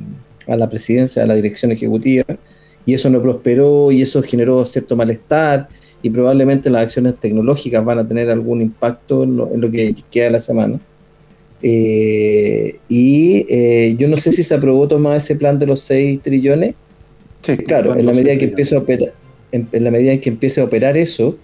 a 0.47 0.55
la 0.55 0.69
presidencia, 0.69 1.23
a 1.23 1.25
la 1.25 1.35
dirección 1.35 1.71
ejecutiva, 1.71 2.25
y 2.85 2.93
eso 2.93 3.09
no 3.09 3.21
prosperó 3.21 3.91
y 3.91 4.01
eso 4.01 4.21
generó 4.21 4.65
cierto 4.65 4.95
malestar 4.95 5.67
y 6.01 6.09
probablemente 6.09 6.69
las 6.69 6.83
acciones 6.83 7.19
tecnológicas 7.19 7.83
van 7.83 7.99
a 7.99 8.07
tener 8.07 8.29
algún 8.29 8.61
impacto 8.61 9.23
en 9.23 9.37
lo, 9.37 9.71
que 9.71 9.95
queda 10.11 10.25
de 10.25 10.31
la 10.31 10.39
semana. 10.39 10.79
Eh, 11.61 12.77
y 12.87 13.45
eh, 13.49 13.95
yo 13.97 14.07
no 14.07 14.17
sé 14.17 14.31
si 14.31 14.43
se 14.43 14.53
aprobó 14.53 14.87
tomar 14.87 15.17
ese 15.17 15.35
plan 15.35 15.57
de 15.57 15.65
los 15.65 15.81
6 15.81 16.21
trillones. 16.21 16.75
Sí, 17.41 17.57
claro, 17.57 17.95
en 17.95 18.05
la 18.05 18.13
medida 18.13 18.37
que 18.37 18.45
empiece 18.45 18.75
a 18.75 18.79
operar, 18.79 19.13
en, 19.51 19.67
la 19.71 19.91
medida 19.91 20.11
en 20.11 20.21
que 20.21 20.29
empiece 20.29 20.61
a 20.61 20.65
operar 20.65 20.97
eso, 20.97 21.37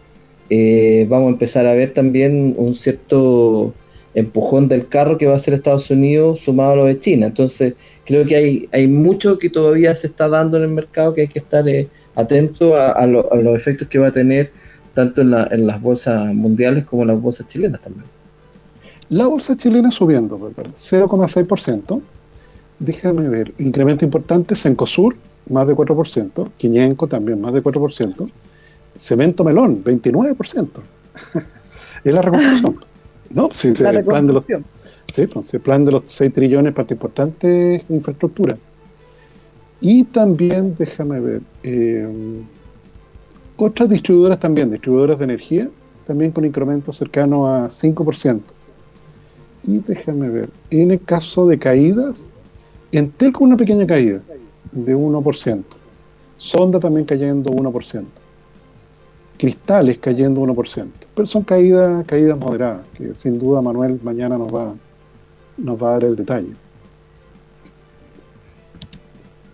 eh, 0.50 1.06
vamos 1.10 1.28
a 1.28 1.32
empezar 1.32 1.66
a 1.66 1.74
ver 1.74 1.94
también 1.94 2.54
un 2.58 2.74
cierto 2.74 3.74
empujón 4.16 4.68
del 4.68 4.88
carro 4.88 5.18
que 5.18 5.26
va 5.26 5.36
a 5.36 5.40
ser 5.40 5.56
Estados 5.56 5.90
Unidos 5.90 6.40
sumado 6.42 6.74
a 6.74 6.76
lo 6.76 6.86
de 6.86 7.00
China. 7.00 7.28
Entonces, 7.28 7.74
creo 8.06 8.26
que 8.26 8.36
hay, 8.36 8.70
hay 8.72 8.88
mucho 8.88 9.40
que 9.40 9.50
todavía 9.50 9.96
se 9.96 10.08
está 10.08 10.28
dando 10.28 10.58
en 10.58 10.64
el 10.64 10.70
mercado 10.70 11.14
que 11.14 11.22
hay 11.22 11.28
que 11.28 11.40
estar 11.40 11.66
atento 12.16 12.76
a, 12.76 13.08
los 13.08 13.56
efectos 13.56 13.88
que 13.88 13.98
va 13.98 14.08
a 14.08 14.12
tener 14.12 14.52
tanto 14.94 15.22
en, 15.22 15.32
las 15.32 15.82
bolsas 15.82 16.34
mundiales 16.34 16.84
como 16.84 17.02
en 17.02 17.08
las 17.10 17.22
bolsas 17.22 17.48
chilenas 17.48 17.82
también. 17.82 18.06
La 19.10 19.28
bolsa 19.28 19.56
chilena 19.58 19.92
subiendo, 19.92 20.40
0,6%. 20.40 22.02
Déjame 22.80 23.30
ver, 23.30 23.54
incremento 23.60 24.06
importante, 24.06 24.56
Cencosur, 24.56 25.16
más 25.50 25.68
de 25.68 25.76
4%, 25.76 26.50
Quiñenco 26.58 27.08
también 27.08 27.40
más 27.40 27.54
de 27.54 27.64
4%, 27.64 28.30
Cemento 28.96 29.44
Melón, 29.44 29.84
29%. 29.84 30.68
es 32.04 32.14
la 32.14 32.22
recuperación. 32.22 32.80
no, 33.30 33.50
sí, 33.54 33.70
el 33.70 34.04
plan 34.04 34.28
de 34.28 34.34
los, 34.34 34.46
sí, 35.08 35.28
pues, 35.28 35.54
el 35.54 35.62
plan 35.62 35.86
de 35.86 35.92
los 35.92 36.04
6 36.06 36.34
trillones 36.34 36.74
para 36.74 36.88
importante 36.92 37.84
infraestructura. 37.90 38.58
Y 39.82 40.06
también, 40.06 40.76
déjame 40.78 41.20
ver, 41.20 41.42
eh, 41.64 42.08
otras 43.58 43.90
distribuidoras 43.90 44.40
también, 44.40 44.72
distribuidoras 44.72 45.18
de 45.18 45.26
energía, 45.26 45.70
también 46.08 46.32
con 46.32 46.46
incremento 46.46 46.92
cercano 46.92 47.48
a 47.48 47.70
5%. 47.70 48.42
Y 49.66 49.80
déjame 49.80 50.30
ver, 50.30 50.50
en 50.70 50.92
el 50.92 51.02
caso 51.04 51.48
de 51.48 51.58
caídas, 51.58 52.30
Entel 52.92 53.34
con 53.34 53.48
una 53.48 53.58
pequeña 53.58 53.88
caída 53.88 54.22
de 54.72 54.96
1%. 54.96 55.64
Sonda 56.38 56.80
también 56.80 57.06
cayendo 57.06 57.52
1%. 57.52 58.04
Cristales 59.38 59.98
cayendo 59.98 60.42
1%. 60.42 60.88
Pero 61.16 61.26
son 61.26 61.44
caídas, 61.44 62.06
caídas 62.06 62.38
moderadas, 62.38 62.86
que 62.94 63.16
sin 63.16 63.40
duda 63.40 63.62
Manuel 63.62 64.00
mañana 64.04 64.38
nos 64.38 64.54
va, 64.54 64.74
nos 65.58 65.82
va 65.82 65.90
a 65.90 65.92
dar 65.94 66.04
el 66.04 66.16
detalle 66.16 66.54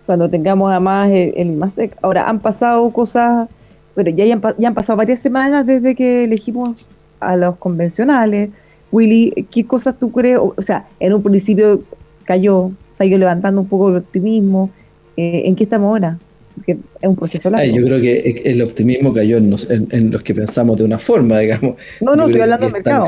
cuando 0.09 0.27
tengamos 0.27 0.71
además 0.71 1.11
el, 1.11 1.33
el 1.37 1.51
más 1.51 1.79
Ahora, 2.01 2.27
han 2.27 2.39
pasado 2.39 2.89
cosas, 2.89 3.47
pero 3.93 4.09
ya, 4.09 4.25
ya 4.25 4.67
han 4.67 4.73
pasado 4.73 4.97
varias 4.97 5.19
semanas 5.19 5.67
desde 5.67 5.93
que 5.93 6.23
elegimos 6.23 6.87
a 7.19 7.35
los 7.35 7.57
convencionales. 7.57 8.49
Willy, 8.91 9.47
¿qué 9.51 9.65
cosas 9.65 9.97
tú 9.99 10.11
crees? 10.11 10.39
O, 10.39 10.55
sea, 10.59 10.87
en 10.99 11.13
un 11.13 11.21
principio 11.21 11.83
cayó, 12.23 12.71
se 12.93 13.03
ha 13.03 13.05
ido 13.05 13.17
levantando 13.17 13.61
un 13.61 13.67
poco 13.67 13.89
el 13.89 13.97
optimismo. 13.97 14.71
Eh, 15.17 15.43
¿En 15.45 15.55
qué 15.55 15.63
estamos 15.63 15.89
ahora? 15.89 16.17
Porque 16.55 16.73
es 16.73 17.09
un 17.09 17.15
proceso 17.15 17.49
largo. 17.49 17.73
yo 17.73 17.85
creo 17.85 18.01
que 18.01 18.41
el 18.45 18.61
optimismo 18.61 19.13
cayó 19.13 19.37
en 19.37 19.49
los, 19.49 20.23
que 20.23 20.35
pensamos 20.35 20.77
de 20.77 20.83
una 20.83 20.97
forma, 20.97 21.39
digamos. 21.39 21.75
No, 22.01 22.15
no, 22.15 22.25
estoy 22.25 22.41
hablando 22.41 22.65
del 22.65 22.73
mercado. 22.73 23.03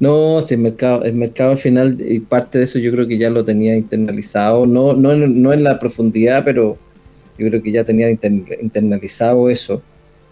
No, 0.00 0.42
si 0.42 0.54
el 0.54 0.60
mercado, 0.60 1.04
el 1.04 1.14
mercado 1.14 1.52
al 1.52 1.58
final, 1.58 1.96
y 2.00 2.18
parte 2.20 2.58
de 2.58 2.64
eso 2.64 2.78
yo 2.80 2.90
creo 2.92 3.06
que 3.06 3.16
ya 3.16 3.30
lo 3.30 3.44
tenía 3.44 3.76
internalizado, 3.76 4.66
no, 4.66 4.92
no, 4.92 5.14
no 5.14 5.52
en 5.52 5.62
la 5.62 5.78
profundidad, 5.78 6.44
pero 6.44 6.76
yo 7.38 7.48
creo 7.48 7.62
que 7.62 7.72
ya 7.72 7.84
tenía 7.84 8.10
internalizado 8.10 9.48
eso. 9.48 9.82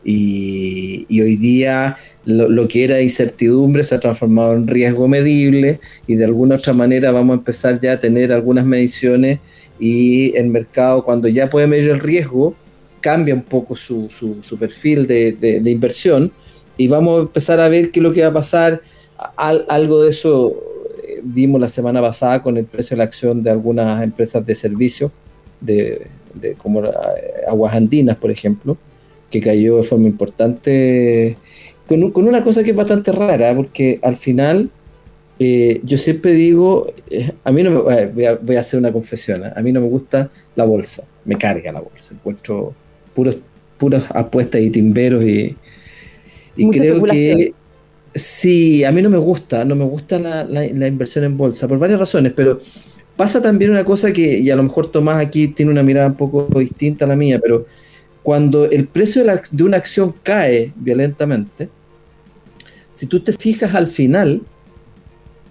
Y, 0.04 1.20
hoy 1.20 1.36
día 1.36 1.96
lo, 2.24 2.66
que 2.66 2.84
era 2.84 3.00
incertidumbre 3.00 3.84
se 3.84 3.94
ha 3.94 4.00
transformado 4.00 4.54
en 4.54 4.66
riesgo 4.66 5.06
medible 5.06 5.78
y 6.08 6.16
de 6.16 6.24
alguna 6.24 6.56
otra 6.56 6.72
manera 6.72 7.12
vamos 7.12 7.34
a 7.34 7.38
empezar 7.38 7.78
ya 7.78 7.92
a 7.92 8.00
tener 8.00 8.32
algunas 8.32 8.66
mediciones 8.66 9.38
y 9.78 10.36
el 10.36 10.48
mercado 10.48 11.04
cuando 11.04 11.28
ya 11.28 11.48
puede 11.48 11.68
medir 11.68 11.90
el 11.90 12.00
riesgo 12.00 12.54
cambia 13.00 13.34
un 13.34 13.42
poco 13.42 13.76
su, 13.76 14.08
su, 14.10 14.58
perfil 14.58 15.06
de, 15.06 15.32
de 15.32 15.70
inversión 15.70 16.32
y 16.76 16.88
vamos 16.88 17.18
a 17.18 17.22
empezar 17.22 17.60
a 17.60 17.68
ver 17.68 17.90
qué 17.90 18.00
es 18.00 18.02
lo 18.02 18.12
que 18.12 18.22
va 18.22 18.28
a 18.28 18.32
pasar. 18.32 18.82
Algo 19.36 20.02
de 20.02 20.10
eso 20.10 20.56
eh, 21.04 21.20
vimos 21.22 21.60
la 21.60 21.68
semana 21.68 22.00
pasada 22.00 22.42
con 22.42 22.56
el 22.56 22.64
precio 22.64 22.96
de 22.96 22.98
la 22.98 23.04
acción 23.04 23.42
de 23.42 23.50
algunas 23.50 24.02
empresas 24.02 24.44
de 24.44 24.54
servicios, 24.54 25.12
de, 25.60 26.08
como 26.58 26.84
eh, 26.84 26.90
Aguas 27.48 27.74
Andinas, 27.74 28.16
por 28.16 28.30
ejemplo, 28.30 28.76
que 29.32 29.40
cayó 29.40 29.78
de 29.78 29.82
forma 29.82 30.06
importante, 30.06 31.34
con, 31.88 32.02
una 32.28 32.44
cosa 32.44 32.62
que 32.62 32.70
es 32.70 32.76
bastante 32.76 33.10
rara, 33.10 33.56
porque 33.56 33.98
al 34.02 34.16
final 34.16 34.70
eh, 35.38 35.80
yo 35.82 35.96
siempre 35.96 36.34
digo, 36.34 36.92
eh, 37.10 37.32
a 37.42 37.50
mí 37.50 37.62
no 37.62 37.70
me, 37.70 37.78
voy, 37.78 38.26
a, 38.26 38.34
voy, 38.36 38.56
a, 38.56 38.60
hacer 38.60 38.78
una 38.78 38.92
confesión, 38.92 39.44
¿eh? 39.46 39.52
a 39.56 39.62
mí 39.62 39.72
no 39.72 39.80
me 39.80 39.88
gusta 39.88 40.30
la 40.54 40.66
bolsa, 40.66 41.04
me 41.24 41.38
carga 41.38 41.72
la 41.72 41.80
bolsa, 41.80 42.14
encuentro 42.14 42.74
puros, 43.14 43.38
puras 43.78 44.04
apuestas 44.14 44.60
y 44.60 44.68
timberos 44.68 45.24
y, 45.24 45.56
y 46.54 46.70
creo 46.70 47.02
que 47.02 47.54
sí, 48.14 48.84
a 48.84 48.92
mí 48.92 49.00
no 49.00 49.08
me 49.08 49.16
gusta, 49.16 49.64
no 49.64 49.74
me 49.74 49.86
gusta 49.86 50.18
la, 50.18 50.44
la, 50.44 50.60
la, 50.66 50.86
inversión 50.86 51.24
en 51.24 51.38
bolsa 51.38 51.66
por 51.66 51.78
varias 51.78 51.98
razones, 51.98 52.34
pero 52.36 52.60
pasa 53.16 53.40
también 53.40 53.70
una 53.70 53.84
cosa 53.84 54.12
que, 54.12 54.38
y 54.38 54.50
a 54.50 54.56
lo 54.56 54.62
mejor 54.62 54.92
Tomás 54.92 55.16
aquí 55.16 55.48
tiene 55.48 55.72
una 55.72 55.82
mirada 55.82 56.08
un 56.08 56.16
poco 56.16 56.46
distinta 56.60 57.06
a 57.06 57.08
la 57.08 57.16
mía, 57.16 57.40
pero 57.42 57.64
cuando 58.22 58.70
el 58.70 58.86
precio 58.86 59.24
de, 59.24 59.62
una 59.64 59.76
acción 59.76 60.14
cae 60.22 60.72
violentamente, 60.76 61.68
si 62.94 63.06
tú 63.06 63.20
te 63.20 63.32
fijas 63.32 63.74
al 63.74 63.86
final, 63.86 64.42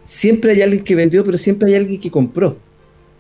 siempre 0.04 0.54
hay 0.54 0.62
alguien 0.62 0.84
que 0.84 0.96
vendió, 0.96 1.24
pero 1.24 1.38
siempre 1.38 1.70
hay 1.70 1.76
alguien 1.76 2.00
que 2.00 2.12
compró. 2.12 2.58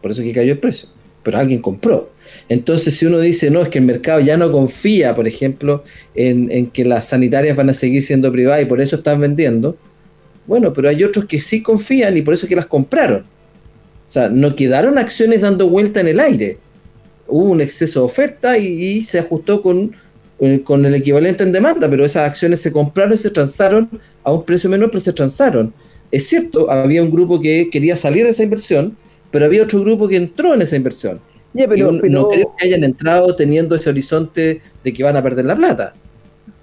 Por 0.01 0.11
eso 0.11 0.23
que 0.23 0.31
cayó 0.31 0.53
el 0.53 0.59
precio. 0.59 0.89
Pero 1.23 1.37
alguien 1.37 1.61
compró. 1.61 2.11
Entonces, 2.49 2.95
si 2.95 3.05
uno 3.05 3.19
dice, 3.19 3.51
no, 3.51 3.61
es 3.61 3.69
que 3.69 3.79
el 3.79 3.85
mercado 3.85 4.21
ya 4.21 4.37
no 4.37 4.51
confía, 4.51 5.13
por 5.13 5.27
ejemplo, 5.27 5.83
en, 6.15 6.51
en 6.51 6.67
que 6.67 6.85
las 6.85 7.09
sanitarias 7.09 7.55
van 7.55 7.69
a 7.69 7.73
seguir 7.73 8.01
siendo 8.01 8.31
privadas 8.31 8.63
y 8.63 8.65
por 8.65 8.81
eso 8.81 8.95
están 8.95 9.19
vendiendo, 9.19 9.77
bueno, 10.47 10.73
pero 10.73 10.89
hay 10.89 11.03
otros 11.03 11.25
que 11.25 11.39
sí 11.39 11.61
confían 11.61 12.17
y 12.17 12.21
por 12.21 12.33
eso 12.33 12.47
que 12.47 12.55
las 12.55 12.65
compraron. 12.65 13.21
O 13.21 14.09
sea, 14.13 14.29
no 14.29 14.55
quedaron 14.55 14.97
acciones 14.97 15.41
dando 15.41 15.69
vuelta 15.69 16.01
en 16.01 16.07
el 16.07 16.19
aire. 16.19 16.57
Hubo 17.31 17.51
un 17.51 17.61
exceso 17.61 18.01
de 18.01 18.05
oferta 18.05 18.57
y, 18.57 18.67
y 18.67 19.01
se 19.03 19.19
ajustó 19.19 19.61
con, 19.61 19.93
eh, 20.39 20.61
con 20.63 20.85
el 20.85 20.93
equivalente 20.93 21.43
en 21.43 21.51
demanda, 21.51 21.89
pero 21.89 22.05
esas 22.05 22.27
acciones 22.27 22.61
se 22.61 22.71
compraron 22.71 23.13
y 23.13 23.17
se 23.17 23.31
transaron 23.31 23.89
a 24.23 24.31
un 24.31 24.43
precio 24.43 24.69
menor, 24.69 24.91
pero 24.91 24.99
se 24.99 25.13
transaron. 25.13 25.73
Es 26.11 26.27
cierto, 26.27 26.69
había 26.69 27.01
un 27.01 27.09
grupo 27.09 27.39
que 27.39 27.69
quería 27.71 27.95
salir 27.95 28.25
de 28.25 28.31
esa 28.31 28.43
inversión, 28.43 28.97
pero 29.31 29.45
había 29.45 29.63
otro 29.63 29.79
grupo 29.79 30.07
que 30.07 30.17
entró 30.17 30.53
en 30.53 30.61
esa 30.61 30.75
inversión. 30.75 31.21
Yeah, 31.53 31.67
pero, 31.67 31.89
un, 31.89 32.01
pero... 32.01 32.13
No 32.13 32.27
creo 32.27 32.53
que 32.57 32.67
hayan 32.67 32.83
entrado 32.83 33.35
teniendo 33.35 33.75
ese 33.75 33.89
horizonte 33.89 34.61
de 34.83 34.93
que 34.93 35.03
van 35.03 35.15
a 35.15 35.23
perder 35.23 35.45
la 35.45 35.55
plata. 35.55 35.93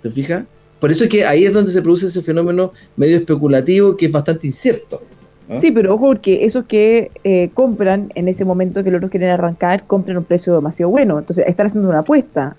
¿Te 0.02 0.10
fijas? 0.10 0.44
Por 0.78 0.90
eso 0.90 1.04
es 1.04 1.10
que 1.10 1.24
ahí 1.24 1.44
es 1.44 1.52
donde 1.52 1.72
se 1.72 1.82
produce 1.82 2.06
ese 2.06 2.22
fenómeno 2.22 2.72
medio 2.96 3.16
especulativo 3.16 3.96
que 3.96 4.06
es 4.06 4.12
bastante 4.12 4.46
incierto. 4.46 5.02
¿No? 5.48 5.56
Sí, 5.56 5.70
pero 5.70 5.94
ojo, 5.94 6.08
porque 6.08 6.44
esos 6.44 6.66
que 6.66 7.10
eh, 7.24 7.50
compran 7.54 8.12
en 8.14 8.28
ese 8.28 8.44
momento 8.44 8.84
que 8.84 8.90
los 8.90 8.98
otros 8.98 9.10
quieren 9.10 9.30
arrancar, 9.30 9.84
compran 9.86 10.16
a 10.16 10.20
un 10.20 10.24
precio 10.24 10.54
demasiado 10.54 10.90
bueno. 10.90 11.18
Entonces, 11.18 11.46
están 11.46 11.66
haciendo 11.66 11.88
una 11.88 12.00
apuesta. 12.00 12.56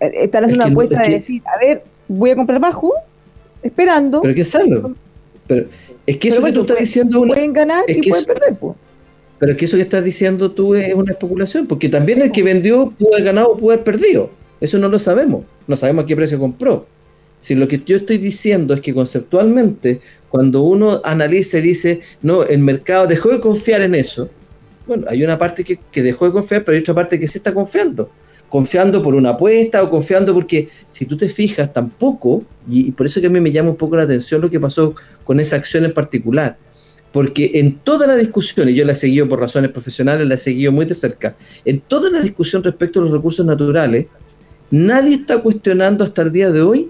Están 0.00 0.44
haciendo 0.44 0.64
es 0.64 0.70
una 0.70 0.72
apuesta 0.72 1.00
de 1.00 1.08
que... 1.08 1.14
decir, 1.14 1.42
a 1.46 1.58
ver, 1.58 1.84
voy 2.08 2.30
a 2.30 2.36
comprar 2.36 2.60
bajo, 2.60 2.92
esperando. 3.62 4.22
Pero 4.22 4.34
que 4.34 4.44
sabe. 4.44 4.82
Pero 5.46 5.66
es 6.06 6.16
que 6.16 6.28
eso 6.28 6.42
que 6.42 6.52
tú 6.52 6.60
estás 6.60 6.76
pueden, 6.76 6.84
diciendo 6.84 7.20
una, 7.20 7.34
pueden 7.34 7.52
ganar 7.52 7.84
es 7.86 7.96
y 7.96 8.00
que 8.00 8.10
pueden 8.10 8.24
eso, 8.24 8.34
perder. 8.34 8.58
Pero 9.38 9.52
es 9.52 9.58
que 9.58 9.64
eso 9.64 9.76
que 9.76 9.82
estás 9.82 10.04
diciendo 10.04 10.50
tú 10.52 10.74
es 10.74 10.94
una 10.94 11.12
especulación, 11.12 11.66
porque 11.66 11.88
también 11.88 12.22
el 12.22 12.32
que 12.32 12.42
vendió 12.42 12.90
pudo 12.90 13.14
haber 13.14 13.24
ganado 13.24 13.50
o 13.50 13.56
pudo 13.56 13.72
haber 13.72 13.84
perdido. 13.84 14.30
Eso 14.60 14.78
no 14.78 14.88
lo 14.88 14.98
sabemos. 14.98 15.44
No 15.66 15.76
sabemos 15.76 16.04
a 16.04 16.06
qué 16.06 16.14
precio 16.14 16.38
compró. 16.38 16.86
Si 17.42 17.56
lo 17.56 17.66
que 17.66 17.82
yo 17.84 17.96
estoy 17.96 18.18
diciendo 18.18 18.72
es 18.72 18.80
que 18.80 18.94
conceptualmente, 18.94 20.00
cuando 20.28 20.62
uno 20.62 21.00
analiza 21.02 21.58
y 21.58 21.62
dice, 21.62 22.00
no, 22.22 22.44
el 22.44 22.60
mercado 22.60 23.08
dejó 23.08 23.30
de 23.30 23.40
confiar 23.40 23.82
en 23.82 23.96
eso, 23.96 24.30
bueno, 24.86 25.06
hay 25.08 25.24
una 25.24 25.36
parte 25.36 25.64
que, 25.64 25.80
que 25.90 26.04
dejó 26.04 26.26
de 26.26 26.30
confiar, 26.30 26.62
pero 26.62 26.76
hay 26.76 26.82
otra 26.82 26.94
parte 26.94 27.18
que 27.18 27.26
sí 27.26 27.38
está 27.38 27.52
confiando. 27.52 28.10
Confiando 28.48 29.02
por 29.02 29.16
una 29.16 29.30
apuesta 29.30 29.82
o 29.82 29.90
confiando 29.90 30.32
porque 30.32 30.68
si 30.86 31.04
tú 31.04 31.16
te 31.16 31.28
fijas 31.28 31.72
tampoco, 31.72 32.44
y, 32.68 32.86
y, 32.86 32.90
por 32.92 33.06
eso 33.06 33.20
que 33.20 33.26
a 33.26 33.30
mí 33.30 33.40
me 33.40 33.50
llama 33.50 33.70
un 33.70 33.76
poco 33.76 33.96
la 33.96 34.04
atención 34.04 34.40
lo 34.40 34.48
que 34.48 34.60
pasó 34.60 34.94
con 35.24 35.40
esa 35.40 35.56
acción 35.56 35.84
en 35.84 35.92
particular, 35.92 36.56
porque 37.10 37.50
en 37.54 37.80
toda 37.80 38.06
la 38.06 38.14
discusión, 38.14 38.68
y 38.68 38.74
yo 38.74 38.84
la 38.84 38.92
he 38.92 38.94
seguido 38.94 39.28
por 39.28 39.40
razones 39.40 39.72
profesionales, 39.72 40.28
la 40.28 40.34
he 40.34 40.38
seguido 40.38 40.70
muy 40.70 40.84
de 40.86 40.94
cerca, 40.94 41.34
en 41.64 41.80
toda 41.80 42.08
la 42.08 42.20
discusión 42.20 42.62
respecto 42.62 43.00
a 43.00 43.02
los 43.02 43.10
recursos 43.10 43.44
naturales, 43.44 44.06
nadie 44.70 45.16
está 45.16 45.42
cuestionando 45.42 46.04
hasta 46.04 46.22
el 46.22 46.30
día 46.30 46.48
de 46.52 46.62
hoy, 46.62 46.88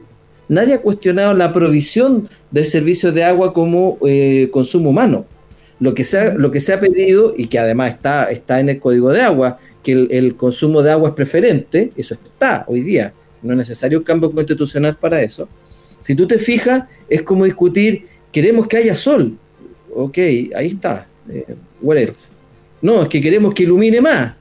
nadie 0.53 0.75
ha 0.75 0.81
cuestionado 0.81 1.35
la 1.35 1.53
provisión 1.53 2.29
del 2.51 2.65
servicio 2.65 3.11
de 3.13 3.25
agua 3.25 3.53
como 3.53 3.99
eh, 4.07 4.49
consumo 4.53 4.91
humano. 4.91 5.27
Lo 5.81 5.95
que, 5.95 6.05
se 6.05 6.19
ha, 6.73 6.79
pedido, 6.79 7.35
y 7.37 7.47
que 7.47 7.59
además 7.59 7.97
está, 8.31 8.61
en 8.61 8.69
el 8.69 8.79
código 8.79 9.11
de 9.11 9.21
agua, 9.21 9.59
que 9.83 9.93
el, 9.93 10.09
el, 10.13 10.37
consumo 10.37 10.81
de 10.81 10.93
agua 10.93 11.09
es 11.09 11.15
preferente, 11.17 11.91
eso 11.97 12.15
está 12.15 12.65
hoy 12.69 12.83
día, 12.83 13.13
no 13.43 13.53
es 13.53 13.57
necesario 13.57 13.99
un 13.99 14.05
cambio 14.05 14.31
constitucional 14.31 14.97
para 14.97 15.21
eso. 15.21 15.49
Si 15.99 16.15
tú 16.15 16.25
te 16.25 16.39
fijas, 16.39 16.85
es 17.09 17.23
como 17.23 17.47
discutir, 17.47 18.07
queremos 18.31 18.69
que 18.69 18.77
haya 18.77 18.95
sol, 18.95 19.37
ok, 19.93 20.19
ahí 20.55 20.69
está, 20.69 21.09
eh, 21.29 21.57
what 21.81 21.97
else? 21.97 22.31
No, 22.81 23.03
es 23.03 23.09
que 23.09 23.21
queremos 23.21 23.53
que 23.53 23.65
ilumine 23.65 24.01
más, 24.01 24.35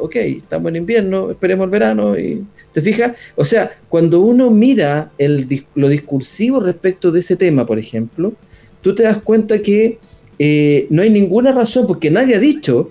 ok, 0.00 0.16
estamos 0.16 0.70
en 0.70 0.76
invierno, 0.76 1.30
esperemos 1.30 1.64
el 1.64 1.70
verano, 1.70 2.18
y 2.18 2.44
¿te 2.72 2.80
fijas? 2.80 3.12
O 3.36 3.44
sea, 3.44 3.70
cuando 3.88 4.20
uno 4.20 4.50
mira 4.50 5.10
el, 5.18 5.66
lo 5.74 5.88
discursivo 5.88 6.60
respecto 6.60 7.10
de 7.10 7.20
ese 7.20 7.36
tema, 7.36 7.66
por 7.66 7.78
ejemplo, 7.78 8.32
tú 8.80 8.94
te 8.94 9.02
das 9.02 9.18
cuenta 9.18 9.60
que 9.60 9.98
eh, 10.38 10.86
no 10.90 11.02
hay 11.02 11.10
ninguna 11.10 11.52
razón, 11.52 11.86
porque 11.86 12.10
nadie 12.10 12.36
ha 12.36 12.40
dicho 12.40 12.90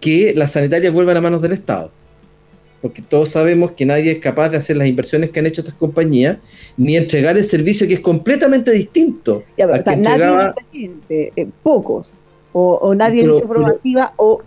que 0.00 0.34
las 0.34 0.52
sanitarias 0.52 0.92
vuelvan 0.92 1.16
a 1.16 1.20
manos 1.20 1.42
del 1.42 1.52
Estado. 1.52 1.90
Porque 2.82 3.00
todos 3.00 3.30
sabemos 3.30 3.72
que 3.72 3.86
nadie 3.86 4.12
es 4.12 4.18
capaz 4.18 4.50
de 4.50 4.58
hacer 4.58 4.76
las 4.76 4.86
inversiones 4.86 5.30
que 5.30 5.40
han 5.40 5.46
hecho 5.46 5.62
estas 5.62 5.74
compañías, 5.74 6.36
ni 6.76 6.96
entregar 6.96 7.36
el 7.36 7.44
servicio 7.44 7.88
que 7.88 7.94
es 7.94 8.00
completamente 8.00 8.70
distinto. 8.70 9.42
Ya, 9.56 9.66
pero, 9.66 9.80
o 9.80 9.82
sea, 9.82 9.92
entregaba... 9.94 10.44
nadie 10.44 10.54
gente, 10.70 11.32
eh, 11.34 11.46
pocos, 11.62 12.18
o, 12.52 12.74
o 12.74 12.94
nadie 12.94 13.22
pero, 13.22 13.38
ha 13.38 13.48
proactiva 13.48 14.12
o 14.16 14.42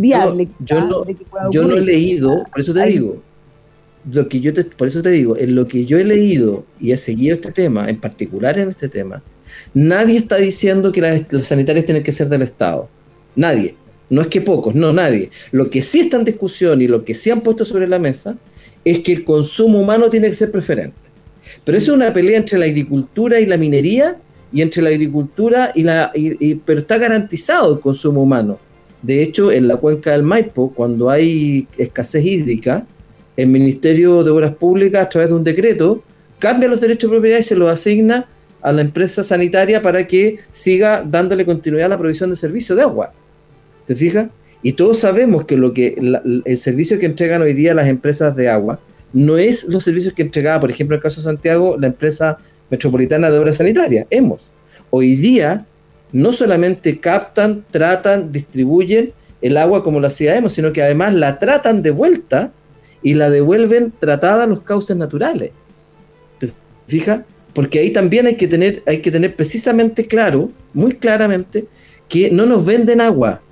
viable. 0.00 0.48
Yo, 0.60 0.80
no, 0.86 1.04
yo 1.50 1.66
no 1.66 1.76
he 1.76 1.80
leído, 1.80 2.44
por 2.50 2.60
eso 2.60 2.72
te 2.74 2.82
Ahí. 2.82 2.92
digo, 2.94 3.22
lo 4.12 4.28
que 4.28 4.40
yo 4.40 4.52
te, 4.52 4.64
por 4.64 4.88
eso 4.88 5.02
te 5.02 5.10
digo, 5.10 5.36
en 5.36 5.54
lo 5.54 5.66
que 5.68 5.84
yo 5.84 5.98
he 5.98 6.04
leído 6.04 6.64
y 6.80 6.92
he 6.92 6.96
seguido 6.96 7.34
este 7.34 7.52
tema, 7.52 7.88
en 7.88 8.00
particular 8.00 8.58
en 8.58 8.68
este 8.68 8.88
tema, 8.88 9.22
nadie 9.74 10.18
está 10.18 10.36
diciendo 10.36 10.92
que 10.92 11.00
las, 11.00 11.32
las 11.32 11.48
sanitarias 11.48 11.84
tienen 11.84 12.02
que 12.02 12.12
ser 12.12 12.28
del 12.28 12.42
Estado. 12.42 12.88
Nadie. 13.36 13.74
No 14.10 14.22
es 14.22 14.28
que 14.28 14.40
pocos, 14.40 14.74
no, 14.74 14.92
nadie. 14.92 15.30
Lo 15.52 15.68
que 15.68 15.82
sí 15.82 16.00
está 16.00 16.16
en 16.16 16.24
discusión 16.24 16.80
y 16.80 16.86
lo 16.86 17.04
que 17.04 17.14
sí 17.14 17.30
han 17.30 17.42
puesto 17.42 17.64
sobre 17.64 17.86
la 17.86 17.98
mesa 17.98 18.36
es 18.84 19.00
que 19.00 19.12
el 19.12 19.24
consumo 19.24 19.80
humano 19.80 20.08
tiene 20.08 20.28
que 20.28 20.34
ser 20.34 20.50
preferente. 20.50 20.96
Pero 21.64 21.76
eso 21.76 21.92
es 21.92 21.96
una 21.96 22.12
pelea 22.12 22.38
entre 22.38 22.58
la 22.58 22.64
agricultura 22.64 23.40
y 23.40 23.46
la 23.46 23.58
minería 23.58 24.16
y 24.50 24.62
entre 24.62 24.82
la 24.82 24.88
agricultura 24.88 25.72
y 25.74 25.82
la... 25.82 26.10
Y, 26.14 26.36
y, 26.50 26.54
pero 26.54 26.80
está 26.80 26.96
garantizado 26.96 27.74
el 27.74 27.80
consumo 27.80 28.22
humano. 28.22 28.58
De 29.02 29.22
hecho, 29.22 29.52
en 29.52 29.68
la 29.68 29.76
cuenca 29.76 30.12
del 30.12 30.22
Maipo, 30.22 30.72
cuando 30.74 31.10
hay 31.10 31.68
escasez 31.76 32.24
hídrica, 32.24 32.86
el 33.36 33.48
Ministerio 33.48 34.24
de 34.24 34.30
Obras 34.30 34.54
Públicas, 34.54 35.04
a 35.04 35.08
través 35.08 35.30
de 35.30 35.36
un 35.36 35.44
decreto, 35.44 36.02
cambia 36.38 36.68
los 36.68 36.80
derechos 36.80 37.10
de 37.10 37.16
propiedad 37.16 37.38
y 37.38 37.42
se 37.42 37.56
los 37.56 37.70
asigna 37.70 38.28
a 38.60 38.72
la 38.72 38.80
empresa 38.80 39.22
sanitaria 39.22 39.80
para 39.80 40.06
que 40.06 40.38
siga 40.50 41.04
dándole 41.08 41.46
continuidad 41.46 41.86
a 41.86 41.90
la 41.90 41.98
provisión 41.98 42.30
de 42.30 42.36
servicio 42.36 42.74
de 42.74 42.82
agua. 42.82 43.12
¿Te 43.86 43.94
fijas? 43.94 44.28
Y 44.62 44.72
todos 44.72 44.98
sabemos 44.98 45.44
que, 45.44 45.56
lo 45.56 45.72
que 45.72 45.94
el 46.44 46.58
servicio 46.58 46.98
que 46.98 47.06
entregan 47.06 47.42
hoy 47.42 47.54
día 47.54 47.74
las 47.74 47.86
empresas 47.86 48.34
de 48.34 48.48
agua 48.48 48.80
no 49.12 49.38
es 49.38 49.64
los 49.64 49.84
servicios 49.84 50.14
que 50.14 50.22
entregaba, 50.22 50.60
por 50.60 50.70
ejemplo, 50.70 50.96
en 50.96 50.98
el 50.98 51.02
caso 51.02 51.20
de 51.20 51.24
Santiago, 51.24 51.76
la 51.78 51.86
empresa 51.86 52.38
metropolitana 52.70 53.30
de 53.30 53.38
obras 53.38 53.56
sanitarias, 53.56 54.06
hemos. 54.10 54.50
Hoy 54.90 55.16
día 55.16 55.64
no 56.12 56.32
solamente 56.32 57.00
captan, 57.00 57.64
tratan, 57.70 58.32
distribuyen 58.32 59.12
el 59.40 59.56
agua 59.56 59.84
como 59.84 60.00
lo 60.00 60.06
hacía 60.06 60.36
hemos, 60.36 60.52
sino 60.52 60.72
que 60.72 60.82
además 60.82 61.14
la 61.14 61.38
tratan 61.38 61.82
de 61.82 61.90
vuelta 61.90 62.52
y 63.02 63.14
la 63.14 63.30
devuelven 63.30 63.92
tratada 63.98 64.44
a 64.44 64.46
los 64.46 64.62
cauces 64.62 64.96
naturales. 64.96 65.52
¿Te 66.38 66.50
fijas? 66.86 67.22
Porque 67.52 67.78
ahí 67.78 67.92
también 67.92 68.26
hay 68.26 68.36
que 68.36 68.48
tener, 68.48 68.82
hay 68.86 69.00
que 69.00 69.10
tener 69.10 69.36
precisamente 69.36 70.06
claro, 70.06 70.50
muy 70.72 70.92
claramente, 70.96 71.66
que 72.08 72.30
no 72.30 72.46
nos 72.46 72.64
venden 72.64 73.00
agua, 73.00 73.42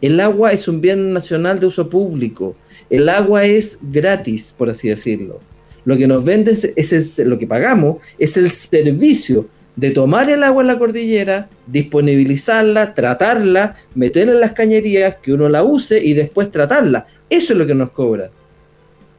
el 0.00 0.18
agua 0.20 0.52
es 0.52 0.66
un 0.66 0.80
bien 0.80 1.12
nacional 1.12 1.60
de 1.60 1.66
uso 1.66 1.90
público. 1.90 2.56
El 2.88 3.08
agua 3.08 3.44
es 3.44 3.78
gratis, 3.82 4.54
por 4.56 4.70
así 4.70 4.88
decirlo. 4.88 5.40
Lo 5.84 5.96
que 5.96 6.06
nos 6.06 6.24
venden 6.24 6.56
es, 6.76 7.18
lo 7.18 7.38
que 7.38 7.46
pagamos, 7.46 7.98
es 8.18 8.36
el 8.36 8.50
servicio 8.50 9.48
de 9.80 9.92
tomar 9.92 10.28
el 10.28 10.42
agua 10.42 10.60
en 10.60 10.66
la 10.66 10.78
cordillera, 10.78 11.48
disponibilizarla, 11.66 12.92
tratarla, 12.92 13.76
meterla 13.94 14.34
en 14.34 14.40
las 14.40 14.52
cañerías, 14.52 15.16
que 15.22 15.32
uno 15.32 15.48
la 15.48 15.62
use 15.62 16.04
y 16.04 16.12
después 16.12 16.50
tratarla. 16.50 17.06
Eso 17.30 17.54
es 17.54 17.58
lo 17.58 17.66
que 17.66 17.74
nos 17.74 17.90
cobran. 17.90 18.28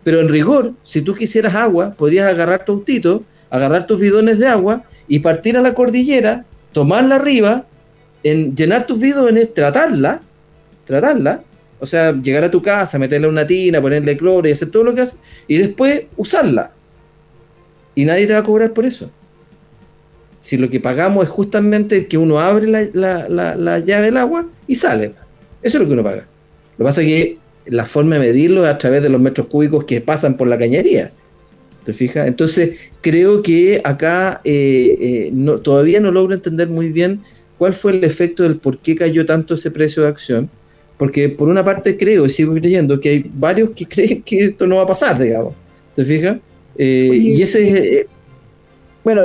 Pero 0.03 0.19
en 0.19 0.29
rigor, 0.29 0.73
si 0.83 1.01
tú 1.01 1.15
quisieras 1.15 1.55
agua, 1.55 1.95
podrías 1.97 2.27
agarrar 2.27 2.63
tu 2.63 2.73
autito, 2.73 3.23
agarrar 3.49 3.87
tus 3.87 3.99
bidones 3.99 4.37
de 4.37 4.47
agua 4.47 4.83
y 5.07 5.17
partir 5.17 5.57
a 5.57 5.61
la 5.61 5.73
cordillera, 5.73 6.45
tomarla 6.73 7.15
arriba, 7.15 7.65
en 8.21 8.55
llenar 8.55 8.85
tus 8.85 8.99
bidones, 8.99 9.51
tratarla, 9.55 10.21
tratarla, 10.85 11.41
o 11.79 11.87
sea, 11.87 12.11
llegar 12.11 12.43
a 12.43 12.51
tu 12.51 12.61
casa, 12.61 12.99
meterle 12.99 13.27
una 13.27 13.47
tina, 13.47 13.81
ponerle 13.81 14.15
cloro 14.15 14.47
y 14.47 14.51
hacer 14.51 14.69
todo 14.69 14.83
lo 14.83 14.93
que 14.93 15.01
hace, 15.01 15.17
y 15.47 15.57
después 15.57 16.03
usarla. 16.17 16.71
Y 17.95 18.05
nadie 18.05 18.27
te 18.27 18.33
va 18.33 18.39
a 18.39 18.43
cobrar 18.43 18.73
por 18.73 18.85
eso. 18.85 19.09
Si 20.41 20.57
lo 20.57 20.69
que 20.69 20.79
pagamos 20.79 21.23
es 21.23 21.29
justamente 21.29 22.07
que 22.07 22.17
uno 22.17 22.39
abre 22.39 22.67
la, 22.67 23.79
llave 23.79 24.05
del 24.07 24.17
agua 24.17 24.47
y 24.67 24.75
sale. 24.75 25.13
Eso 25.61 25.77
es 25.77 25.81
lo 25.81 25.87
que 25.87 25.93
uno 25.93 26.03
paga. 26.03 26.27
Lo 26.77 26.77
que 26.77 26.83
pasa 26.83 27.01
es 27.01 27.07
que 27.07 27.37
la 27.67 27.85
forma 27.85 28.15
de 28.15 28.21
medirlo 28.21 28.63
es 28.63 28.69
a 28.71 28.77
través 28.79 29.03
de 29.03 29.09
los 29.09 29.21
metros 29.21 29.47
cúbicos 29.47 29.85
que 29.85 30.01
pasan 30.01 30.37
por 30.37 30.47
la 30.47 30.57
cañería. 30.57 31.11
¿Te 31.83 31.93
fijas? 31.93 32.27
Entonces, 32.27 32.79
creo 33.01 33.43
que 33.43 33.81
acá 33.83 34.41
eh, 34.43 34.97
eh, 34.99 35.29
no, 35.31 35.59
todavía 35.59 35.99
no 35.99 36.11
logro 36.11 36.33
entender 36.33 36.67
muy 36.67 36.91
bien 36.91 37.21
cuál 37.59 37.75
fue 37.75 37.91
el 37.91 38.03
efecto 38.03 38.41
del 38.41 38.57
por 38.57 38.79
qué 38.79 38.95
cayó 38.95 39.23
tanto 39.27 39.53
ese 39.53 39.69
precio 39.69 40.01
de 40.03 40.09
acción. 40.09 40.49
Porque 40.97 41.29
por 41.29 41.49
una 41.49 41.63
parte 41.63 41.97
creo 41.97 42.25
y 42.25 42.31
sigo 42.31 42.53
creyendo 42.55 42.99
que 42.99 43.09
hay 43.09 43.31
varios 43.31 43.71
que 43.71 43.85
creen 43.87 44.23
que 44.23 44.45
esto 44.45 44.65
no 44.65 44.77
va 44.77 44.83
a 44.83 44.87
pasar, 44.87 45.19
digamos. 45.19 45.53
¿Te 45.95 46.03
fijas? 46.03 46.37
Eh, 46.77 47.11
y 47.13 47.41
ese 47.41 47.99
es, 47.99 48.05
bueno, 49.03 49.23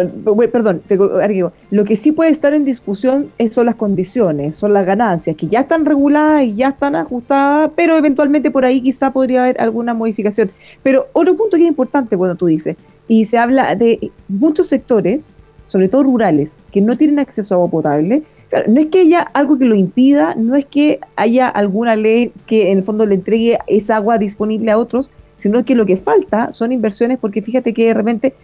perdón, 0.50 0.80
te 0.86 0.96
lo 0.96 1.84
que 1.84 1.96
sí 1.96 2.12
puede 2.12 2.30
estar 2.30 2.54
en 2.54 2.64
discusión 2.64 3.30
son 3.50 3.66
las 3.66 3.74
condiciones, 3.74 4.56
son 4.56 4.72
las 4.72 4.86
ganancias, 4.86 5.36
que 5.36 5.48
ya 5.48 5.60
están 5.60 5.84
reguladas 5.84 6.44
y 6.44 6.54
ya 6.54 6.68
están 6.68 6.96
ajustadas, 6.96 7.70
pero 7.76 7.96
eventualmente 7.96 8.50
por 8.50 8.64
ahí 8.64 8.80
quizá 8.80 9.12
podría 9.12 9.42
haber 9.42 9.60
alguna 9.60 9.92
modificación. 9.92 10.50
Pero 10.82 11.08
otro 11.12 11.36
punto 11.36 11.56
que 11.56 11.64
es 11.64 11.68
importante 11.68 12.16
cuando 12.16 12.36
tú 12.36 12.46
dices, 12.46 12.76
y 13.06 13.26
se 13.26 13.36
habla 13.36 13.74
de 13.74 14.10
muchos 14.28 14.68
sectores, 14.68 15.34
sobre 15.66 15.88
todo 15.88 16.04
rurales, 16.04 16.58
que 16.72 16.80
no 16.80 16.96
tienen 16.96 17.18
acceso 17.18 17.54
a 17.54 17.56
agua 17.56 17.70
potable, 17.70 18.22
no 18.68 18.80
es 18.80 18.86
que 18.86 19.00
haya 19.00 19.20
algo 19.20 19.58
que 19.58 19.64
lo 19.64 19.74
impida, 19.74 20.34
no 20.36 20.54
es 20.54 20.64
que 20.64 21.00
haya 21.16 21.48
alguna 21.48 21.96
ley 21.96 22.32
que 22.46 22.70
en 22.70 22.78
el 22.78 22.84
fondo 22.84 23.04
le 23.04 23.16
entregue 23.16 23.58
esa 23.66 23.96
agua 23.96 24.18
disponible 24.18 24.70
a 24.70 24.78
otros, 24.78 25.10
sino 25.34 25.64
que 25.64 25.74
lo 25.74 25.84
que 25.84 25.96
falta 25.96 26.50
son 26.50 26.72
inversiones, 26.72 27.18
porque 27.18 27.42
fíjate 27.42 27.74
que 27.74 27.86
de 27.86 27.94
repente 27.94 28.34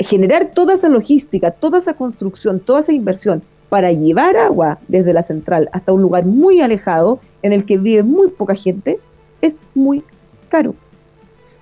generar 0.00 0.50
toda 0.54 0.74
esa 0.74 0.88
logística, 0.88 1.50
toda 1.50 1.78
esa 1.78 1.94
construcción, 1.94 2.60
toda 2.60 2.80
esa 2.80 2.92
inversión 2.92 3.42
para 3.68 3.92
llevar 3.92 4.36
agua 4.36 4.78
desde 4.88 5.12
la 5.12 5.22
central 5.22 5.68
hasta 5.72 5.92
un 5.92 6.02
lugar 6.02 6.26
muy 6.26 6.60
alejado 6.60 7.20
en 7.42 7.52
el 7.52 7.64
que 7.64 7.78
vive 7.78 8.02
muy 8.02 8.28
poca 8.28 8.54
gente, 8.54 8.98
es 9.40 9.58
muy 9.74 10.02
caro. 10.48 10.74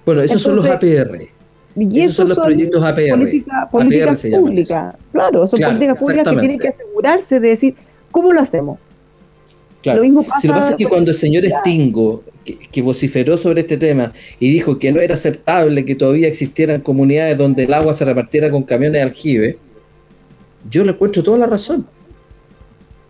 Bueno, 0.06 0.22
esos 0.22 0.40
son 0.40 0.56
los 0.56 0.66
APR. 0.66 1.28
Y 1.76 2.00
esos, 2.00 2.16
son 2.16 2.28
los 2.30 2.38
proyectos 2.38 2.82
APR. 2.82 3.10
Política, 3.10 3.68
políticas 3.70 4.26
públicas. 4.30 4.94
Claro, 5.12 5.46
son 5.46 5.60
políticas 5.60 6.00
públicas 6.00 6.28
que 6.28 6.36
tienen 6.40 6.58
que 6.58 6.68
asegurarse 6.68 7.40
de 7.40 7.48
decir, 7.50 7.74
¿cómo 8.10 8.32
lo 8.32 8.40
hacemos? 8.40 8.78
Lo 9.84 10.02
mismo 10.02 10.22
pasa, 10.22 10.40
si 10.40 10.48
lo 10.48 10.54
que 10.54 10.60
pasa 10.60 10.70
es 10.70 10.76
que 10.76 10.86
cuando 10.86 11.10
el 11.10 11.16
señor 11.16 11.44
Stingo 11.46 12.24
que, 12.44 12.82
vociferó 12.82 13.36
sobre 13.36 13.60
este 13.60 13.76
tema 13.76 14.12
y 14.40 14.50
dijo 14.50 14.78
que 14.78 14.92
no 14.92 15.00
era 15.00 15.14
aceptable 15.14 15.84
que 15.84 15.94
todavía 15.94 16.28
existieran 16.28 16.80
comunidades 16.80 17.36
donde 17.38 17.64
el 17.64 17.74
agua 17.74 17.92
se 17.92 18.04
repartiera 18.04 18.50
con 18.50 18.62
camiones 18.62 19.00
de 19.00 19.02
aljibe, 19.02 19.58
yo 20.68 20.84
le 20.84 20.92
encuentro 20.92 21.22
toda 21.22 21.38
la 21.38 21.46
razón. 21.46 21.86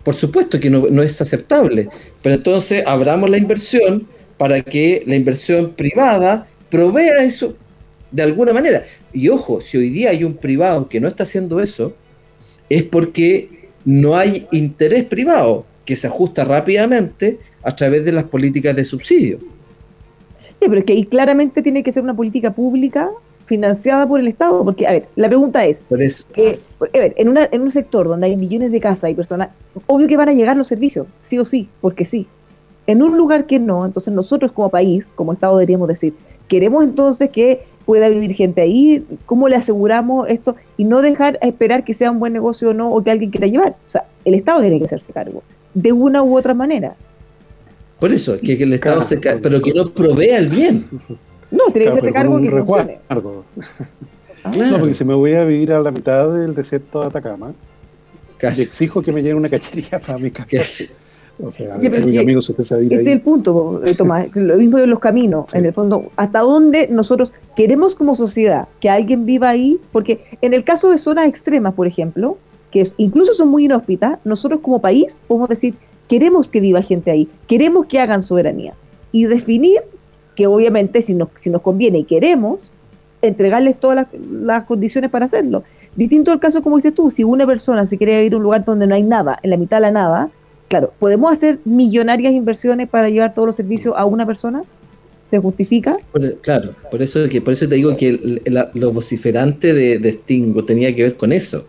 Por 0.04 0.14
supuesto 0.14 0.58
que 0.58 0.70
no, 0.70 1.02
es 1.02 1.20
aceptable, 1.20 1.88
pero 2.22 2.36
entonces 2.36 2.84
abramos 2.86 3.28
la 3.28 3.36
inversión 3.36 4.06
para 4.36 4.62
que 4.62 5.02
la 5.06 5.16
inversión 5.16 5.72
privada 5.74 6.46
provea 6.70 7.22
eso 7.22 7.56
de 8.10 8.22
alguna 8.22 8.52
manera. 8.52 8.84
Y 9.12 9.28
ojo, 9.28 9.60
si 9.60 9.76
hoy 9.76 9.90
día 9.90 10.10
hay 10.10 10.24
un 10.24 10.34
privado 10.34 10.88
que 10.88 11.00
no 11.00 11.08
está 11.08 11.24
haciendo 11.24 11.60
eso, 11.60 11.94
es 12.70 12.84
porque 12.84 13.68
no 13.84 14.16
hay 14.16 14.46
interés 14.52 15.04
privado 15.04 15.66
que 15.88 15.96
se 15.96 16.06
ajusta 16.06 16.44
rápidamente 16.44 17.38
a 17.62 17.74
través 17.74 18.04
de 18.04 18.12
las 18.12 18.24
políticas 18.24 18.76
de 18.76 18.84
subsidio. 18.84 19.38
Sí, 19.38 20.66
pero 20.68 20.80
es 20.80 20.84
que 20.84 20.92
ahí 20.92 21.04
claramente 21.04 21.62
tiene 21.62 21.82
que 21.82 21.90
ser 21.92 22.02
una 22.02 22.14
política 22.14 22.52
pública 22.52 23.08
financiada 23.46 24.06
por 24.06 24.20
el 24.20 24.28
Estado, 24.28 24.62
porque, 24.62 24.86
a 24.86 24.92
ver, 24.92 25.08
la 25.16 25.28
pregunta 25.28 25.64
es, 25.64 25.80
a 25.90 25.96
ver, 25.96 27.14
en, 27.16 27.28
una, 27.30 27.48
en 27.50 27.62
un 27.62 27.70
sector 27.70 28.06
donde 28.06 28.26
hay 28.26 28.36
millones 28.36 28.70
de 28.70 28.80
casas 28.80 29.08
y 29.08 29.14
personas, 29.14 29.48
obvio 29.86 30.06
que 30.06 30.18
van 30.18 30.28
a 30.28 30.34
llegar 30.34 30.58
los 30.58 30.68
servicios, 30.68 31.06
sí 31.22 31.38
o 31.38 31.46
sí, 31.46 31.70
porque 31.80 32.04
sí. 32.04 32.26
En 32.86 33.02
un 33.02 33.16
lugar 33.16 33.46
que 33.46 33.58
no, 33.58 33.86
entonces 33.86 34.12
nosotros 34.12 34.52
como 34.52 34.68
país, 34.68 35.14
como 35.14 35.32
Estado 35.32 35.56
deberíamos 35.56 35.88
decir, 35.88 36.12
queremos 36.48 36.84
entonces 36.84 37.30
que 37.30 37.62
pueda 37.86 38.10
vivir 38.10 38.34
gente 38.34 38.60
ahí, 38.60 39.06
¿cómo 39.24 39.48
le 39.48 39.56
aseguramos 39.56 40.28
esto? 40.28 40.54
Y 40.76 40.84
no 40.84 41.00
dejar 41.00 41.38
a 41.40 41.46
esperar 41.46 41.82
que 41.82 41.94
sea 41.94 42.10
un 42.10 42.18
buen 42.18 42.34
negocio 42.34 42.68
o 42.68 42.74
no, 42.74 42.92
o 42.92 43.02
que 43.02 43.10
alguien 43.10 43.30
quiera 43.30 43.46
llevar. 43.46 43.70
O 43.86 43.90
sea, 43.90 44.04
el 44.26 44.34
Estado 44.34 44.60
tiene 44.60 44.78
que 44.78 44.84
hacerse 44.84 45.14
cargo, 45.14 45.42
de 45.82 45.92
una 45.92 46.22
u 46.22 46.36
otra 46.36 46.54
manera. 46.54 46.96
Por 47.98 48.12
eso, 48.12 48.38
que, 48.40 48.54
el 48.54 48.72
Estado 48.72 49.02
se 49.02 49.18
pero 49.18 49.60
que 49.60 49.72
no 49.72 49.90
provea 49.90 50.38
el 50.38 50.48
bien. 50.48 50.84
No, 51.50 51.64
tiene 51.72 51.84
que 51.84 51.88
hacerse 51.90 52.12
cargo 52.12 52.40
que 52.40 52.50
funcione. 52.50 52.98
No, 53.08 54.78
porque 54.78 54.94
si 54.94 55.04
me 55.04 55.14
voy 55.14 55.34
a 55.34 55.44
vivir 55.44 55.72
a 55.72 55.80
la 55.80 55.90
mitad 55.90 56.32
del 56.32 56.54
desierto 56.54 57.00
de 57.00 57.06
Atacama, 57.06 57.52
y 58.40 58.60
exijo 58.60 59.02
que 59.02 59.12
me 59.12 59.22
llene 59.22 59.34
una 59.34 59.48
cañería 59.48 59.98
para 59.98 60.18
mi 60.18 60.30
casa. 60.30 60.84
O 61.40 61.52
sea, 61.52 61.74
amigos, 61.74 62.48
usted 62.48 62.64
sabe 62.64 62.86
ese 62.86 62.94
es 62.96 63.06
el 63.06 63.20
punto, 63.20 63.80
eh, 63.84 63.94
Tomás. 63.94 64.28
lo 64.34 64.56
mismo 64.56 64.78
de 64.78 64.88
los 64.88 64.98
caminos, 64.98 65.54
en 65.54 65.66
el 65.66 65.72
fondo. 65.72 66.10
¿Hasta 66.16 66.40
dónde 66.40 66.88
nosotros 66.88 67.32
queremos 67.54 67.94
como 67.94 68.16
sociedad 68.16 68.66
que 68.80 68.90
alguien 68.90 69.24
viva 69.24 69.48
ahí? 69.48 69.78
Porque 69.92 70.24
en 70.42 70.52
el 70.52 70.64
caso 70.64 70.90
de 70.90 70.98
zonas 70.98 71.26
extremas, 71.26 71.74
por 71.74 71.86
ejemplo, 71.86 72.38
que 72.70 72.82
incluso 72.96 73.32
son 73.34 73.48
muy 73.48 73.64
inhóspitas, 73.64 74.18
nosotros 74.24 74.60
como 74.60 74.80
país 74.80 75.22
podemos 75.26 75.48
decir, 75.48 75.74
queremos 76.08 76.48
que 76.48 76.60
viva 76.60 76.82
gente 76.82 77.10
ahí, 77.10 77.28
queremos 77.46 77.86
que 77.86 78.00
hagan 78.00 78.22
soberanía. 78.22 78.74
Y 79.12 79.24
definir 79.24 79.80
que 80.34 80.46
obviamente 80.46 81.02
si 81.02 81.14
nos, 81.14 81.28
si 81.36 81.50
nos 81.50 81.62
conviene 81.62 81.98
y 81.98 82.04
queremos, 82.04 82.70
entregarles 83.22 83.78
todas 83.80 84.06
las, 84.22 84.64
condiciones 84.64 85.10
para 85.10 85.26
hacerlo. 85.26 85.64
Distinto 85.96 86.30
al 86.30 86.38
caso 86.38 86.62
como 86.62 86.76
dices 86.76 86.94
tú, 86.94 87.10
si 87.10 87.24
una 87.24 87.46
persona 87.46 87.86
se 87.86 87.98
quiere 87.98 88.24
ir 88.24 88.34
a 88.34 88.36
un 88.36 88.42
lugar 88.42 88.64
donde 88.64 88.86
no 88.86 88.94
hay 88.94 89.02
nada, 89.02 89.38
en 89.42 89.50
la 89.50 89.56
mitad 89.56 89.78
de 89.78 89.80
la 89.82 89.90
nada, 89.90 90.30
claro, 90.68 90.92
¿podemos 90.98 91.32
hacer 91.32 91.58
millonarias 91.64 92.32
inversiones 92.32 92.88
para 92.88 93.08
llevar 93.08 93.34
todos 93.34 93.46
los 93.46 93.56
servicios 93.56 93.94
a 93.96 94.04
una 94.04 94.26
persona? 94.26 94.62
¿Se 95.30 95.38
justifica? 95.38 95.96
claro, 96.40 96.70
por 96.90 97.02
eso, 97.02 97.20
por 97.44 97.52
eso 97.52 97.68
te 97.68 97.74
digo 97.74 97.96
que 97.96 98.40
lo 98.74 98.92
vociferante 98.92 99.74
de, 99.74 99.98
de 99.98 100.12
Stingo 100.12 100.64
tenía 100.64 100.94
que 100.94 101.02
ver 101.02 101.16
con 101.16 101.32
eso 101.32 101.66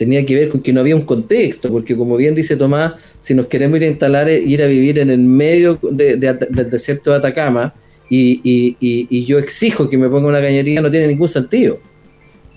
tenía 0.00 0.24
que 0.24 0.34
ver 0.34 0.48
con 0.48 0.62
que 0.62 0.72
no 0.72 0.80
había 0.80 0.96
un 0.96 1.02
contexto, 1.02 1.68
porque 1.68 1.94
como 1.94 2.16
bien 2.16 2.34
dice 2.34 2.56
Tomás, 2.56 2.94
si 3.18 3.34
nos 3.34 3.48
queremos 3.48 3.76
ir 3.76 3.82
a 3.82 3.88
instalar, 3.88 4.30
eh, 4.30 4.40
ir 4.40 4.62
a 4.62 4.66
vivir 4.66 4.98
en 4.98 5.10
el 5.10 5.18
medio 5.18 5.78
del 5.82 6.70
desierto 6.70 7.10
de 7.10 7.18
Atacama 7.18 7.74
y, 8.08 9.26
yo 9.26 9.38
exijo 9.38 9.90
que 9.90 9.98
me 9.98 10.08
ponga 10.08 10.28
una 10.28 10.40
cañería, 10.40 10.80
no 10.80 10.90
tiene 10.90 11.06
ningún 11.06 11.28
sentido. 11.28 11.80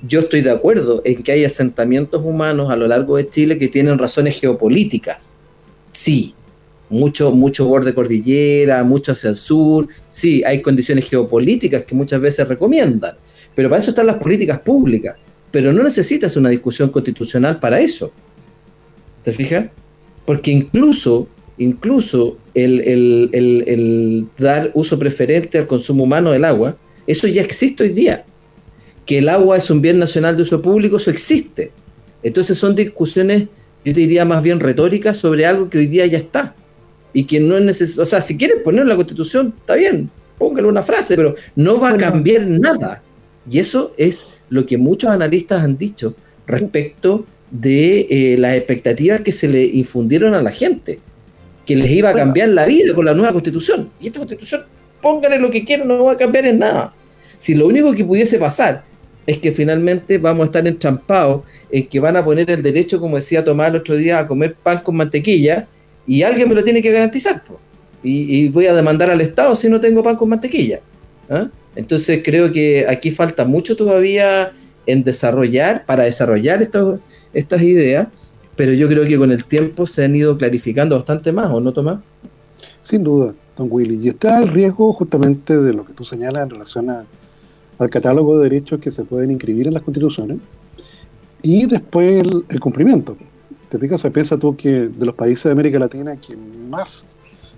Yo 0.08 0.22
estoy 0.22 0.40
de 0.40 0.52
acuerdo 0.52 1.02
en 1.04 1.22
que 1.22 1.34
hay 1.34 1.44
asentamientos 1.44 2.22
humanos 2.24 2.72
a 2.72 2.78
lo 2.78 2.88
largo 2.88 3.18
de 3.18 3.28
Chile 3.28 3.58
que 3.58 3.68
tienen 3.68 4.00
razones 4.00 4.40
geopolíticas. 4.40 5.36
Sí, 5.92 6.34
mucho, 6.90 7.34
mucho 7.34 7.66
borde 7.66 7.94
cordillera, 7.94 8.82
mucho 8.86 9.12
hacia 9.12 9.32
el 9.32 9.36
sur. 9.36 9.90
Sí, 10.08 10.46
hay 10.46 10.62
condiciones 10.62 11.10
geopolíticas 11.10 11.84
que 11.84 11.94
muchas 11.94 12.22
veces 12.22 12.48
recomiendan. 12.48 13.18
Pero 13.54 13.68
para 13.68 13.82
eso 13.82 13.92
están 13.92 14.08
las 14.08 14.16
políticas 14.16 14.62
públicas 14.62 15.18
pero 15.54 15.72
no 15.72 15.84
necesitas 15.84 16.36
una 16.36 16.50
discusión 16.50 16.90
constitucional 16.90 17.60
para 17.60 17.80
eso. 17.80 18.12
¿Te 19.22 19.32
fijas? 19.32 19.68
Porque 20.26 20.50
incluso, 20.50 21.28
incluso 21.60 22.40
el, 22.56 24.26
dar 24.36 24.72
uso 24.74 24.98
preferente 24.98 25.60
al 25.60 25.68
consumo 25.68 26.06
humano 26.06 26.32
del 26.32 26.44
agua, 26.44 26.76
eso 27.06 27.28
ya 27.28 27.44
existe 27.44 27.84
hoy 27.84 27.90
día. 27.90 28.26
Que 29.06 29.20
el 29.20 29.30
agua 29.30 29.58
es 29.58 29.70
un 29.70 29.80
bien 29.80 30.00
nacional 30.00 30.36
de 30.36 30.42
uso 30.42 30.60
público, 30.60 30.98
eso 30.98 31.12
existe. 31.12 31.72
Entonces 32.24 32.58
son 32.58 32.74
discusiones, 32.74 33.44
yo 33.86 33.94
te 33.94 34.00
diría 34.00 34.26
más 34.26 34.42
bien 34.42 34.60
retóricas 34.60 35.18
sobre 35.18 35.46
algo 35.46 35.70
que 35.70 35.78
hoy 35.78 35.86
día 35.86 36.08
ya 36.08 36.18
está. 36.18 36.56
Y 37.14 37.26
que 37.26 37.40
no 37.40 37.58
es 37.58 37.64
necesario, 37.64 38.02
o 38.02 38.08
sea, 38.08 38.22
si 38.22 38.38
quieren 38.38 38.64
poner 38.64 38.82
en 38.82 38.88
la 38.88 38.96
constitución, 38.96 39.54
está 39.60 39.76
bien, 39.76 40.10
póngale 40.40 40.68
una 40.68 40.82
frase, 40.82 41.16
pero 41.16 41.36
no 41.56 41.80
va 41.80 41.92
a 41.92 41.98
cambiar 41.98 42.48
nada. 42.48 43.04
Y 43.48 43.60
eso 43.60 43.94
es 43.98 44.26
lo 44.54 44.68
que 44.68 44.78
muchos 44.78 45.10
analistas 45.10 45.64
han 45.64 45.80
dicho 45.80 46.14
respecto 46.46 47.26
de 47.50 48.08
eh, 48.10 48.38
las 48.38 48.56
expectativas 48.56 49.22
que 49.22 49.32
se 49.32 49.48
le 49.48 49.64
infundieron 49.64 50.36
a 50.36 50.44
la 50.44 50.52
gente, 50.52 51.00
que 51.66 51.76
les 51.76 51.90
iba 51.90 52.12
a 52.12 52.14
cambiar 52.14 52.50
la 52.50 52.68
vida 52.68 52.94
con 52.94 53.06
la 53.06 53.16
nueva 53.16 53.34
constitución. 53.34 53.90
Y 54.00 54.08
esta 54.08 54.20
constitución, 54.20 54.62
pónganle 55.02 55.40
lo 55.40 55.50
que 55.50 55.66
quieran, 55.66 55.88
no 55.88 56.04
va 56.04 56.12
a 56.12 56.18
cambiar 56.18 56.46
en 56.46 56.60
nada. 56.60 56.94
Si 57.40 57.56
lo 57.56 57.66
único 57.66 57.94
que 57.94 58.06
pudiese 58.06 58.38
pasar 58.38 58.84
es 59.26 59.40
que 59.40 59.52
finalmente 59.52 60.20
vamos 60.20 60.44
a 60.44 60.46
estar 60.46 60.68
entrampados 60.68 61.42
en 61.72 61.88
que 61.88 62.00
van 62.00 62.16
a 62.16 62.24
poner 62.24 62.52
el 62.52 62.62
derecho, 62.62 63.00
como 63.00 63.16
decía 63.16 63.44
Tomás 63.44 63.70
el 63.70 63.78
otro 63.78 63.96
día, 63.96 64.20
a 64.20 64.28
comer 64.28 64.54
pan 64.54 64.82
con 64.84 64.96
mantequilla 64.96 65.68
y 66.06 66.22
alguien 66.22 66.48
me 66.48 66.54
lo 66.54 66.64
tiene 66.64 66.80
que 66.80 66.92
garantizar. 66.92 67.42
Y, 68.04 68.50
voy 68.50 68.68
a 68.68 68.76
demandar 68.76 69.10
al 69.10 69.22
Estado 69.22 69.56
si 69.56 69.68
no 69.68 69.80
tengo 69.82 70.04
pan 70.04 70.16
con 70.16 70.30
mantequilla. 70.30 70.80
¿ah? 71.28 71.48
Entonces 71.76 72.22
creo 72.24 72.52
que 72.52 72.86
aquí 72.88 73.12
falta 73.12 73.46
mucho 73.46 73.76
todavía 73.76 74.54
en 74.86 75.04
desarrollar, 75.04 75.86
para 75.86 76.04
desarrollar 76.04 76.62
estas 76.62 77.62
ideas, 77.62 78.08
pero 78.56 78.74
yo 78.74 78.88
creo 78.88 79.06
que 79.06 79.18
con 79.18 79.32
el 79.32 79.46
tiempo 79.46 79.88
se 79.88 80.06
han 80.06 80.16
ido 80.16 80.38
clarificando 80.38 80.96
bastante 80.96 81.32
más, 81.32 81.50
¿o 81.50 81.60
no, 81.60 81.72
Tomás? 81.74 82.00
Sin 82.82 83.04
duda, 83.04 83.34
don 83.58 83.68
Willy. 83.72 84.00
Y 84.04 84.10
está 84.10 84.42
el 84.42 84.50
riesgo 84.50 84.94
justamente 84.94 85.58
de 85.58 85.74
lo 85.74 85.86
que 85.86 85.94
tú 85.94 86.06
señalas 86.06 86.44
en 86.44 86.50
relación 86.50 86.90
al 86.90 87.90
catálogo 87.90 88.38
de 88.38 88.50
derechos 88.50 88.80
que 88.80 88.92
se 88.92 89.04
pueden 89.04 89.32
inscribir 89.32 89.68
en 89.68 89.74
las 89.74 89.84
constituciones. 89.84 90.38
y 91.42 91.66
después 91.66 92.24
el, 92.48 92.60
cumplimiento. 92.60 93.18
¿Te 93.70 93.78
fijas? 93.78 93.96
O 93.96 94.02
sea, 94.04 94.12
piensa 94.12 94.38
tú 94.38 94.56
que 94.56 94.88
de 94.88 95.06
los 95.06 95.16
países 95.16 95.44
de 95.46 95.52
América 95.52 95.80
Latina 95.80 96.16
que 96.16 96.38
más 96.38 97.06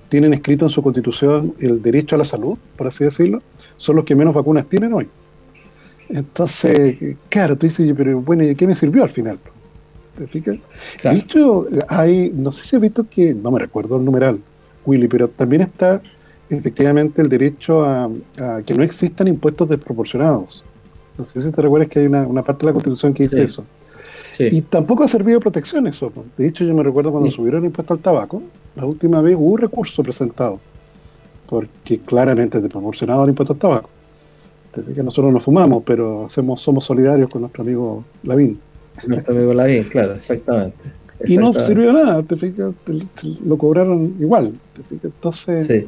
tienen 0.09 0.33
escrito 0.33 0.65
en 0.65 0.71
su 0.71 0.81
constitución 0.81 1.53
el 1.59 1.81
derecho 1.81 2.15
a 2.15 2.19
la 2.19 2.25
salud, 2.25 2.57
por 2.77 2.87
así 2.87 3.03
decirlo, 3.03 3.41
son 3.77 3.95
los 3.95 4.05
que 4.05 4.15
menos 4.15 4.33
vacunas 4.33 4.65
tienen 4.67 4.93
hoy. 4.93 5.07
Entonces, 6.09 6.97
claro, 7.29 7.57
tú 7.57 7.65
dices, 7.65 7.91
pero 7.97 8.19
bueno, 8.21 8.43
¿y 8.43 8.55
qué 8.55 8.67
me 8.67 8.75
sirvió 8.75 9.03
al 9.03 9.09
final? 9.09 9.39
¿Te 10.17 10.27
fijas? 10.27 10.57
Dicho, 11.11 11.67
hay, 11.89 12.31
no 12.33 12.51
sé 12.51 12.65
si 12.65 12.75
has 12.75 12.81
visto 12.81 13.05
que, 13.09 13.33
no 13.33 13.51
me 13.51 13.59
recuerdo 13.59 13.97
el 13.97 14.05
numeral, 14.05 14.39
Willy, 14.85 15.07
pero 15.07 15.27
también 15.27 15.63
está 15.63 16.01
efectivamente 16.49 17.21
el 17.21 17.29
derecho 17.29 17.83
a, 17.83 18.09
que 18.65 18.73
no 18.73 18.83
existan 18.83 19.27
impuestos 19.27 19.69
desproporcionados. 19.69 20.63
No 21.17 21.23
sé 21.23 21.41
si 21.41 21.51
te 21.51 21.61
recuerdas 21.61 21.89
que 21.89 21.99
hay 21.99 22.05
una, 22.05 22.43
parte 22.43 22.65
de 22.65 22.71
la 22.71 22.73
Constitución 22.73 23.13
que 23.13 23.23
dice 23.23 23.43
eso. 23.43 23.65
Y 24.39 24.61
tampoco 24.61 25.03
ha 25.03 25.07
servido 25.07 25.39
de 25.39 25.43
protección 25.43 25.87
eso. 25.87 26.11
De 26.37 26.47
hecho, 26.47 26.63
yo 26.63 26.73
me 26.73 26.83
recuerdo 26.83 27.11
cuando 27.11 27.29
subieron 27.29 27.61
el 27.61 27.67
impuesto 27.67 27.93
al 27.93 27.99
tabaco, 27.99 28.41
la 28.75 28.85
última 28.85 29.21
vez 29.21 29.35
hubo 29.35 29.53
un 29.53 29.57
recurso 29.59 30.03
presentado, 30.03 30.59
porque 31.47 31.99
claramente 31.99 32.57
es 32.57 32.63
desproporcionado 32.63 33.23
el 33.23 33.29
impuesto 33.29 33.53
al 33.53 33.59
tabaco. 33.59 33.89
Que 34.93 35.03
nosotros 35.03 35.31
no 35.31 35.39
fumamos, 35.39 35.83
pero 35.85 36.25
hacemos, 36.25 36.61
somos 36.61 36.83
solidarios 36.83 37.29
con 37.29 37.41
nuestro 37.41 37.63
amigo 37.63 38.03
Lavín. 38.23 38.59
Nuestro 39.07 39.33
amigo 39.33 39.53
Lavín, 39.53 39.83
claro, 39.83 40.15
exactamente. 40.15 40.77
Y 41.25 41.37
no 41.37 41.53
sirvió 41.53 41.93
nada, 41.93 42.21
te 42.23 42.35
fijas, 42.35 42.73
lo 43.45 43.57
cobraron 43.57 44.15
igual. 44.19 44.53
Te 44.73 44.83
fijas, 44.83 45.05
entonces. 45.05 45.67
Sí. 45.67 45.87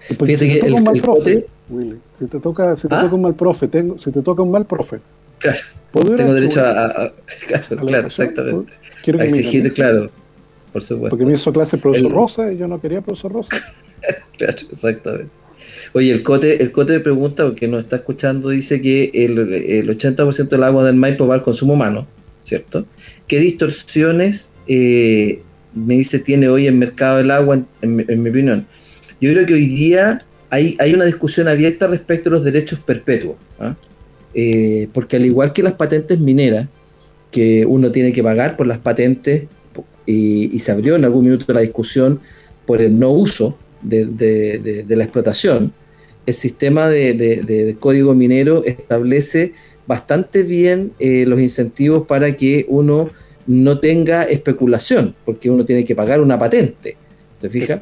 Fíjate 0.00 0.38
si 0.38 0.48
que 0.48 0.60
te 0.60 0.68
toca 0.68 0.76
un 0.76 0.84
mal 0.84 1.00
profe, 1.00 1.46
Willy, 1.68 1.96
si 2.18 2.26
te 2.26 2.40
toca, 2.40 2.76
si 2.76 2.88
te 2.88 2.94
¿Ah? 2.94 3.02
toca 3.02 3.14
un 3.14 3.22
mal 3.22 3.34
profe, 3.34 3.68
tengo, 3.68 3.98
si 3.98 4.10
te 4.10 4.22
toca 4.22 4.42
un 4.42 4.50
mal 4.50 4.64
profe. 4.64 5.00
Claro. 5.38 5.58
Tengo 5.92 6.34
derecho 6.34 6.64
a, 6.64 7.12
Claro, 7.46 7.76
claro 7.76 8.06
exactamente. 8.06 8.72
Quiero 9.02 9.20
a 9.20 9.24
exigir, 9.24 9.72
claro, 9.72 10.10
por 10.72 10.82
supuesto. 10.82 11.10
Porque 11.10 11.26
me 11.26 11.34
hizo 11.34 11.52
clase 11.52 11.76
el 11.76 11.82
profesor 11.82 12.12
Rosa 12.12 12.52
y 12.52 12.58
yo 12.58 12.68
no 12.68 12.80
quería 12.80 13.00
profesor 13.00 13.32
Rosa. 13.32 13.50
claro, 14.36 14.56
exactamente. 14.70 15.30
Oye, 15.92 16.12
el 16.12 16.22
Cote, 16.22 16.62
el 16.62 16.72
Cote 16.72 17.00
pregunta, 17.00 17.44
porque 17.44 17.68
nos 17.68 17.80
está 17.80 17.96
escuchando, 17.96 18.50
dice 18.50 18.80
que 18.80 19.10
el, 19.14 19.38
el 19.52 19.88
80% 19.88 20.48
del 20.48 20.62
agua 20.62 20.84
del 20.84 20.96
Maipo 20.96 21.26
va 21.26 21.36
al 21.36 21.42
consumo 21.42 21.74
humano, 21.74 22.06
¿cierto? 22.44 22.86
¿Qué 23.26 23.38
distorsiones, 23.40 24.52
eh, 24.66 25.42
me 25.74 25.94
dice, 25.94 26.18
tiene 26.18 26.48
hoy 26.48 26.66
el 26.66 26.74
mercado 26.74 27.18
del 27.18 27.30
agua, 27.30 27.62
en, 27.80 27.96
mi 27.96 28.30
opinión? 28.30 28.66
Yo 29.20 29.32
creo 29.32 29.46
que 29.46 29.54
hoy 29.54 29.66
día 29.66 30.20
hay, 30.50 30.76
hay 30.78 30.94
una 30.94 31.04
discusión 31.04 31.48
abierta 31.48 31.86
respecto 31.86 32.28
a 32.28 32.32
los 32.32 32.44
derechos 32.44 32.78
perpetuos, 32.80 33.36
¿ah? 33.58 33.74
Eh, 34.40 34.88
porque 34.92 35.16
al 35.16 35.26
igual 35.26 35.52
que 35.52 35.62
las 35.62 35.72
patentes 35.72 36.20
mineras, 36.20 36.68
que 37.30 37.66
uno 37.66 37.90
tiene 37.90 38.12
que 38.12 38.22
pagar 38.22 38.56
por 38.56 38.66
las 38.66 38.78
patentes, 38.78 39.44
y, 40.06 40.54
y 40.54 40.58
se 40.60 40.72
abrió 40.72 40.96
en 40.96 41.04
algún 41.04 41.24
minuto 41.24 41.52
la 41.52 41.60
discusión 41.60 42.20
por 42.64 42.80
el 42.80 42.98
no 42.98 43.10
uso, 43.10 43.58
de, 43.82 44.84
la 44.88 45.04
explotación, 45.04 45.72
el 46.26 46.34
sistema 46.34 46.88
de, 46.88 47.76
código 47.78 48.14
minero 48.14 48.64
establece 48.64 49.54
bastante 49.86 50.42
bien 50.42 50.92
eh, 50.98 51.24
los 51.26 51.40
incentivos 51.40 52.06
para 52.06 52.36
que 52.36 52.66
uno 52.68 53.10
no 53.46 53.80
tenga 53.80 54.24
especulación, 54.24 55.14
porque 55.24 55.50
uno 55.50 55.64
tiene 55.64 55.84
que 55.84 55.94
pagar 55.94 56.20
una 56.20 56.38
patente, 56.38 56.96
¿te 57.40 57.48
fijas? 57.48 57.80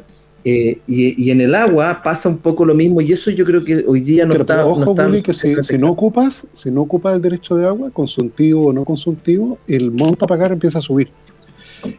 Eh, 0.49 0.79
y, 0.87 1.33
en 1.33 1.41
el 1.41 1.57
agua 1.57 2.03
pasa 2.05 2.29
un 2.29 2.39
poco 2.39 2.65
lo 2.65 2.73
mismo 2.73 3.01
y 3.01 3.11
eso 3.11 3.33
yo 3.33 3.45
creo 3.45 3.65
que 3.65 3.85
hoy 3.85 4.01
día 4.01 4.25
no 4.25 4.35
está... 4.35 4.65
ojo, 4.65 4.95
que 4.95 5.35
si, 5.35 5.77
no 5.77 5.91
ocupas, 5.91 6.47
si 6.53 6.71
no 6.71 6.83
ocupas 6.83 7.17
el 7.17 7.21
derecho 7.21 7.57
de 7.57 7.67
agua, 7.67 7.91
consultivo 7.91 8.67
o 8.67 8.73
no 8.73 8.85
consultivo, 8.85 9.59
el 9.67 9.91
monto 9.91 10.25
a 10.25 10.29
pagar 10.29 10.53
empieza 10.53 10.79
a 10.79 10.81
subir. 10.81 11.09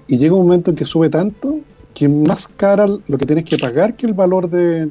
Y 0.07 0.17
llega 0.17 0.33
un 0.33 0.43
momento 0.43 0.69
en 0.69 0.77
que 0.77 0.85
sube 0.85 1.09
tanto 1.09 1.59
que 1.93 2.07
más 2.07 2.47
cara 2.47 2.87
lo 2.87 3.17
que 3.17 3.25
tienes 3.25 3.43
que 3.43 3.57
pagar 3.57 3.97
que 3.97 4.05
el 4.05 4.13
valor 4.13 4.49
de, 4.49 4.87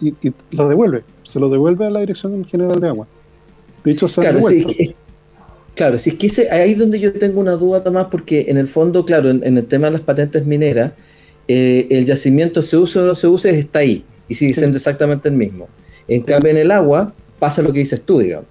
y, 0.00 0.12
lo 0.50 0.68
devuelve, 0.68 1.04
se 1.22 1.38
lo 1.38 1.48
devuelve 1.48 1.86
a 1.86 1.90
la 1.90 2.00
Dirección 2.00 2.44
General 2.44 2.80
de 2.80 2.88
Agua. 2.88 3.06
De 3.84 3.92
hecho, 3.92 4.08
se 4.08 4.20
claro, 4.20 4.40
claro, 5.76 5.98
si 6.00 6.10
es 6.10 6.16
que 6.16 6.50
ahí 6.50 6.72
es 6.72 6.78
donde 6.78 6.98
yo 6.98 7.12
tengo 7.12 7.40
una 7.40 7.52
duda, 7.52 7.84
Tomás, 7.84 8.06
porque 8.10 8.46
en 8.48 8.56
el 8.56 8.66
fondo, 8.66 9.06
claro, 9.06 9.30
en, 9.30 9.56
el 9.56 9.66
tema 9.66 9.86
de 9.86 9.92
las 9.92 10.00
patentes 10.00 10.44
mineras, 10.44 10.90
eh, 11.48 11.86
el 11.90 12.04
yacimiento 12.04 12.62
se 12.62 12.76
use 12.76 12.98
o 12.98 13.06
no 13.06 13.14
se 13.14 13.26
use 13.28 13.50
está 13.58 13.80
ahí 13.80 14.04
y 14.28 14.34
sigue 14.34 14.54
siendo 14.54 14.76
exactamente 14.76 15.28
el 15.28 15.36
mismo. 15.36 15.68
En 16.08 16.22
cambio, 16.22 16.50
en 16.50 16.58
el 16.58 16.70
agua 16.70 17.14
pasa 17.38 17.62
lo 17.62 17.72
que 17.72 17.80
dices 17.80 18.02
tú, 18.02 18.18
digamos. 18.20 18.46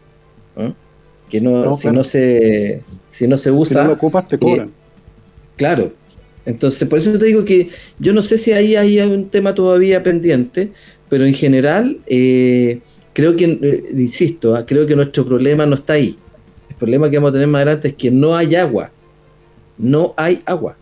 Que 1.29 1.41
no, 1.41 1.73
si, 1.73 1.87
no 1.89 2.03
se, 2.03 2.81
si 3.09 3.27
no 3.27 3.37
se 3.37 3.51
usa. 3.51 3.81
Si 3.81 3.83
no 3.83 3.87
lo 3.87 3.93
ocupas, 3.93 4.27
te 4.27 4.37
cobran. 4.37 4.71
claro, 5.55 5.91
entonces, 6.45 6.87
por 6.87 6.99
eso 6.99 7.17
te 7.17 7.25
digo 7.25 7.43
que 7.43 7.69
yo 7.99 8.13
no 8.13 8.21
sé 8.21 8.37
si 8.37 8.53
ahí 8.53 8.75
hay 8.75 8.99
un 8.99 9.29
tema 9.29 9.55
todavía 9.55 10.03
pendiente, 10.03 10.71
pero 11.09 11.25
en 11.25 11.33
general, 11.33 11.99
eh, 12.05 12.81
creo 13.13 13.35
que, 13.35 13.45
eh, 13.45 13.83
insisto, 13.93 14.55
ah, 14.55 14.65
creo 14.65 14.85
que 14.85 14.95
nuestro 14.95 15.25
problema 15.25 15.65
no 15.65 15.75
está 15.75 15.93
ahí. 15.93 16.17
El 16.69 16.75
problema 16.75 17.09
que 17.09 17.17
vamos 17.17 17.29
a 17.29 17.33
tener 17.33 17.47
más 17.47 17.61
adelante 17.63 17.87
es 17.89 17.93
que 17.95 18.11
no 18.11 18.35
hay 18.35 18.55
agua. 18.55 18.91
No 19.77 20.13
hay 20.17 20.41
agua. 20.45 20.77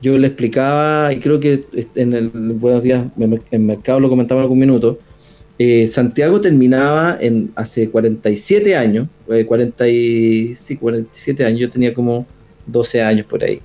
Yo 0.00 0.16
le 0.16 0.28
explicaba, 0.28 1.12
y 1.12 1.18
creo 1.18 1.40
que 1.40 1.64
en 1.94 2.14
el 2.14 2.28
Buenos 2.28 2.82
Días 2.82 3.06
en 3.50 3.66
Mercado 3.66 3.98
lo 3.98 4.08
comentaba 4.08 4.40
en 4.40 4.42
algún 4.44 4.58
minuto, 4.58 4.98
eh, 5.58 5.88
Santiago 5.88 6.40
terminaba 6.40 7.18
en 7.20 7.50
hace 7.56 7.90
47 7.90 8.76
años, 8.76 9.08
40 9.26 9.84
sí, 9.84 10.76
47 10.78 11.44
años, 11.44 11.60
yo 11.60 11.70
tenía 11.70 11.92
como 11.92 12.26
12 12.66 13.02
años 13.02 13.26
por 13.26 13.42
ahí. 13.42 13.60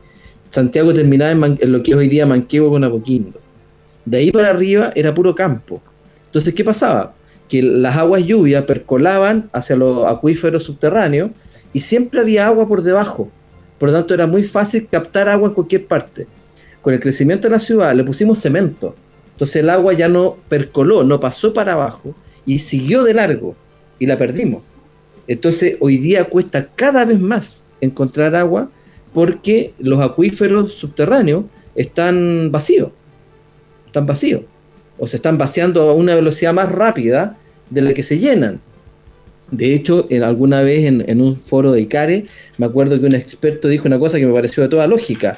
Santiago 0.49 0.91
terminaba 0.93 1.31
en, 1.31 1.71
lo 1.71 1.83
que 1.83 1.91
es 1.91 1.97
hoy 1.97 2.07
día 2.07 2.25
Manquehue 2.25 2.69
con 2.69 2.83
Apoquindo. 2.83 3.39
De 4.05 4.17
ahí 4.17 4.31
para 4.31 4.49
arriba 4.49 4.91
era 4.95 5.13
puro 5.13 5.35
campo. 5.35 5.81
Entonces, 6.25 6.53
¿qué 6.55 6.63
pasaba? 6.63 7.13
Que 7.47 7.61
las 7.61 7.95
aguas 7.95 8.25
lluvias 8.25 8.63
percolaban 8.65 9.49
hacia 9.53 9.75
los 9.75 10.05
acuíferos 10.05 10.63
subterráneos 10.63 11.29
y 11.73 11.79
siempre 11.79 12.19
había 12.19 12.47
agua 12.47 12.67
por 12.67 12.81
debajo. 12.81 13.31
Por 13.79 13.89
lo 13.89 13.95
tanto, 13.95 14.13
era 14.13 14.27
muy 14.27 14.43
fácil 14.43 14.87
captar 14.89 15.29
agua 15.29 15.49
en 15.49 15.55
cualquier 15.55 15.85
parte. 15.85 16.27
Con 16.81 16.93
el 16.93 16.99
crecimiento 16.99 17.47
de 17.47 17.53
la 17.53 17.59
ciudad 17.59 17.93
le 17.95 18.03
pusimos 18.03 18.39
cemento. 18.39 18.95
Entonces 19.31 19.57
el 19.57 19.69
agua 19.69 19.93
ya 19.93 20.09
no 20.09 20.37
percoló, 20.47 21.03
no 21.03 21.19
pasó 21.19 21.53
para 21.53 21.73
abajo 21.73 22.15
y 22.45 22.59
siguió 22.59 23.03
de 23.03 23.13
largo 23.13 23.55
y 23.99 24.05
la 24.05 24.17
perdimos. 24.17 24.77
Entonces 25.27 25.77
hoy 25.79 25.97
día 25.97 26.25
cuesta 26.25 26.69
cada 26.75 27.05
vez 27.05 27.19
más 27.19 27.63
encontrar 27.81 28.35
agua 28.35 28.69
porque 29.13 29.73
los 29.79 30.01
acuíferos 30.01 30.73
subterráneos 30.73 31.45
están 31.75 32.51
vacíos, 32.51 32.91
están 33.85 34.05
vacíos, 34.05 34.41
o 34.97 35.07
se 35.07 35.15
están 35.15 35.37
vaciando 35.37 35.89
a 35.89 35.93
una 35.93 36.15
velocidad 36.15 36.53
más 36.53 36.71
rápida 36.71 37.37
de 37.69 37.81
la 37.81 37.93
que 37.93 38.03
se 38.03 38.19
llenan. 38.19 38.61
De 39.51 39.73
hecho, 39.73 40.07
en 40.09 40.23
alguna 40.23 40.61
vez 40.61 40.85
en, 40.85 41.21
un 41.21 41.35
foro 41.35 41.71
de 41.71 41.81
ICARE, 41.81 42.25
me 42.57 42.65
acuerdo 42.65 42.99
que 42.99 43.05
un 43.05 43.15
experto 43.15 43.67
dijo 43.67 43.87
una 43.87 43.99
cosa 43.99 44.17
que 44.17 44.25
me 44.25 44.33
pareció 44.33 44.63
de 44.63 44.69
toda 44.69 44.87
lógica. 44.87 45.37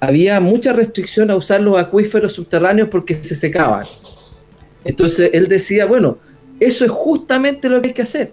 Había 0.00 0.38
mucha 0.40 0.72
restricción 0.72 1.30
a 1.30 1.36
usar 1.36 1.60
los 1.60 1.78
acuíferos 1.78 2.32
subterráneos 2.32 2.88
porque 2.88 3.14
se 3.14 3.34
secaban. 3.34 3.84
Entonces 4.84 5.30
él 5.32 5.48
decía, 5.48 5.86
bueno, 5.86 6.18
eso 6.60 6.84
es 6.84 6.90
justamente 6.90 7.68
lo 7.68 7.82
que 7.82 7.88
hay 7.88 7.94
que 7.94 8.02
hacer, 8.02 8.32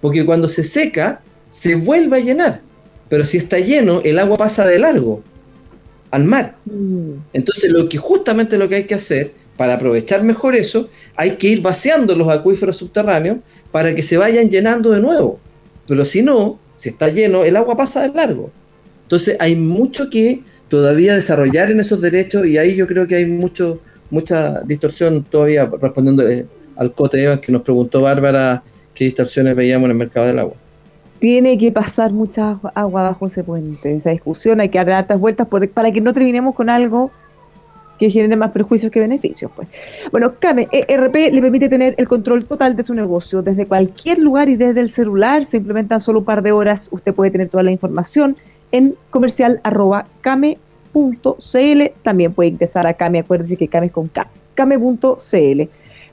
porque 0.00 0.24
cuando 0.24 0.48
se 0.48 0.64
seca, 0.64 1.22
se 1.50 1.74
vuelve 1.74 2.16
a 2.16 2.20
llenar 2.20 2.72
pero 3.12 3.26
si 3.26 3.36
está 3.36 3.58
lleno, 3.58 4.00
el 4.04 4.18
agua 4.18 4.38
pasa 4.38 4.64
de 4.64 4.78
largo 4.78 5.22
al 6.10 6.24
mar. 6.24 6.56
Mm. 6.64 7.16
Entonces, 7.34 7.70
lo 7.70 7.86
que 7.86 7.98
justamente 7.98 8.56
lo 8.56 8.70
que 8.70 8.76
hay 8.76 8.84
que 8.84 8.94
hacer 8.94 9.32
para 9.56 9.74
aprovechar 9.74 10.22
mejor 10.22 10.54
eso, 10.54 10.88
hay 11.16 11.32
que 11.32 11.48
ir 11.48 11.62
vaciando 11.62 12.14
los 12.14 12.28
acuíferos 12.28 12.76
subterráneos 12.76 13.38
para 13.70 13.94
que 13.94 14.02
se 14.02 14.16
vayan 14.16 14.50
llenando 14.50 14.90
de 14.90 15.00
nuevo. 15.00 15.38
Pero 15.86 16.04
si 16.04 16.22
no, 16.22 16.58
si 16.74 16.90
está 16.90 17.08
lleno, 17.08 17.44
el 17.44 17.56
agua 17.56 17.76
pasa 17.76 18.02
de 18.02 18.14
largo. 18.14 18.50
Entonces, 19.02 19.36
hay 19.40 19.56
mucho 19.56 20.08
que 20.08 20.42
todavía 20.68 21.14
desarrollar 21.14 21.70
en 21.70 21.80
esos 21.80 22.00
derechos 22.00 22.46
y 22.46 22.56
ahí 22.56 22.74
yo 22.74 22.86
creo 22.86 23.06
que 23.06 23.16
hay 23.16 23.26
mucho 23.26 23.80
mucha 24.08 24.60
distorsión 24.62 25.24
todavía 25.24 25.70
respondiendo 25.80 26.26
eh, 26.28 26.46
al 26.76 26.92
cote 26.92 27.40
que 27.40 27.52
nos 27.52 27.62
preguntó 27.62 28.02
Bárbara 28.02 28.62
qué 28.94 29.04
distorsiones 29.04 29.56
veíamos 29.56 29.86
en 29.86 29.92
el 29.92 29.96
mercado 29.96 30.26
del 30.26 30.38
agua 30.38 30.54
tiene 31.22 31.56
que 31.56 31.70
pasar 31.70 32.12
mucha 32.12 32.58
agua 32.74 33.04
bajo 33.04 33.26
ese 33.26 33.44
puente. 33.44 33.94
Esa 33.94 34.10
discusión 34.10 34.58
hay 34.58 34.70
que 34.70 34.78
dar 34.78 34.90
hartas 34.90 35.20
vueltas 35.20 35.46
para 35.72 35.92
que 35.92 36.00
no 36.00 36.12
terminemos 36.12 36.52
con 36.52 36.68
algo 36.68 37.12
que 38.02 38.10
genere 38.10 38.34
más 38.34 38.50
perjuicios 38.50 38.90
que 38.90 38.98
beneficios. 38.98 39.48
Pues. 39.54 39.68
Bueno, 40.10 40.34
CAME, 40.40 40.66
ERP 40.72 41.14
le 41.32 41.40
permite 41.40 41.68
tener 41.68 41.94
el 41.98 42.08
control 42.08 42.46
total 42.46 42.74
de 42.74 42.82
su 42.82 42.94
negocio 42.94 43.42
desde 43.42 43.64
cualquier 43.64 44.18
lugar 44.18 44.48
y 44.48 44.56
desde 44.56 44.80
el 44.80 44.90
celular. 44.90 45.44
Se 45.44 45.58
implementan 45.58 46.00
solo 46.00 46.18
un 46.18 46.24
par 46.24 46.42
de 46.42 46.50
horas. 46.50 46.88
Usted 46.90 47.14
puede 47.14 47.30
tener 47.30 47.48
toda 47.48 47.62
la 47.62 47.70
información 47.70 48.36
en 48.72 48.96
comercial.came.cl. 49.10 51.82
También 52.02 52.32
puede 52.32 52.48
ingresar 52.48 52.88
a 52.88 52.94
CAME, 52.94 53.20
acuérdense 53.20 53.56
que 53.56 53.68
CAME 53.68 53.86
es 53.86 53.92
con 53.92 54.08
K, 54.08 54.28
came.cl. 54.54 55.62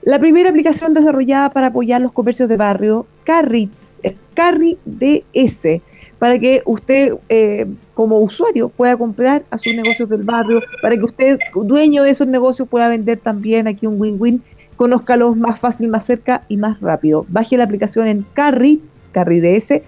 La 0.04 0.20
primera 0.20 0.52
aplicación 0.52 0.94
desarrollada 0.94 1.50
para 1.50 1.68
apoyar 1.68 2.02
los 2.02 2.12
comercios 2.12 2.48
de 2.50 2.56
barrio, 2.56 3.08
Carrits, 3.24 4.00
es 4.04 4.22
Carry 4.36 4.78
DS. 4.86 5.82
Para 6.20 6.38
que 6.38 6.62
usted 6.66 7.14
eh, 7.30 7.66
como 7.94 8.20
usuario 8.20 8.70
pueda 8.70 8.96
comprar 8.98 9.44
a 9.50 9.58
sus 9.58 9.74
negocios 9.74 10.10
del 10.10 10.24
barrio, 10.24 10.62
para 10.82 10.96
que 10.96 11.06
usted, 11.06 11.40
dueño 11.56 12.04
de 12.04 12.12
esos 12.12 12.28
negocios, 12.28 12.68
pueda 12.68 12.90
vender 12.90 13.18
también 13.20 13.68
aquí 13.68 13.88
un 13.88 14.00
win-win. 14.00 14.44
Conózcalos 14.76 15.36
más 15.36 15.60
fácil, 15.60 15.90
más 15.90 16.06
cerca 16.06 16.44
y 16.48 16.58
más 16.58 16.80
rápido. 16.80 17.26
Baje 17.28 17.58
la 17.58 17.66
aplicación 17.66 18.08
en 18.08 18.26
carrits, 18.34 19.10
carrids.cl. 19.12 19.82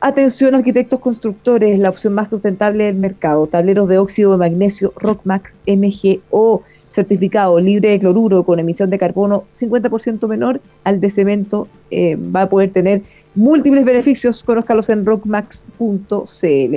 Atención 0.00 0.54
arquitectos 0.54 1.00
constructores, 1.00 1.76
la 1.76 1.88
opción 1.88 2.14
más 2.14 2.30
sustentable 2.30 2.84
del 2.84 2.94
mercado. 2.94 3.48
Tableros 3.48 3.88
de 3.88 3.98
óxido 3.98 4.30
de 4.30 4.36
magnesio 4.36 4.92
Rockmax 4.96 5.60
MGO, 5.66 6.62
certificado 6.72 7.58
libre 7.58 7.90
de 7.90 7.98
cloruro 7.98 8.44
con 8.44 8.60
emisión 8.60 8.90
de 8.90 8.98
carbono 8.98 9.44
50% 9.58 10.28
menor 10.28 10.60
al 10.84 11.00
de 11.00 11.10
cemento. 11.10 11.66
Eh, 11.90 12.14
va 12.14 12.42
a 12.42 12.48
poder 12.48 12.70
tener 12.70 13.02
múltiples 13.38 13.84
beneficios. 13.84 14.42
Conózcalos 14.42 14.88
en 14.90 15.06
rockmax.cl. 15.06 16.76